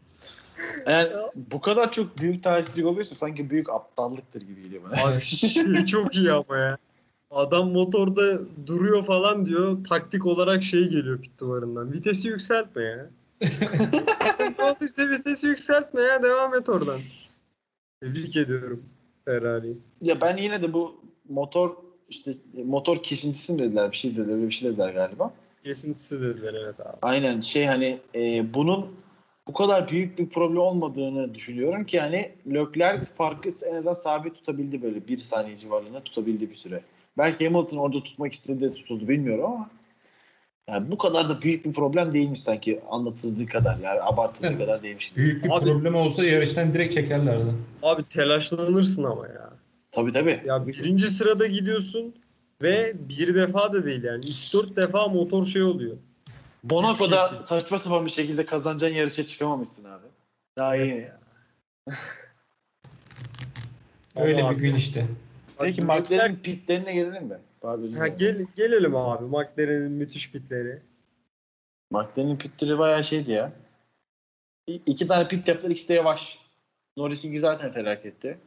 Yani 0.88 1.10
bu 1.52 1.62
kadar 1.62 1.92
çok 1.92 2.18
büyük 2.18 2.44
talihsizlik 2.44 2.86
oluyorsa 2.86 3.16
sanki 3.16 3.50
büyük 3.50 3.70
aptallıktır 3.70 4.42
gibi 4.42 4.64
geliyor 4.64 4.84
bana. 4.92 5.04
Abi 5.04 5.86
çok 5.86 6.16
iyi 6.16 6.32
ama 6.32 6.58
ya. 6.58 6.78
Adam 7.32 7.72
motorda 7.72 8.40
duruyor 8.68 9.04
falan 9.04 9.46
diyor. 9.46 9.84
Taktik 9.84 10.26
olarak 10.26 10.64
şey 10.64 10.90
geliyor 10.90 11.22
pit 11.22 11.40
duvarından. 11.40 11.94
Vitesi 11.94 12.28
yükseltme 12.28 12.84
ya. 12.84 13.10
olduysa 14.60 15.10
vitesi 15.10 15.48
yükseltme 15.48 16.02
ya. 16.02 16.24
Devam 16.24 16.56
et 16.56 16.70
oradan. 16.70 17.00
Tebrik 18.02 18.36
ediyorum 18.36 18.84
Ferrari'yi. 19.26 19.78
Ya 20.02 20.22
ben 20.22 20.38
yine 20.38 20.62
de 20.62 20.74
bu 20.74 21.02
motor 21.30 21.76
işte 22.10 22.32
motor 22.66 22.98
kesintisi 22.98 23.54
mi 23.54 23.60
dediler 23.60 23.92
bir 23.92 23.98
şey 23.98 24.18
dediler 24.18 24.36
öyle 24.36 24.48
bir 24.48 24.52
şey 24.52 24.70
dediler 24.70 24.90
galiba. 24.90 25.34
Kesintisi 25.64 26.22
dediler 26.22 26.54
evet 26.54 26.80
abi. 26.80 26.98
Aynen 27.02 27.40
şey 27.40 27.66
hani 27.66 28.00
e, 28.16 28.54
bunun 28.54 28.88
bu 29.48 29.54
kadar 29.54 29.88
büyük 29.88 30.20
bir 30.20 30.30
problem 30.30 30.58
olmadığını 30.58 31.36
düşünüyorum 31.36 31.86
ki 31.86 32.00
hani 32.00 32.32
Leclerc 32.48 33.06
farkı 33.06 33.50
en 33.66 33.76
azından 33.76 33.94
sabit 33.94 34.36
tutabildi 34.36 34.82
böyle 34.82 35.08
bir 35.08 35.18
saniye 35.18 35.58
civarında 35.58 36.00
tutabildi 36.00 36.50
bir 36.50 36.56
süre. 36.56 36.84
Belki 37.18 37.46
Hamilton 37.48 37.78
orada 37.78 38.04
tutmak 38.04 38.34
istedi 38.34 38.62
de 38.62 38.74
tutuldu 38.74 39.08
bilmiyorum 39.08 39.46
ama 39.46 39.70
yani 40.70 40.92
bu 40.92 40.98
kadar 40.98 41.30
da 41.30 41.42
büyük 41.42 41.66
bir 41.66 41.74
problem 41.74 42.12
değilmiş 42.12 42.42
sanki 42.44 42.82
anlatıldığı 42.90 43.46
kadar 43.46 43.78
yani 43.80 44.02
abartıldığı 44.02 44.48
Evet. 44.48 44.60
kadar 44.60 44.84
değilmiş. 44.84 45.16
Büyük 45.16 45.44
bir 45.44 45.50
Abi- 45.50 45.66
problem 45.66 45.96
olsa 45.96 46.26
yarıştan 46.26 46.74
direkt 46.74 46.94
çekerlerdi. 46.94 47.52
Abi 47.84 48.04
telaşlanırsın 48.04 49.04
ama 49.04 49.28
ya. 49.28 49.50
Tabii 49.92 50.12
tabii. 50.12 50.42
Ya 50.46 50.68
birinci 50.68 51.06
sırada 51.06 51.48
gidiyorsun 51.48 52.16
ve 52.62 52.94
bir 53.10 53.36
defa 53.36 53.74
da 53.74 53.86
değil 53.86 54.04
yani. 54.04 54.26
3-4 54.26 54.76
defa 54.76 55.08
motor 55.08 55.46
şey 55.46 55.64
oluyor. 55.64 55.98
Monaco'da 56.64 57.44
saçma 57.44 57.78
sapan 57.78 58.06
bir 58.06 58.12
şekilde 58.12 58.46
kazanacağın 58.46 58.94
yarışa 58.94 59.26
çıkamamışsın 59.26 59.84
abi. 59.86 60.06
Daha 60.60 60.76
iyi. 60.76 61.08
Öyle 64.16 64.44
Abi. 64.44 64.56
bir 64.56 64.62
gün 64.62 64.74
işte. 64.74 65.06
Peki 65.62 65.88
Bak, 65.88 66.00
McLaren'in 66.00 66.36
pitlerine 66.36 66.94
gelelim 66.94 67.26
mi? 67.26 67.38
Abi 67.62 67.92
Ha, 67.92 68.08
gel, 68.08 68.46
gelelim 68.56 68.96
abi. 68.96 69.26
McLaren'in 69.26 69.92
müthiş 69.92 70.32
pitleri. 70.32 70.82
McLaren'in 71.92 72.38
pitleri 72.38 72.78
bayağı 72.78 73.04
şeydi 73.04 73.32
ya. 73.32 73.52
İ- 74.68 74.82
İki 74.86 75.08
tane 75.08 75.28
pit 75.28 75.48
yaptılar 75.48 75.72
ikisi 75.72 75.90
de 75.90 75.94
yavaş. 75.94 76.40
Norris'inki 76.98 77.40
zaten 77.40 77.74
felaketti. 77.74 78.38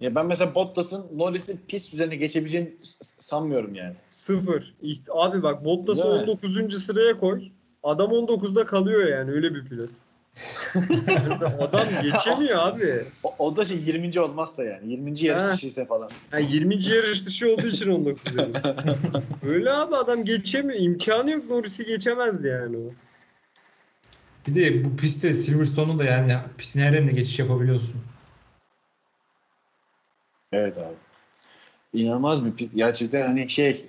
Ya 0.00 0.14
ben 0.14 0.26
mesela 0.26 0.54
Bottas'ın 0.54 1.06
Norris'in 1.18 1.60
pist 1.68 1.94
üzerine 1.94 2.16
geçebileceğini 2.16 2.76
sanmıyorum 3.02 3.74
yani. 3.74 3.96
Sıfır. 4.10 4.74
Abi 5.10 5.42
bak 5.42 5.64
Bottas'ı 5.64 6.02
Değil 6.02 6.14
mi? 6.14 6.30
19. 6.30 6.84
sıraya 6.84 7.16
koy. 7.18 7.48
Adam 7.82 8.10
19'da 8.10 8.66
kalıyor 8.66 9.08
yani 9.08 9.30
öyle 9.30 9.54
bir 9.54 9.64
pilot. 9.64 9.90
Adam 11.60 11.86
geçemiyor 12.02 12.58
abi. 12.58 13.04
O, 13.22 13.34
o 13.38 13.56
da 13.56 13.64
şey 13.64 13.76
20. 13.78 14.20
olmazsa 14.20 14.64
yani. 14.64 14.90
20. 14.92 15.24
yarış 15.24 15.42
Ha. 15.42 15.52
dışı 15.52 15.66
ise 15.66 15.86
falan. 15.86 16.10
Yani 16.32 16.46
20. 16.52 16.74
yarış 16.74 17.26
dışı 17.26 17.52
olduğu 17.52 17.66
için 17.66 17.90
19 17.90 18.36
dedim. 18.36 18.52
Öyle 19.46 19.70
abi 19.72 19.96
adam 19.96 20.24
geçemiyor. 20.24 20.80
İmkanı 20.80 21.30
yok 21.30 21.50
Norris'i 21.50 21.86
geçemezdi 21.86 22.48
yani 22.48 22.76
o. 22.76 22.92
Bir 24.46 24.54
de 24.54 24.84
bu 24.84 24.96
pistte 24.96 25.32
Silverstone'un 25.32 25.98
da 25.98 26.04
yani 26.04 26.34
pistin 26.58 26.80
her 26.80 26.92
yerine 26.92 27.12
geçiş 27.12 27.38
yapabiliyorsun. 27.38 27.94
Evet 30.52 30.78
abi. 30.78 30.94
İnanılmaz 31.92 32.46
bir 32.46 32.52
pit. 32.52 32.74
Gerçekten 32.74 33.26
hani 33.26 33.50
şey 33.50 33.86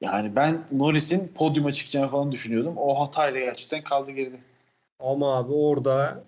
yani 0.00 0.36
ben 0.36 0.62
Norris'in 0.72 1.28
podyuma 1.34 1.72
çıkacağını 1.72 2.10
falan 2.10 2.32
düşünüyordum. 2.32 2.74
O 2.76 3.00
hatayla 3.00 3.40
gerçekten 3.40 3.82
kaldı 3.84 4.10
geride. 4.10 4.36
Ama 5.02 5.36
abi 5.38 5.52
orada 5.52 6.24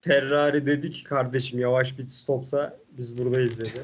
Ferrari 0.00 0.66
dedi 0.66 0.90
ki 0.90 1.04
kardeşim 1.04 1.58
yavaş 1.58 1.94
pit 1.94 2.12
stopsa 2.12 2.76
biz 2.90 3.18
buradayız 3.18 3.60
dedi. 3.60 3.80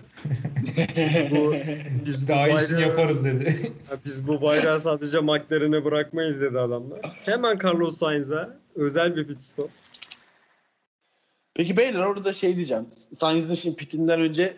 Bu, 1.31 1.53
biz 2.07 2.07
Biz 2.07 2.25
bu 2.29 2.33
daha 2.33 2.49
iyisini 2.49 2.77
bayrağı- 2.79 2.89
yaparız 2.89 3.25
dedi. 3.25 3.73
Biz 4.05 4.29
bu 4.29 4.43
bayrağı 4.43 4.81
sadece 4.81 5.21
McLaren'e 5.21 5.85
bırakmayız 5.85 6.41
dedi 6.41 6.59
adamlar. 6.59 7.01
Hemen 7.27 7.59
Carlos 7.65 7.97
Sainz'a 7.99 8.59
özel 8.75 9.17
bir 9.17 9.27
pit 9.27 9.43
stop. 9.43 9.71
Peki 11.55 11.77
beyler 11.77 11.99
orada 12.01 12.33
şey 12.33 12.55
diyeceğim. 12.57 12.87
Sainz'ın 12.91 13.55
şimdi 13.55 13.77
pitinden 13.77 14.21
önce 14.21 14.57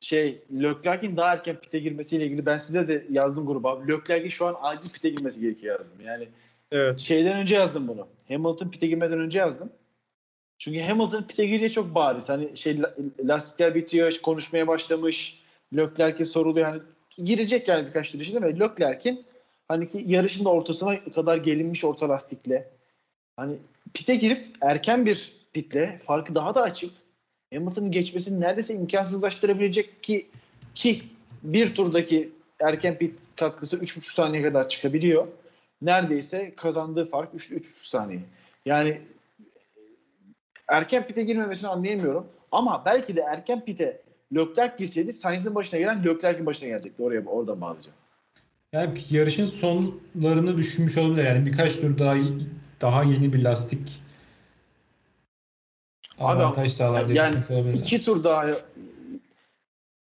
şey 0.00 0.42
Leclerc'in 0.62 1.16
daha 1.16 1.32
erken 1.32 1.60
pite 1.60 1.78
girmesiyle 1.78 2.26
ilgili 2.26 2.46
ben 2.46 2.58
size 2.58 2.88
de 2.88 3.06
yazdım 3.10 3.46
gruba. 3.46 3.80
Leclerc'in 3.86 4.28
şu 4.28 4.46
an 4.46 4.56
acil 4.62 4.90
pite 4.90 5.08
girmesi 5.08 5.40
gerekiyor 5.40 5.78
yazdım. 5.78 6.00
Yani 6.04 6.28
Evet. 6.72 6.98
şeyden 6.98 7.36
önce 7.36 7.54
yazdım 7.54 7.88
bunu. 7.88 8.08
Hamilton 8.28 8.68
pite 8.68 8.86
girmeden 8.86 9.20
önce 9.20 9.38
yazdım. 9.38 9.72
Çünkü 10.58 10.80
Hamilton 10.80 11.22
pite 11.22 11.46
gireceği 11.46 11.70
çok 11.70 11.94
bariz. 11.94 12.28
Hani 12.28 12.56
şey 12.56 12.82
la- 12.82 12.94
lastikler 13.24 13.74
bitiyor, 13.74 14.20
konuşmaya 14.22 14.68
başlamış. 14.68 15.42
Leclerc'e 15.76 16.24
soruluyor. 16.24 16.66
Hani 16.66 16.82
girecek 17.24 17.68
yani 17.68 17.86
birkaç 17.86 18.12
tur 18.12 18.20
içinde 18.20 18.42
ve 18.42 18.58
Leclerc'in 18.58 19.24
hani 19.68 19.88
ki 19.88 20.02
yarışın 20.06 20.44
da 20.44 20.48
ortasına 20.48 21.00
kadar 21.14 21.36
gelinmiş 21.36 21.84
orta 21.84 22.08
lastikle. 22.08 22.68
Hani 23.36 23.56
pite 23.94 24.16
girip 24.16 24.46
erken 24.60 25.06
bir 25.06 25.32
pitle 25.52 26.00
farkı 26.02 26.34
daha 26.34 26.54
da 26.54 26.62
açıp 26.62 26.90
Hamilton'ın 27.54 27.90
geçmesini 27.90 28.40
neredeyse 28.40 28.74
imkansızlaştırabilecek 28.74 30.02
ki 30.02 30.26
ki 30.74 31.02
bir 31.42 31.74
turdaki 31.74 32.32
erken 32.60 32.98
pit 32.98 33.20
katkısı 33.36 33.76
3,5 33.76 34.14
saniye 34.14 34.42
kadar 34.42 34.68
çıkabiliyor. 34.68 35.28
Neredeyse 35.82 36.54
kazandığı 36.56 37.08
fark 37.08 37.34
3 37.34 37.50
3,5 37.50 37.88
saniye. 37.88 38.20
Yani 38.66 39.02
erken 40.68 41.06
pite 41.06 41.22
girmemesini 41.22 41.68
anlayamıyorum. 41.68 42.26
Ama 42.52 42.82
belki 42.86 43.16
de 43.16 43.20
erken 43.20 43.64
pite 43.64 44.02
Leclerc 44.34 44.76
girseydi 44.78 45.12
Sainz'in 45.12 45.54
başına 45.54 45.80
gelen 45.80 46.04
Leclerc'in 46.04 46.46
başına 46.46 46.68
gelecekti. 46.68 47.02
Oraya 47.02 47.26
oradan 47.26 47.60
bağlayacağım. 47.60 47.96
Yani 48.72 48.98
yarışın 49.10 49.44
sonlarını 49.44 50.56
düşünmüş 50.56 50.98
olabilir. 50.98 51.24
Yani 51.24 51.46
birkaç 51.46 51.76
tur 51.76 51.98
daha 51.98 52.16
daha 52.80 53.02
yeni 53.02 53.32
bir 53.32 53.42
lastik 53.44 54.00
Abi 56.18 56.42
avantaj 56.42 56.72
sağlar 56.72 57.08
diye 57.08 57.16
yani 57.16 57.36
olabilirler. 57.50 57.80
iki 57.80 58.02
tur 58.02 58.24
daha 58.24 58.46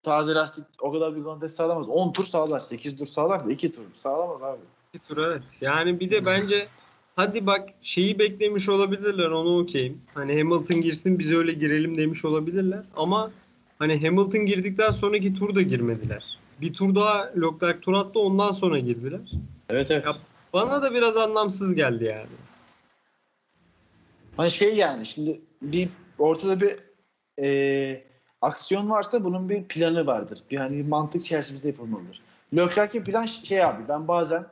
taze 0.02 0.34
lastik 0.34 0.64
o 0.80 0.92
kadar 0.92 1.16
bir 1.16 1.22
kontes 1.22 1.54
sağlamaz. 1.54 1.88
10 1.88 2.12
tur 2.12 2.24
sağlar, 2.24 2.61
8 2.61 2.96
tur 2.96 3.06
sağlar 3.06 3.46
da 3.46 3.52
2 3.52 3.72
tur 3.72 3.82
sağlamaz 3.94 4.42
abi. 4.42 4.61
Bir 4.95 4.99
tur 4.99 5.16
evet. 5.18 5.43
Yani 5.61 6.01
bir 6.01 6.11
de 6.11 6.26
bence 6.26 6.68
hadi 7.16 7.47
bak 7.47 7.68
şeyi 7.82 8.18
beklemiş 8.18 8.68
olabilirler 8.68 9.30
onu 9.30 9.59
okeyim. 9.59 10.01
Hani 10.14 10.39
Hamilton 10.39 10.80
girsin 10.80 11.18
biz 11.18 11.32
öyle 11.32 11.53
girelim 11.53 11.99
demiş 11.99 12.24
olabilirler. 12.24 12.82
Ama 12.97 13.30
hani 13.78 14.07
Hamilton 14.07 14.47
girdikten 14.47 14.91
sonraki 14.91 15.34
tur 15.34 15.55
da 15.55 15.62
girmediler. 15.62 16.39
Bir 16.61 16.72
tur 16.72 16.95
daha 16.95 17.32
Leclerc 17.36 17.80
tur 17.80 17.93
attı 17.95 18.18
ondan 18.20 18.51
sonra 18.51 18.78
girdiler. 18.78 19.20
Evet 19.70 19.91
evet. 19.91 20.05
Ya- 20.07 20.12
Bana 20.53 20.82
da 20.82 20.95
biraz 20.95 21.16
anlamsız 21.16 21.74
geldi 21.74 22.05
yani. 22.05 22.26
Hani 24.36 24.51
şey 24.51 24.76
yani 24.76 25.07
şimdi 25.07 25.41
bir 25.62 25.89
ortada 26.18 26.61
bir 26.61 26.76
e, 27.45 28.05
aksiyon 28.43 28.91
varsa 28.91 29.24
bunun 29.24 29.49
bir 29.49 29.64
planı 29.64 30.07
vardır. 30.07 30.39
Hani 30.57 30.82
mantık 30.82 31.24
çerçevesinde 31.24 31.68
yapılmalıdır. 31.72 32.20
Leclerc'in 32.57 33.03
plan 33.05 33.26
şey 33.26 33.64
abi 33.64 33.82
ben 33.89 34.09
bazen 34.09 34.47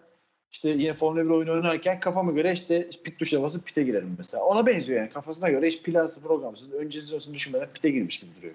işte 0.56 0.68
yine 0.68 0.92
Formula 0.92 1.24
1 1.24 1.30
oyunu 1.30 1.52
oynarken 1.52 2.00
kafama 2.00 2.32
göre 2.32 2.52
işte 2.52 2.90
pit 3.04 3.18
tuşuna 3.18 3.42
basıp 3.42 3.66
pite 3.66 3.82
girerim 3.82 4.14
mesela. 4.18 4.44
Ona 4.44 4.66
benziyor 4.66 5.00
yani 5.00 5.10
kafasına 5.10 5.50
göre 5.50 5.66
hiç 5.66 5.82
plansız 5.82 6.22
programsız 6.22 6.72
öncesi 6.72 7.14
öncesini 7.14 7.34
düşünmeden 7.34 7.68
pite 7.74 7.90
girmiş 7.90 8.20
gibi 8.20 8.30
duruyor. 8.36 8.54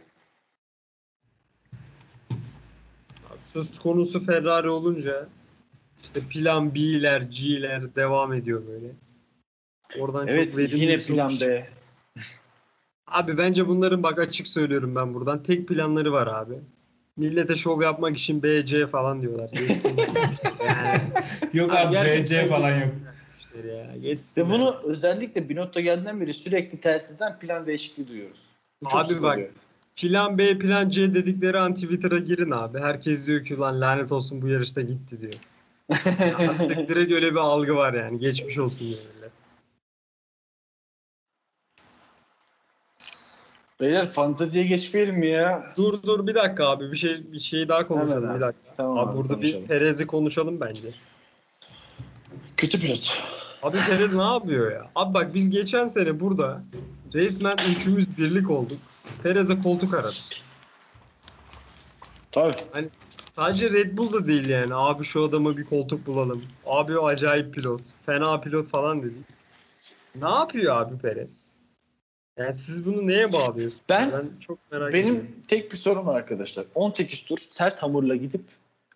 Söz 3.53 3.79
konusu 3.79 4.19
Ferrari 4.19 4.69
olunca 4.69 5.27
işte 6.03 6.19
plan 6.29 6.75
B'ler, 6.75 7.21
G'ler 7.21 7.95
devam 7.95 8.33
ediyor 8.33 8.63
böyle. 8.67 8.87
Oradan 9.99 10.27
Evet 10.27 10.51
çok 10.51 10.59
verimli 10.59 10.81
yine 10.81 10.97
plan 10.97 11.33
B. 11.41 11.69
Abi 13.07 13.37
bence 13.37 13.67
bunların 13.67 14.03
bak 14.03 14.19
açık 14.19 14.47
söylüyorum 14.47 14.95
ben 14.95 15.13
buradan. 15.13 15.43
Tek 15.43 15.67
planları 15.67 16.11
var 16.11 16.27
abi. 16.27 16.55
Millete 17.17 17.55
şov 17.55 17.81
yapmak 17.81 18.17
için 18.17 18.43
BC 18.43 18.87
falan 18.87 19.21
diyorlar. 19.21 19.49
Yani, 20.65 21.01
Yok 21.53 21.71
Abi 21.73 21.95
BC 21.95 22.47
falan 22.47 22.79
yok. 22.79 22.89
ya, 23.67 23.95
geçsin 24.01 24.41
Ve 24.41 24.45
ya. 24.45 24.51
bunu 24.51 24.75
özellikle 24.83 25.49
Binotto 25.49 25.79
geldiğinden 25.79 26.21
beri 26.21 26.33
sürekli 26.33 26.81
telsizden 26.81 27.39
plan 27.39 27.67
değişikliği 27.67 28.07
duyuyoruz. 28.07 28.41
Bu 28.83 28.97
Abi 28.97 29.21
bak, 29.21 29.35
oluyor. 29.35 29.49
Plan 29.95 30.37
B, 30.37 30.57
plan 30.57 30.89
C 30.89 31.13
dedikleri 31.13 31.59
an 31.59 31.73
Twitter'a 31.73 32.17
girin 32.17 32.51
abi. 32.51 32.79
Herkes 32.79 33.25
diyor 33.25 33.45
ki 33.45 33.57
lan 33.57 33.81
lanet 33.81 34.11
olsun 34.11 34.41
bu 34.41 34.47
yarışta 34.47 34.81
gitti 34.81 35.21
diyor. 35.21 35.33
Artık 36.37 36.89
direkt 36.89 37.11
öyle 37.11 37.31
bir 37.31 37.37
algı 37.39 37.75
var 37.75 37.93
yani. 37.93 38.19
Geçmiş 38.19 38.57
olsun 38.57 38.87
diyor 38.87 38.99
millet. 39.15 39.20
Beyler 43.81 44.11
fanteziye 44.11 44.65
geçmeyelim 44.65 45.15
mi 45.15 45.27
ya? 45.27 45.73
Dur 45.77 46.03
dur 46.03 46.27
bir 46.27 46.35
dakika 46.35 46.67
abi. 46.69 46.91
Bir 46.91 46.97
şey 46.97 47.31
bir 47.31 47.39
şey 47.39 47.69
daha 47.69 47.87
konuşalım 47.87 48.23
Hemen 48.23 48.35
bir 48.35 48.41
dakika. 48.41 48.73
Tamam 48.77 48.97
Abi, 48.97 49.09
abi, 49.09 49.17
burada 49.17 49.33
konuşalım. 49.33 49.61
bir 49.61 49.67
Perez'i 49.67 50.07
konuşalım 50.07 50.59
bence. 50.59 50.93
Kötü 52.57 52.79
pilot. 52.79 53.21
Abi 53.63 53.77
Perez 53.89 54.15
ne 54.15 54.23
yapıyor 54.23 54.71
ya? 54.71 54.91
Abi 54.95 55.13
bak 55.13 55.33
biz 55.33 55.49
geçen 55.49 55.87
sene 55.87 56.19
burada 56.19 56.63
resmen 57.13 57.57
üçümüz 57.71 58.17
birlik 58.17 58.49
olduk. 58.49 58.77
Perez'e 59.23 59.59
koltuk 59.59 59.93
aradık. 59.93 60.13
Tabii. 62.31 62.55
Sadece 63.35 63.69
Red 63.69 63.97
Bull 63.97 64.13
da 64.13 64.27
değil 64.27 64.49
yani. 64.49 64.75
Abi 64.75 65.03
şu 65.03 65.23
adama 65.23 65.57
bir 65.57 65.65
koltuk 65.65 66.07
bulalım. 66.07 66.43
Abi 66.65 66.97
o 66.97 67.07
acayip 67.07 67.53
pilot. 67.53 67.81
Fena 68.05 68.39
pilot 68.41 68.67
falan 68.67 69.03
dedik. 69.03 69.25
Ne 70.15 70.29
yapıyor 70.29 70.81
abi 70.81 70.97
Perez? 70.97 71.60
Yani 72.37 72.53
siz 72.53 72.85
bunu 72.85 73.07
neye 73.07 73.33
bağlıyorsunuz? 73.33 73.83
Ben- 73.89 74.29
çok 74.39 74.71
merak 74.71 74.93
Benim 74.93 75.13
ediyorum. 75.15 75.35
tek 75.47 75.71
bir 75.71 75.77
sorum 75.77 76.07
var 76.07 76.15
arkadaşlar. 76.15 76.65
18 76.75 77.23
tur 77.25 77.37
sert 77.37 77.83
hamurla 77.83 78.15
gidip 78.15 78.43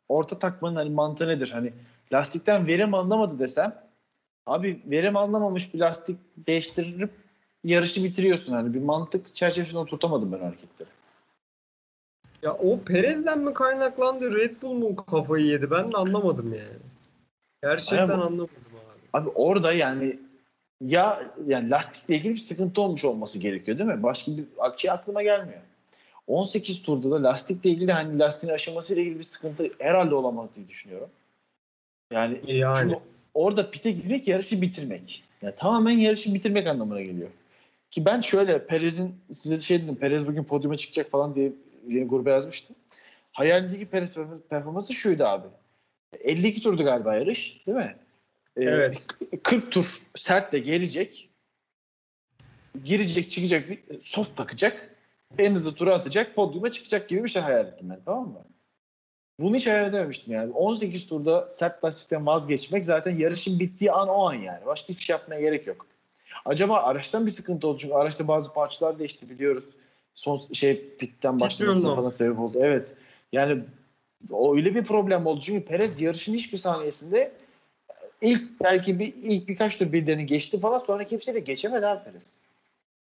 orta 0.10 0.40
takmanın 0.40 0.76
hani 0.76 0.90
mantığı 0.90 1.28
nedir? 1.28 1.52
Hani 1.52 1.74
lastikten 2.14 2.68
verim 2.68 2.94
anlamadı 2.94 3.40
desem 3.40 3.84
abi 4.46 4.82
verim 4.86 5.18
anlamamış 5.18 5.74
bir 5.74 5.80
lastik 5.80 6.18
değiştirip 6.38 7.12
yarışı 7.64 8.04
bitiriyorsun. 8.04 8.54
Hani 8.54 8.74
bir 8.74 8.82
mantık 8.82 9.36
çerçevesinde 9.36 9.78
oturtamadım 9.78 10.32
ben 10.32 10.40
hareketleri. 10.40 10.90
Ya 12.42 12.54
o 12.54 12.80
Perez'den 12.80 13.40
mi 13.40 13.54
kaynaklandı? 13.54 14.34
Red 14.36 14.62
Bull 14.62 14.74
mu 14.74 14.96
kafayı 14.96 15.46
yedi? 15.46 15.72
Ben 15.72 15.92
de 15.92 15.98
anlamadım 15.98 16.54
yani. 16.54 16.80
Gerçekten 17.64 17.98
Aynen. 17.98 18.14
anlamadım 18.14 18.48
abi. 18.74 19.02
Abi 19.14 19.30
orada 19.30 19.74
yani 19.74 20.20
ya 20.82 21.32
yani 21.48 21.70
lastikle 21.70 22.16
ilgili 22.16 22.34
bir 22.34 22.40
sıkıntı 22.40 22.82
olmuş 22.82 23.06
olması 23.06 23.40
gerekiyor 23.40 23.78
değil 23.78 23.90
mi? 23.90 24.04
Başka 24.04 24.32
bir 24.38 24.46
şey 24.78 24.92
aklıma 24.92 25.24
gelmiyor. 25.24 25.62
18 26.28 26.82
turda 26.82 27.12
da 27.12 27.24
lastikle 27.24 27.70
ilgili 27.70 27.92
hani 27.92 28.20
lastiğin 28.20 28.54
aşamasıyla 28.54 29.02
ilgili 29.02 29.20
bir 29.20 29.24
sıkıntı 29.24 29.70
herhalde 29.80 30.16
olamaz 30.16 30.50
diye 30.56 30.68
düşünüyorum. 30.68 31.10
Yani 32.12 32.40
Yani. 32.48 32.78
Çünkü 32.80 33.00
orada 33.34 33.72
pite 33.72 33.92
gitmek 33.92 34.28
yarışı 34.28 34.62
bitirmek. 34.62 35.24
Yani 35.42 35.56
tamamen 35.56 35.98
yarışı 35.98 36.34
bitirmek 36.34 36.68
anlamına 36.68 37.02
geliyor. 37.02 37.30
Ki 37.92 38.06
ben 38.06 38.22
şöyle 38.22 38.66
Perez'in 38.66 39.16
size 39.32 39.60
şey 39.60 39.84
dedim 39.84 39.96
Perez 39.96 40.28
bugün 40.28 40.44
podyuma 40.44 40.78
çıkacak 40.78 41.12
falan 41.12 41.36
diye 41.36 41.52
yeni 41.88 42.08
gruba 42.08 42.30
yazmıştım. 42.30 42.76
Hayalindeki 43.32 43.86
Perez 43.86 44.10
performansı 44.50 44.94
şuydu 44.94 45.24
abi. 45.24 45.48
52 46.20 46.62
turdu 46.62 46.84
galiba 46.84 47.16
yarış 47.16 47.62
değil 47.68 47.78
mi? 47.78 47.96
Ee, 48.58 48.64
Evet. 48.64 49.06
40 49.44 49.72
tur 49.72 49.98
sertle 50.16 50.60
gelecek. 50.60 51.30
Girecek 52.86 53.32
çıkacak 53.32 53.70
bir 53.70 54.02
soft 54.02 54.38
takacak. 54.38 54.96
En 55.38 55.54
hızlı 55.54 55.76
turu 55.76 55.92
atacak 55.94 56.36
podyuma 56.36 56.72
çıkacak 56.72 57.10
gibi 57.10 57.24
bir 57.24 57.30
şey 57.30 57.42
hayal 57.42 57.68
ettim 57.68 57.90
ben 57.90 58.00
tamam 58.06 58.28
mı? 58.28 58.46
Bunu 59.40 59.56
hiç 59.56 59.68
hayal 59.68 59.90
edememiştim 59.90 60.34
yani. 60.34 60.54
18 60.54 61.08
turda 61.08 61.50
sert 61.50 61.84
lastikten 61.84 62.26
vazgeçmek 62.26 62.86
zaten 62.86 63.18
yarışın 63.18 63.60
bittiği 63.60 63.92
an 63.92 64.08
o 64.08 64.30
an 64.30 64.34
yani. 64.34 64.66
Başka 64.66 64.90
hiçbir 64.90 65.04
şey 65.04 65.14
yapmaya 65.14 65.42
gerek 65.42 65.68
yok. 65.68 65.88
Acaba 66.46 66.78
araçtan 66.78 67.26
bir 67.26 67.32
sıkıntı 67.32 67.68
oldu 67.68 67.78
çünkü 67.78 67.94
araçta 67.94 68.28
bazı 68.28 68.54
parçalar 68.54 69.00
değişti 69.00 69.30
biliyoruz. 69.30 69.66
Son 70.16 70.38
şey 70.54 70.96
pitten 71.00 71.40
başlamasına 71.40 71.96
falan 71.96 72.10
sebep 72.10 72.40
oldu. 72.40 72.58
Evet. 72.62 72.96
Yani 73.32 73.64
öyle 74.54 74.76
bir 74.76 74.84
problem 74.84 75.26
oldu 75.26 75.40
çünkü 75.42 75.66
Perez 75.66 76.02
yarışın 76.02 76.34
hiçbir 76.34 76.58
saniyesinde 76.58 77.32
ilk 78.22 78.64
belki 78.64 79.00
bir 79.00 79.14
ilk 79.16 79.48
birkaç 79.48 79.78
tur 79.78 79.92
birilerini 79.92 80.26
geçti 80.26 80.60
falan 80.60 80.78
sonra 80.80 81.04
kimse 81.08 81.34
de 81.34 81.40
geçemedi 81.40 81.86
abi 81.86 82.04
Perez. 82.04 82.40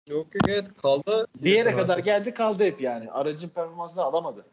Yok 0.09 0.35
yok 0.35 0.43
evet 0.47 0.67
kaldı. 0.77 1.27
Bir 1.35 1.51
yere 1.51 1.75
kadar 1.75 1.97
geldi 1.97 2.33
kaldı 2.33 2.63
hep 2.63 2.81
yani. 2.81 3.11
Aracın 3.11 3.49
performansını 3.49 4.03
alamadı. 4.03 4.45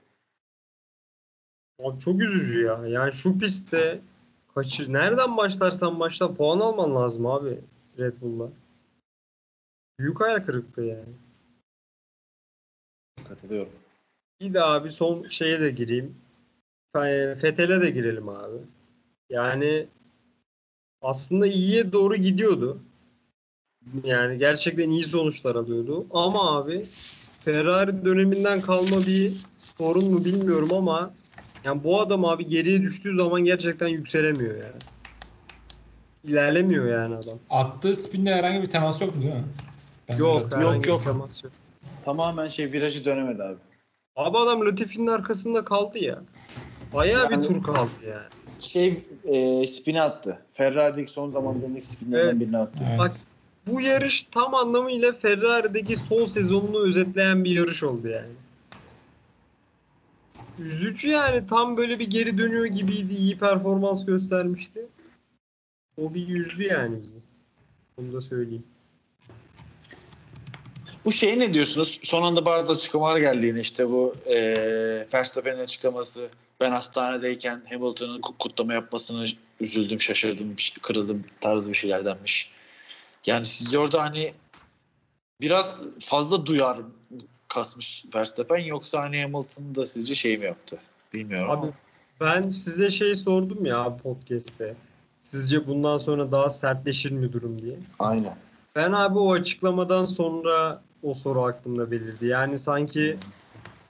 Abi 1.82 1.98
çok 1.98 2.22
üzücü 2.22 2.64
ya. 2.64 2.86
Yani 2.86 3.12
şu 3.12 3.38
pistte 3.38 4.00
kaçır. 4.54 4.92
Nereden 4.92 5.36
başlarsan 5.36 6.00
başla 6.00 6.34
puan 6.34 6.60
alman 6.60 6.94
lazım 6.94 7.26
abi 7.26 7.60
Red 7.98 8.14
Bull'la. 8.20 8.48
Büyük 9.98 10.20
hayal 10.20 10.44
kırıklığı 10.44 10.84
yani. 10.84 11.14
Katılıyorum. 13.28 13.72
Bir 14.40 14.54
de 14.54 14.62
abi 14.62 14.90
son 14.90 15.28
şeye 15.28 15.60
de 15.60 15.70
gireyim. 15.70 16.16
Fe- 16.94 17.34
Fethel'e 17.34 17.80
de 17.80 17.90
girelim 17.90 18.28
abi. 18.28 18.56
Yani 19.30 19.86
aslında 21.02 21.46
iyiye 21.46 21.92
doğru 21.92 22.16
gidiyordu. 22.16 22.78
Yani 24.04 24.38
gerçekten 24.38 24.90
iyi 24.90 25.04
sonuçlar 25.04 25.54
alıyordu. 25.54 26.06
Ama 26.10 26.58
abi 26.58 26.84
Ferrari 27.44 28.04
döneminden 28.04 28.60
kalma 28.60 29.06
bir 29.06 29.32
sorun 29.58 30.10
mu 30.12 30.24
bilmiyorum 30.24 30.68
ama 30.72 31.10
yani 31.64 31.84
bu 31.84 32.00
adam 32.00 32.24
abi 32.24 32.46
geriye 32.46 32.82
düştüğü 32.82 33.16
zaman 33.16 33.44
gerçekten 33.44 33.88
yükselemiyor 33.88 34.54
yani. 34.54 34.76
İlerlemiyor 36.24 36.86
yani 36.86 37.14
adam. 37.16 37.38
Attığı 37.50 37.96
spinde 37.96 38.34
herhangi 38.34 38.62
bir 38.62 38.66
temas 38.68 39.00
yok 39.00 39.16
mu 39.16 39.22
değil 39.22 39.34
mi? 39.34 39.44
Ben 40.08 40.16
Yok, 40.16 40.52
bir 40.52 40.88
yok. 40.88 41.04
temas 41.04 41.44
yok. 41.44 41.52
Tamamen 42.04 42.48
şey 42.48 42.72
virajı 42.72 43.04
dönemedi 43.04 43.42
abi. 43.42 43.56
Abi 44.16 44.38
adam 44.38 44.66
Latifi'nin 44.66 45.06
arkasında 45.06 45.64
kaldı 45.64 45.98
ya. 45.98 46.22
Bayağı 46.94 47.30
Yani- 47.32 47.42
bir 47.42 47.48
tur 47.48 47.62
kaldı 47.62 47.90
yani. 48.08 48.26
Şey 48.60 49.04
e, 49.24 49.66
spini 49.66 50.02
attı. 50.02 50.38
Ferrari'deki 50.52 51.12
son 51.12 51.30
zamanlarındaki 51.30 51.86
spinlerden 51.86 52.28
Evet. 52.28 52.40
birini 52.40 52.58
attı. 52.58 52.84
Evet. 52.88 52.98
Bak 52.98 53.12
bu 53.66 53.80
yarış 53.80 54.22
tam 54.22 54.54
anlamıyla 54.54 55.12
Ferrari'deki 55.12 55.96
son 55.96 56.24
sezonunu 56.24 56.78
özetleyen 56.86 57.44
bir 57.44 57.50
yarış 57.50 57.82
oldu 57.82 58.08
yani. 58.08 58.32
Üzücü 60.58 61.08
yani 61.08 61.46
tam 61.46 61.76
böyle 61.76 61.98
bir 61.98 62.10
geri 62.10 62.38
dönüyor 62.38 62.66
gibiydi. 62.66 63.14
iyi 63.14 63.38
performans 63.38 64.06
göstermişti. 64.06 64.86
O 66.02 66.14
bir 66.14 66.28
yüzdü 66.28 66.62
yani 66.62 67.02
bizi. 67.02 67.18
Onu 68.00 68.12
da 68.12 68.20
söyleyeyim. 68.20 68.64
Bu 71.04 71.12
şeye 71.12 71.38
ne 71.38 71.54
diyorsunuz? 71.54 72.00
Son 72.02 72.22
anda 72.22 72.44
bazı 72.46 72.72
açıklamalar 72.72 73.18
geldi 73.18 73.46
yine 73.46 73.60
işte 73.60 73.88
bu 73.88 74.14
e, 74.26 74.36
Verstappen'in 75.14 75.58
açıklaması. 75.58 76.28
Ben 76.60 76.70
hastanedeyken 76.70 77.62
Hamilton'ın 77.70 78.20
ku- 78.20 78.38
kutlama 78.38 78.72
yapmasını 78.74 79.26
üzüldüm, 79.60 80.00
şaşırdım, 80.00 80.58
şey- 80.58 80.76
kırıldım 80.82 81.24
tarzı 81.40 81.70
bir 81.70 81.74
şeyler 81.76 82.04
denmiş. 82.04 82.50
Yani 83.26 83.44
sizce 83.44 83.78
orada 83.78 84.02
hani 84.02 84.34
biraz 85.40 85.82
fazla 86.00 86.46
duyar 86.46 86.78
kasmış 87.48 88.04
Verstappen 88.14 88.58
yoksa 88.58 89.02
hani 89.02 89.22
Hamilton 89.22 89.74
da 89.74 89.86
sizce 89.86 90.14
şey 90.14 90.38
mi 90.38 90.44
yaptı? 90.44 90.78
Bilmiyorum 91.14 91.50
Abi 91.50 91.60
ama. 91.66 91.72
ben 92.20 92.48
size 92.48 92.90
şey 92.90 93.14
sordum 93.14 93.66
ya 93.66 93.96
podcast'te. 93.96 94.74
Sizce 95.20 95.66
bundan 95.66 95.96
sonra 95.96 96.32
daha 96.32 96.48
sertleşir 96.48 97.10
mi 97.10 97.32
durum 97.32 97.62
diye. 97.62 97.76
Aynen. 97.98 98.36
Ben 98.76 98.92
abi 98.92 99.18
o 99.18 99.32
açıklamadan 99.32 100.04
sonra 100.04 100.82
o 101.02 101.14
soru 101.14 101.42
aklımda 101.42 101.90
belirdi. 101.90 102.26
Yani 102.26 102.58
sanki 102.58 103.16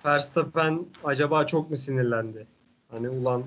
Verstappen 0.04 0.86
acaba 1.04 1.46
çok 1.46 1.70
mu 1.70 1.76
sinirlendi? 1.76 2.46
Hani 2.90 3.08
ulan 3.08 3.44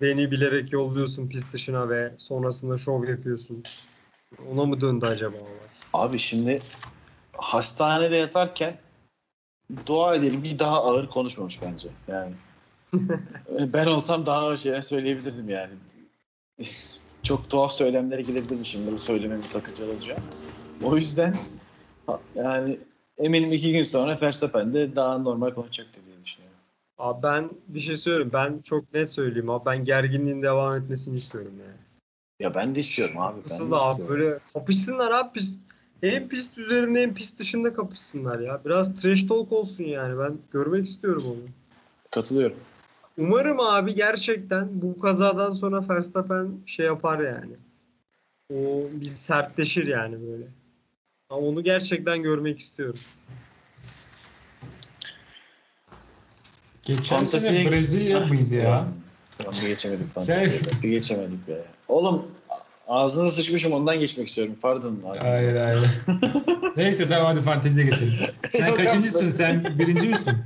beni 0.00 0.30
bilerek 0.30 0.72
yolluyorsun 0.72 1.28
pist 1.28 1.52
dışına 1.52 1.88
ve 1.88 2.12
sonrasında 2.18 2.76
şov 2.76 3.04
yapıyorsun. 3.04 3.62
Ona 4.52 4.64
mı 4.64 4.80
döndü 4.80 5.06
acaba 5.06 5.36
olay? 5.36 5.68
Abi 5.92 6.18
şimdi 6.18 6.60
hastanede 7.32 8.16
yatarken 8.16 8.76
dua 9.86 10.14
edelim 10.14 10.42
ki 10.42 10.58
daha 10.58 10.82
ağır 10.82 11.08
konuşmamış 11.08 11.62
bence. 11.62 11.88
Yani 12.08 12.32
ben 13.72 13.86
olsam 13.86 14.26
daha 14.26 14.38
ağır 14.38 14.56
şeyler 14.56 14.82
söyleyebilirdim 14.82 15.48
yani. 15.48 15.72
Çok 17.22 17.50
tuhaf 17.50 17.72
söylemlere 17.72 18.22
gidebilirdim 18.22 18.64
şimdi 18.64 18.92
bu 18.92 18.98
söylememin 18.98 19.42
sakıncalı 19.42 19.92
olacak. 19.92 20.22
O 20.82 20.96
yüzden 20.96 21.36
yani 22.34 22.78
eminim 23.18 23.52
iki 23.52 23.72
gün 23.72 23.82
sonra 23.82 24.18
Verstappen 24.22 24.74
de 24.74 24.96
daha 24.96 25.18
normal 25.18 25.56
diye 25.56 25.66
düşünüyorum. 25.72 26.07
Abi 26.98 27.22
ben 27.22 27.50
bir 27.68 27.80
şey 27.80 27.96
söyleyeyim. 27.96 28.30
Ben 28.32 28.60
çok 28.64 28.94
net 28.94 29.10
söyleyeyim 29.10 29.50
abi. 29.50 29.66
Ben 29.66 29.84
gerginliğin 29.84 30.42
devam 30.42 30.76
etmesini 30.76 31.16
istiyorum 31.16 31.52
yani. 31.60 31.78
Ya 32.40 32.54
ben 32.54 32.74
de 32.74 32.80
istiyorum 32.80 33.18
abi. 33.18 33.40
Nasıl 33.40 33.70
da 33.70 33.80
abi 33.82 34.08
böyle 34.08 34.38
kapışsınlar 34.52 35.12
abi 35.12 35.32
pist. 35.32 35.60
Hem 36.00 36.28
pist 36.28 36.58
üzerinde 36.58 37.02
hem 37.02 37.14
pist 37.14 37.38
dışında 37.38 37.72
kapışsınlar 37.72 38.38
ya. 38.40 38.60
Biraz 38.64 39.02
trash 39.02 39.24
talk 39.26 39.52
olsun 39.52 39.84
yani. 39.84 40.18
Ben 40.18 40.38
görmek 40.52 40.86
istiyorum 40.86 41.24
onu. 41.26 41.40
Katılıyorum. 42.10 42.56
Umarım 43.18 43.60
abi 43.60 43.94
gerçekten 43.94 44.82
bu 44.82 44.98
kazadan 44.98 45.50
sonra 45.50 45.88
Verstappen 45.88 46.48
şey 46.66 46.86
yapar 46.86 47.20
yani. 47.20 47.56
O 48.52 48.88
bir 48.92 49.06
sertleşir 49.06 49.86
yani 49.86 50.16
böyle. 50.28 50.48
Ama 51.30 51.40
onu 51.40 51.62
gerçekten 51.62 52.22
görmek 52.22 52.58
istiyorum. 52.58 53.00
Geçen 56.88 57.18
Fantasiye- 57.18 57.40
sene 57.40 57.70
Brezilya 57.70 58.20
mıydı 58.20 58.54
ya? 58.54 58.84
Tamam 59.38 59.52
bir 59.62 59.68
geçemedik 59.68 60.14
fantasiye. 60.14 60.60
Bir 60.82 60.88
geçemedik 60.88 61.48
be. 61.48 61.60
Oğlum 61.88 62.22
ağzınıza 62.88 63.30
sıçmışım 63.30 63.72
ondan 63.72 64.00
geçmek 64.00 64.28
istiyorum. 64.28 64.54
Pardon. 64.62 65.00
abi. 65.06 65.18
Hayır 65.18 65.56
hayır. 65.56 65.80
Neyse 66.76 67.08
tamam 67.08 67.26
hadi 67.26 67.40
fanteziye 67.40 67.86
geçelim. 67.86 68.12
Sen 68.50 68.74
kaçıncısın? 68.74 69.28
Sen 69.28 69.64
birinci 69.78 70.08
misin? 70.08 70.34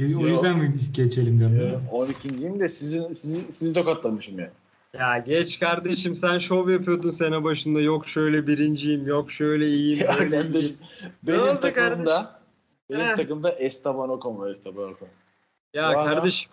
O 0.00 0.26
yüzden 0.26 0.58
mi 0.58 0.70
geçelim 0.92 1.38
diyorum 1.38 1.56
değil 1.58 1.70
mi? 1.70 1.78
12.yim 1.92 2.60
de 2.60 2.68
sizin, 2.68 3.12
sizi, 3.12 3.52
sizi 3.52 3.74
tokatlamışım 3.74 4.38
ya. 4.38 4.50
Ya 4.98 5.18
geç 5.18 5.58
kardeşim 5.60 6.14
sen 6.14 6.38
şov 6.38 6.68
yapıyordun 6.70 7.10
sene 7.10 7.44
başında. 7.44 7.80
Yok 7.80 8.08
şöyle 8.08 8.46
birinciyim, 8.46 9.06
yok 9.06 9.32
şöyle 9.32 9.66
iyiyim, 9.68 9.98
Ya 9.98 10.16
böyle 10.18 10.36
kardeşim, 10.36 10.60
iyiyim. 10.60 10.76
Benim 11.22 11.40
oldu 11.42 11.60
takımda 11.60 12.40
benim 12.90 13.00
Heh. 13.00 13.16
takımda 13.16 13.52
Esteban 13.52 14.10
Ocon 14.10 14.38
var 14.38 14.50
Esteban 14.50 14.84
Ocon. 14.84 15.08
Ya 15.74 15.88
adam- 15.88 16.04
kardeşim 16.04 16.50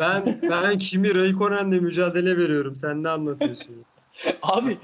ben 0.00 0.40
ben 0.42 0.78
Kimi 0.78 1.14
Raikkonen'le 1.14 1.80
mücadele 1.82 2.36
veriyorum. 2.36 2.76
Sen 2.76 3.02
ne 3.02 3.08
anlatıyorsun? 3.08 3.84
Abi 4.42 4.78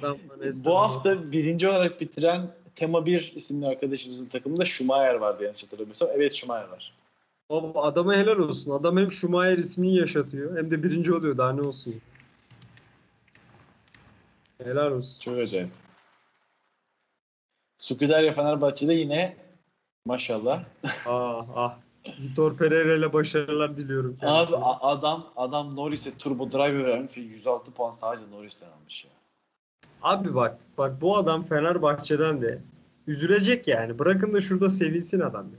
bu 0.64 0.78
hafta 0.78 1.32
birinci 1.32 1.68
olarak 1.68 2.00
bitiren 2.00 2.50
Tema 2.76 3.06
1 3.06 3.32
isimli 3.34 3.66
arkadaşımızın 3.66 4.28
takımında 4.28 4.64
Schumacher 4.64 5.14
vardı 5.14 5.44
yanlış 5.44 5.62
hatırlamıyorsam. 5.62 6.08
Evet 6.14 6.34
Schumacher 6.34 6.68
var. 6.68 6.92
Baba 7.50 7.82
adama 7.82 8.14
helal 8.14 8.38
olsun. 8.38 8.70
Adam 8.70 8.96
hem 8.96 9.12
Schumacher 9.12 9.58
ismini 9.58 9.96
yaşatıyor 9.96 10.56
hem 10.56 10.70
de 10.70 10.82
birinci 10.82 11.14
oluyor. 11.14 11.36
Daha 11.36 11.52
ne 11.52 11.60
olsun? 11.60 11.94
Helal 14.64 14.92
olsun. 14.92 15.22
Çok 15.22 15.38
acayip. 15.38 15.70
Scuderia 17.76 18.32
Fenerbahçe'de 18.32 18.94
yine 18.94 19.36
maşallah. 20.06 20.64
Ah 21.06 21.46
ah. 21.56 21.78
Vitor 22.22 22.56
Pereira 22.56 22.94
ile 22.94 23.12
başarılar 23.12 23.76
diliyorum. 23.76 24.16
Abi 24.20 24.26
kendisine. 24.26 24.58
a- 24.58 24.88
adam 24.90 25.26
adam 25.36 25.76
Norris'e 25.76 26.10
turbo 26.18 26.52
driver 26.52 26.84
vermiş 26.86 27.16
ve 27.18 27.20
106 27.20 27.72
puan 27.72 27.90
sadece 27.90 28.24
Norris'ten 28.30 28.68
almış 28.68 29.04
ya. 29.04 29.10
Abi 30.02 30.34
bak 30.34 30.58
bak 30.78 31.00
bu 31.00 31.16
adam 31.16 31.42
Fenerbahçe'den 31.42 32.40
de 32.40 32.58
üzülecek 33.06 33.68
yani. 33.68 33.98
Bırakın 33.98 34.32
da 34.32 34.40
şurada 34.40 34.68
sevilsin 34.68 35.20
adam. 35.20 35.46
ya. 35.46 35.58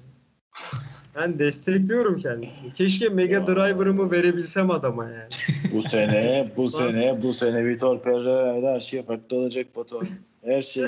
Ben 1.15 1.39
destekliyorum 1.39 2.19
kendisini. 2.19 2.73
Keşke 2.73 3.09
Mega 3.09 3.47
Driver'ımı 3.47 4.11
verebilsem 4.11 4.71
adama 4.71 5.03
yani. 5.09 5.29
Bu 5.73 5.83
sene, 5.83 6.51
bu 6.57 6.69
sene, 6.69 7.23
bu 7.23 7.33
sene 7.33 7.65
Vitor 7.65 7.99
Pereira 8.01 8.71
her 8.73 8.81
şey 8.81 9.03
farklı 9.03 9.37
olacak 9.37 9.75
Batu. 9.75 10.01
Her 10.43 10.61
şey. 10.61 10.85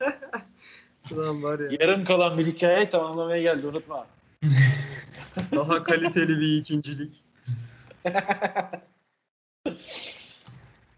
Ulan 1.12 1.42
var 1.42 1.58
ya. 1.58 1.68
Yarım 1.80 2.04
kalan 2.04 2.38
bir 2.38 2.46
hikayeyi 2.46 2.90
tamamlamaya 2.90 3.42
geldi 3.42 3.66
unutma. 3.66 4.06
Daha 5.52 5.82
kaliteli 5.82 6.40
bir 6.40 6.56
ikincilik. 6.60 7.22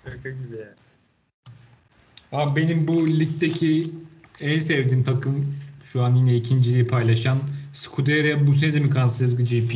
Şaka 0.05 0.31
gibi 0.31 0.57
ya. 0.59 0.75
Abi 2.33 2.61
benim 2.61 2.89
bu 2.89 3.09
ligdeki 3.09 3.91
en 4.41 4.59
sevdiğim 4.59 5.05
takım 5.05 5.55
şu 5.85 6.03
an 6.03 6.15
yine 6.15 6.35
ikinciliği 6.37 6.87
paylaşan 6.87 7.39
Scuderia 7.73 8.47
bu 8.47 8.55
sene 8.55 8.75
de 8.75 8.81
mi 8.81 8.91
Kansas 8.91 9.37
GP? 9.37 9.73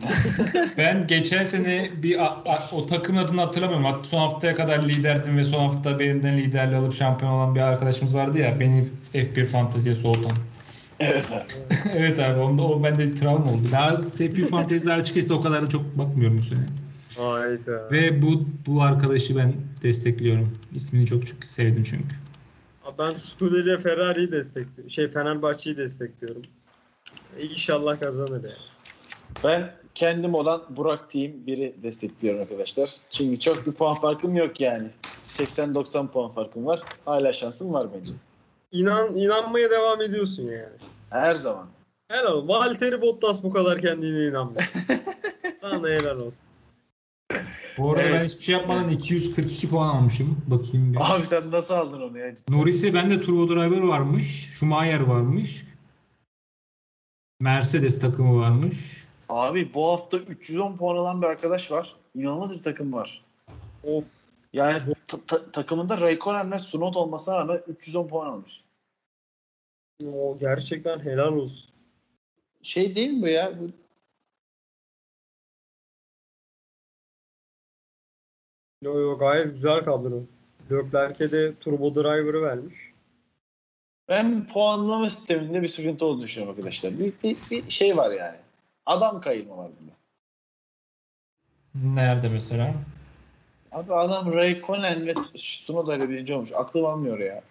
ben 0.78 1.06
geçen 1.06 1.44
sene 1.44 1.90
bir 2.02 2.24
a- 2.24 2.42
a- 2.46 2.70
o 2.72 2.86
takım 2.86 3.18
adını 3.18 3.40
hatırlamıyorum. 3.40 3.84
Hatta 3.86 4.04
son 4.04 4.18
haftaya 4.18 4.54
kadar 4.54 4.82
liderdim 4.88 5.36
ve 5.36 5.44
son 5.44 5.68
hafta 5.68 5.98
benimden 5.98 6.38
liderliği 6.38 6.76
alıp 6.78 6.94
şampiyon 6.94 7.32
olan 7.32 7.54
bir 7.54 7.60
arkadaşımız 7.60 8.14
vardı 8.14 8.38
ya 8.38 8.60
beni 8.60 8.88
F1 9.14 9.46
fanteziye 9.46 9.94
soğutan. 9.94 10.32
Evet 11.00 11.32
abi. 11.32 11.44
evet 11.92 12.18
abi 12.18 12.40
onda 12.40 12.62
o 12.62 12.82
bende 12.82 13.10
travma 13.10 13.52
oldu. 13.52 13.62
Daha 13.72 13.90
F1 13.90 14.46
fanteziler 14.46 14.98
açıkçası 14.98 15.34
o 15.34 15.40
kadar 15.40 15.62
da 15.62 15.66
çok 15.66 15.98
bakmıyorum 15.98 16.38
bu 16.38 16.42
sene. 16.42 16.66
Hayda. 17.16 17.90
Ve 17.90 18.22
bu 18.22 18.44
bu 18.66 18.82
arkadaşı 18.82 19.36
ben 19.36 19.54
destekliyorum. 19.82 20.52
İsmini 20.74 21.06
çok 21.06 21.26
çok 21.26 21.44
sevdim 21.44 21.82
çünkü. 21.82 22.16
Abi 22.84 22.98
Ben 22.98 23.14
Scuderia 23.14 23.78
Ferrari'yi 23.78 24.32
destekliyorum. 24.32 24.90
Şey 24.90 25.08
Fenerbahçe'yi 25.08 25.76
destekliyorum. 25.76 26.42
İnşallah 27.40 28.00
kazanır 28.00 28.44
yani. 28.44 28.54
Ben 29.44 29.72
kendim 29.94 30.34
olan 30.34 30.62
Burak 30.70 31.10
Team 31.10 31.32
1'i 31.46 31.74
destekliyorum 31.82 32.40
arkadaşlar. 32.40 32.90
Çünkü 33.10 33.40
çok 33.40 33.66
bir 33.66 33.72
puan 33.72 33.94
farkım 33.94 34.36
yok 34.36 34.60
yani. 34.60 34.88
80-90 35.38 36.08
puan 36.08 36.32
farkım 36.32 36.66
var. 36.66 36.80
Hala 37.04 37.32
şansım 37.32 37.72
var 37.72 37.86
bence. 37.94 38.12
İnan, 38.72 39.14
inanmaya 39.14 39.70
devam 39.70 40.00
ediyorsun 40.02 40.42
yani. 40.42 40.76
Her 41.10 41.36
zaman. 41.36 41.66
Helal 42.08 42.32
olsun. 42.32 42.48
Valtteri 42.48 43.02
Bottas 43.02 43.42
bu 43.42 43.52
kadar 43.52 43.80
kendine 43.80 44.26
inanmıyor. 44.28 44.72
Sana 45.60 45.88
helal 45.88 46.20
olsun. 46.20 46.48
Bu 47.78 47.90
arada 47.90 48.02
Evet. 48.02 48.20
ben 48.20 48.24
hiçbir 48.24 48.42
şey 48.42 48.52
yapmadan 48.54 48.88
242 48.88 49.68
puan 49.70 49.88
almışım. 49.88 50.36
Bakayım 50.46 50.92
bir. 50.94 51.14
Abi 51.14 51.26
sen 51.26 51.50
nasıl 51.50 51.74
aldın 51.74 52.00
onu 52.00 52.18
ya? 52.18 52.34
Norris'e 52.48 52.94
bende 52.94 53.20
Turbo 53.20 53.48
Driver 53.48 53.82
varmış. 53.82 54.50
Schumacher 54.58 55.00
varmış. 55.00 55.64
Mercedes 57.40 58.00
takımı 58.00 58.40
varmış. 58.40 59.04
Abi 59.28 59.74
bu 59.74 59.88
hafta 59.88 60.16
310 60.16 60.76
puan 60.76 60.96
alan 60.96 61.22
bir 61.22 61.26
arkadaş 61.26 61.70
var. 61.70 61.96
İnanılmaz 62.14 62.54
bir 62.56 62.62
takım 62.62 62.92
var. 62.92 63.24
Of. 63.84 64.04
Yani 64.52 64.94
ta- 65.06 65.26
ta- 65.26 65.52
takımında 65.52 66.00
Raikkonen 66.00 66.52
ve 66.52 66.56
Tsunoda 66.56 66.98
olmasına 66.98 67.36
rağmen 67.36 67.62
310 67.68 68.08
puan 68.08 68.26
almış. 68.26 68.64
O 70.06 70.38
gerçekten 70.38 71.00
helal 71.00 71.32
olsun. 71.32 71.70
Şey 72.62 72.96
değil 72.96 73.10
mi 73.10 73.32
ya? 73.32 73.60
Bu 73.60 73.70
Yo 78.82 78.98
yo 79.00 79.18
gayet 79.18 79.52
güzel 79.54 79.84
kadro. 79.84 80.22
Leclerc'e 80.70 81.32
de 81.32 81.54
Turbo 81.54 81.94
Driver'ı 81.94 82.42
vermiş. 82.42 82.92
Ben 84.08 84.46
puanlama 84.46 85.10
sisteminde 85.10 85.62
bir 85.62 85.68
sıkıntı 85.68 86.04
olduğunu 86.04 86.22
düşünüyorum 86.22 86.56
arkadaşlar. 86.56 86.98
Bir, 86.98 87.12
bir, 87.22 87.36
bir 87.50 87.70
şey 87.70 87.96
var 87.96 88.10
yani. 88.10 88.36
Adam 88.86 89.20
kayırma 89.20 89.56
var 89.56 89.70
bunda. 89.80 89.92
Nerede 91.96 92.28
mesela? 92.28 92.74
Abi 93.72 93.94
adam 93.94 94.32
Raikkonen 94.32 95.06
ve 95.06 95.14
Tsunoda 95.14 95.96
ile 95.96 96.08
birinci 96.08 96.34
olmuş. 96.34 96.52
Aklım 96.54 96.86
almıyor 96.86 97.18
ya. 97.18 97.42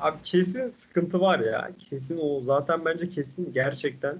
Abi 0.00 0.16
kesin 0.24 0.68
sıkıntı 0.68 1.20
var 1.20 1.40
ya. 1.40 1.70
Kesin 1.78 2.18
o 2.22 2.40
zaten 2.40 2.84
bence 2.84 3.08
kesin 3.08 3.52
gerçekten. 3.52 4.18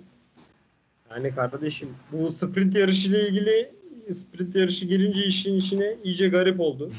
Yani 1.11 1.35
kardeşim 1.35 1.97
bu 2.13 2.33
sprint 2.33 2.77
yarışı 2.77 3.11
ile 3.11 3.29
ilgili 3.29 3.73
sprint 4.15 4.57
yarışı 4.57 4.87
girince 4.87 5.25
işin 5.25 5.55
içine 5.55 5.97
iyice 6.05 6.29
garip 6.29 6.61
oldu. 6.61 6.91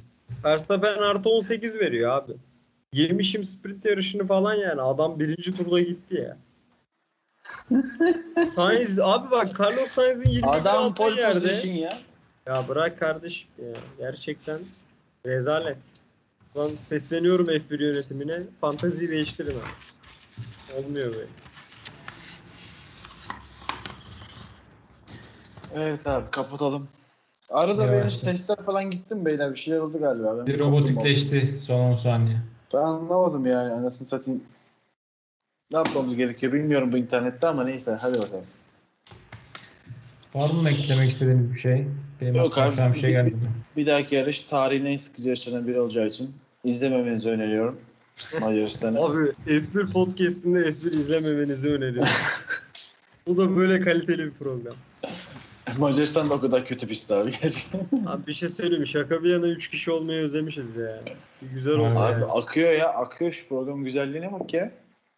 Verstappen 0.44 0.98
artı 0.98 1.30
18 1.30 1.80
veriyor 1.80 2.12
abi. 2.12 2.34
Yemişim 2.94 3.44
sprint 3.44 3.86
yarışını 3.86 4.28
falan 4.28 4.54
yani. 4.54 4.82
Adam 4.82 5.20
birinci 5.20 5.58
turda 5.58 5.80
gitti 5.80 6.16
ya. 6.16 6.38
Sainz 8.56 9.00
abi 9.00 9.32
bak 9.32 9.60
Carlos 9.60 9.88
Sainz'in 9.92 10.30
20 10.30 10.50
Adam 10.50 10.96
pole 10.96 11.22
yerde. 11.22 11.40
position 11.40 11.74
ya. 11.74 11.90
Ya 12.48 12.68
bırak 12.68 13.00
kardeşim 13.00 13.50
ya. 13.58 13.74
Gerçekten 13.98 14.60
rezalet. 15.26 15.78
Lan 16.58 16.70
sesleniyorum 16.78 17.46
F1 17.46 17.84
yönetimine. 17.84 18.40
Fanteziyi 18.62 19.10
değiştirin 19.12 19.52
abi. 19.60 20.78
Olmuyor 20.86 21.14
böyle. 21.14 21.28
Evet 25.76 26.08
abi 26.08 26.32
kapatalım. 26.32 26.88
Arada 27.50 27.86
Evet. 27.86 27.94
benim 28.00 28.10
sesler 28.10 28.58
falan 28.66 28.90
gitti 28.92 29.16
mi 29.16 29.26
beyler? 29.26 29.54
Bir 29.54 29.60
şeyler 29.60 29.80
oldu 29.80 30.00
galiba. 30.00 30.38
Ben 30.38 30.48
Bir 30.48 30.60
robotikleşti 30.60 31.58
son 31.58 31.80
10 31.80 31.94
saniye. 31.94 32.38
Ben 32.74 32.78
anlamadım 32.80 33.46
yani 33.46 33.72
anasını 33.74 34.08
satayım. 34.08 34.44
Ne 35.72 35.78
yapmamız 35.78 36.16
gerekiyor 36.16 36.54
bilmiyorum 36.54 36.92
bu 36.92 36.98
internette 36.98 37.48
ama 37.48 37.64
neyse 37.64 37.98
hadi 38.02 38.18
bakalım. 38.20 38.46
Var 40.36 40.50
mı 40.50 40.70
eklemek 40.70 41.10
istediğiniz 41.10 41.54
bir 41.54 41.60
şey? 41.60 41.88
Benim 42.22 42.36
Yok 42.36 42.58
abi, 42.58 42.72
bir 42.94 43.00
şey 43.00 43.10
bir- 43.10 43.16
gelmedi. 43.16 43.36
Bir 43.78 43.86
dahaki 43.88 44.16
yarış 44.16 44.42
tarihin 44.42 44.86
en 44.86 44.98
sıkıcı 44.98 45.30
yarışlarından 45.30 45.68
biri 45.68 45.80
olacağı 45.80 46.08
için 46.08 46.32
izlememenizi 46.64 47.30
öneriyorum. 47.30 47.80
Macaristan'ı. 48.42 49.00
Abi 49.00 49.32
F1 49.48 49.92
podcastinde 49.92 50.60
F1 50.60 50.88
izlememenizi 50.98 51.70
öneriyorum. 51.70 52.12
Bu 53.28 53.38
da 53.38 53.56
böyle 53.56 53.80
kaliteli 53.80 54.26
bir 54.26 54.32
program. 54.32 54.74
Macaristan 55.78 56.30
da 56.30 56.34
o 56.34 56.40
kadar 56.40 56.66
kötü 56.66 56.88
pist 56.88 57.12
abi 57.12 57.32
gerçekten. 57.42 57.80
Abi 58.08 58.28
bir 58.28 58.34
şey 58.34 58.50
söyleyeyim? 58.50 58.88
Şaka 58.88 59.24
bir 59.24 59.30
yana 59.30 59.48
3 59.48 59.68
kişi 59.70 59.92
olmayı 59.92 60.22
özlemişiz 60.24 60.76
ya. 60.76 61.02
Bir 61.42 61.48
güzel 61.48 61.74
oldu 61.74 61.86
Abi, 61.86 62.00
Abi 62.00 62.22
yani. 62.22 62.32
akıyor 62.32 62.72
ya 62.72 62.90
akıyor 62.90 63.34
şu 63.34 63.48
programın 63.48 63.86
güzelliğine 63.86 64.32
bak 64.34 64.54
ya. 64.54 64.72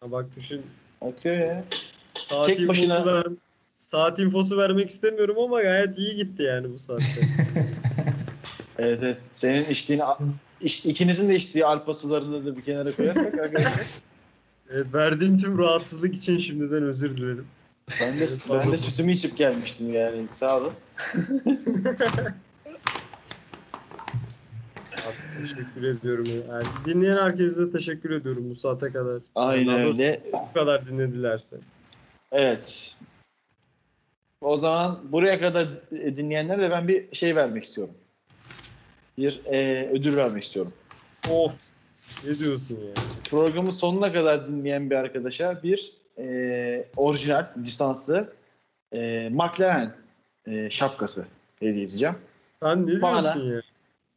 Ha 0.06 0.12
Bak 0.12 0.26
düşün. 0.36 0.62
Akıyor 1.00 1.36
ya. 1.36 1.64
Saat 2.08 2.46
Tek 2.46 2.60
infosu 2.60 2.82
başına- 2.82 3.06
ver, 3.06 3.24
saat 3.74 4.18
infosu 4.18 4.58
vermek 4.58 4.90
istemiyorum 4.90 5.36
ama 5.38 5.62
gayet 5.62 5.98
iyi 5.98 6.16
gitti 6.16 6.42
yani 6.42 6.72
bu 6.74 6.78
saatte. 6.78 7.04
Evet 8.78 9.02
evet. 9.02 9.22
Senin 9.30 9.70
içtiğin 9.70 10.02
iç, 10.60 10.86
ikinizin 10.86 11.28
de 11.28 11.34
içtiği 11.36 11.66
alpa 11.66 11.94
sularını 11.94 12.46
da 12.46 12.56
bir 12.56 12.62
kenara 12.62 12.92
koyarsak 12.92 13.34
arkadaşlar. 13.42 13.86
evet, 14.70 14.86
verdiğim 14.94 15.38
tüm 15.38 15.58
rahatsızlık 15.58 16.14
için 16.14 16.38
şimdiden 16.38 16.82
özür 16.82 17.16
dilerim. 17.16 17.46
Ben 18.00 18.20
de, 18.20 18.26
ben 18.50 18.72
de 18.72 18.76
sütümü 18.76 19.12
içip 19.12 19.36
gelmiştim 19.36 19.94
yani. 19.94 20.26
Sağ 20.30 20.58
olun. 20.58 20.72
Teşekkür 25.40 25.82
ediyorum. 25.82 26.26
Yani 26.48 26.64
dinleyen 26.86 27.16
herkese 27.16 27.60
de 27.60 27.72
teşekkür 27.72 28.10
ediyorum 28.10 28.50
bu 28.50 28.54
saate 28.54 28.92
kadar. 28.92 29.22
Aynen 29.34 29.86
öyle. 29.86 30.20
Bu 30.32 30.52
kadar 30.54 30.86
dinledilerse. 30.86 31.56
Evet. 32.32 32.94
O 34.40 34.56
zaman 34.56 34.98
buraya 35.12 35.40
kadar 35.40 35.68
dinleyenlere 35.92 36.62
de 36.62 36.70
ben 36.70 36.88
bir 36.88 37.16
şey 37.16 37.36
vermek 37.36 37.64
istiyorum. 37.64 37.94
Bir 39.18 39.40
e, 39.44 39.88
ödül 39.92 40.16
vermek 40.16 40.42
istiyorum. 40.44 40.72
Of. 41.30 41.58
Ne 42.24 42.38
diyorsun 42.38 42.74
ya? 42.74 42.92
Programın 43.30 43.70
sonuna 43.70 44.12
kadar 44.12 44.46
dinleyen 44.46 44.90
bir 44.90 44.96
arkadaşa 44.96 45.62
bir 45.62 45.92
e, 46.18 46.88
orijinal 46.96 47.46
lisanslı 47.58 48.32
e, 48.92 49.28
McLaren 49.32 49.96
e, 50.46 50.70
şapkası 50.70 51.26
hediye 51.60 51.84
edeceğim. 51.84 52.14
Sen 52.54 52.86
ne 52.86 53.02
Bana- 53.02 53.22
diyorsun 53.22 53.52
ya? 53.52 53.62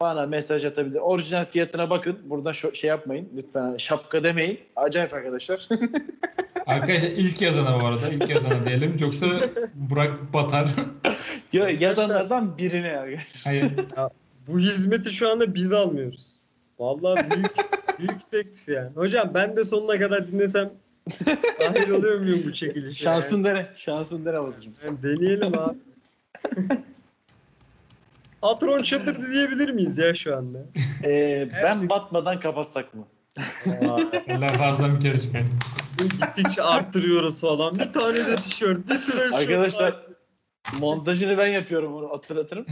Bana 0.02 0.26
mesaj 0.26 0.66
atabilir. 0.66 1.00
Orijinal 1.00 1.45
fiyatına 1.45 1.89
bakın. 1.89 2.20
Buradan 2.24 2.52
şu, 2.52 2.76
şey 2.76 2.88
yapmayın. 2.88 3.30
Lütfen 3.36 3.78
şapka 3.78 4.24
demeyin. 4.24 4.60
Acayip 4.76 5.14
arkadaşlar. 5.14 5.70
Arkadaşlar 6.66 7.10
ilk 7.10 7.41
yazana 7.41 7.82
bu 7.82 7.86
arada. 7.86 8.10
ilk 8.10 8.30
yazana 8.30 8.66
diyelim. 8.66 8.97
Yoksa 9.00 9.28
Burak 9.74 10.34
batar. 10.34 10.70
Ya, 11.54 11.70
yazanlardan 11.70 12.58
birine 12.58 12.97
arkadaşlar. 12.97 13.41
Hayır. 13.43 13.72
Bu 14.47 14.60
hizmeti 14.60 15.10
şu 15.10 15.30
anda 15.30 15.56
biz 15.56 15.74
almıyoruz. 15.74 16.47
Vallahi 16.80 17.32
büyük 17.32 17.52
büyük 18.00 18.32
teklif 18.32 18.68
yani. 18.68 18.89
Hocam 18.95 19.32
ben 19.34 19.58
de 19.58 19.64
sonuna 19.64 20.00
kadar 20.00 20.28
dinlesem 20.28 20.72
dahil 21.60 21.89
oluyor 21.89 22.20
muyum 22.20 22.41
bu 22.45 22.54
çekilişe? 22.54 23.04
Şansın 23.04 23.43
dene. 23.43 23.70
Şansın 23.76 24.26
dene. 24.26 24.36
Yani, 24.36 24.54
yani 24.84 25.04
deneyelim 25.04 25.60
abi. 25.60 25.78
Patron 28.41 28.83
çıldırdı 28.83 29.31
diyebilir 29.31 29.69
miyiz 29.69 29.97
ya 29.97 30.15
şu 30.15 30.37
anda? 30.37 30.59
Ee, 31.03 31.49
ben 31.63 31.89
batmadan 31.89 32.39
kapatsak 32.39 32.93
mı? 32.93 33.07
Allah 34.31 34.47
fazla 34.57 34.95
bir 34.95 34.99
kere 34.99 35.19
çıkar. 35.19 35.41
Gittikçe 35.97 36.63
arttırıyoruz 36.63 37.41
falan. 37.41 37.79
Bir 37.79 37.93
tane 37.93 38.17
de 38.17 38.35
tişört, 38.35 38.89
bir 38.89 38.93
sürü 38.95 39.35
Arkadaşlar 39.35 40.05
montajını 40.79 41.37
ben 41.37 41.47
yapıyorum 41.47 41.93
onu 41.93 42.09
hatırlatırım. 42.09 42.65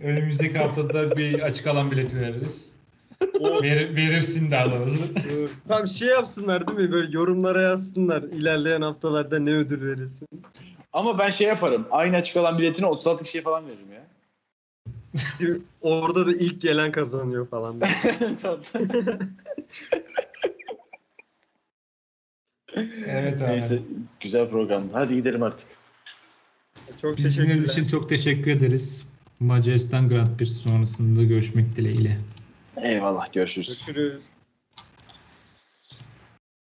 Önümüzdeki 0.00 0.58
haftada 0.58 1.16
bir 1.16 1.40
açık 1.40 1.66
alan 1.66 1.90
bileti 1.90 2.20
veririz. 2.20 2.71
Ver, 3.62 3.96
verirsin 3.96 4.50
daha 4.50 4.72
doğrusu. 4.72 5.04
Tam 5.68 5.88
şey 5.88 6.08
yapsınlar 6.08 6.68
değil 6.68 6.78
mi? 6.78 6.92
Böyle 6.92 7.12
yorumlara 7.12 7.62
yazsınlar. 7.62 8.22
İlerleyen 8.22 8.82
haftalarda 8.82 9.38
ne 9.38 9.50
ödül 9.50 9.86
verilsin. 9.86 10.28
Ama 10.92 11.18
ben 11.18 11.30
şey 11.30 11.46
yaparım. 11.46 11.86
Aynı 11.90 12.16
açık 12.16 12.36
alan 12.36 12.58
biletine 12.58 12.86
36 12.86 13.24
kişiye 13.24 13.42
falan 13.42 13.64
veririm 13.64 13.92
ya. 13.92 14.02
Orada 15.80 16.26
da 16.26 16.32
ilk 16.32 16.60
gelen 16.60 16.92
kazanıyor 16.92 17.48
falan. 17.48 17.80
Evet 23.06 23.42
abi. 23.42 23.50
Neyse 23.50 23.82
güzel 24.20 24.50
program. 24.50 24.82
Hadi 24.92 25.14
gidelim 25.14 25.42
artık. 25.42 25.68
Çok 27.02 27.18
Biz 27.18 27.38
için 27.68 27.86
çok 27.86 28.08
teşekkür 28.08 28.50
ederiz. 28.50 29.04
Macaristan 29.40 30.08
Grand 30.08 30.36
Prix 30.38 30.52
sonrasında 30.52 31.22
görüşmek 31.22 31.76
dileğiyle. 31.76 32.18
Eyvallah 32.76 33.32
görüşürüz. 33.32 33.68
Görüşürüz. 33.68 34.30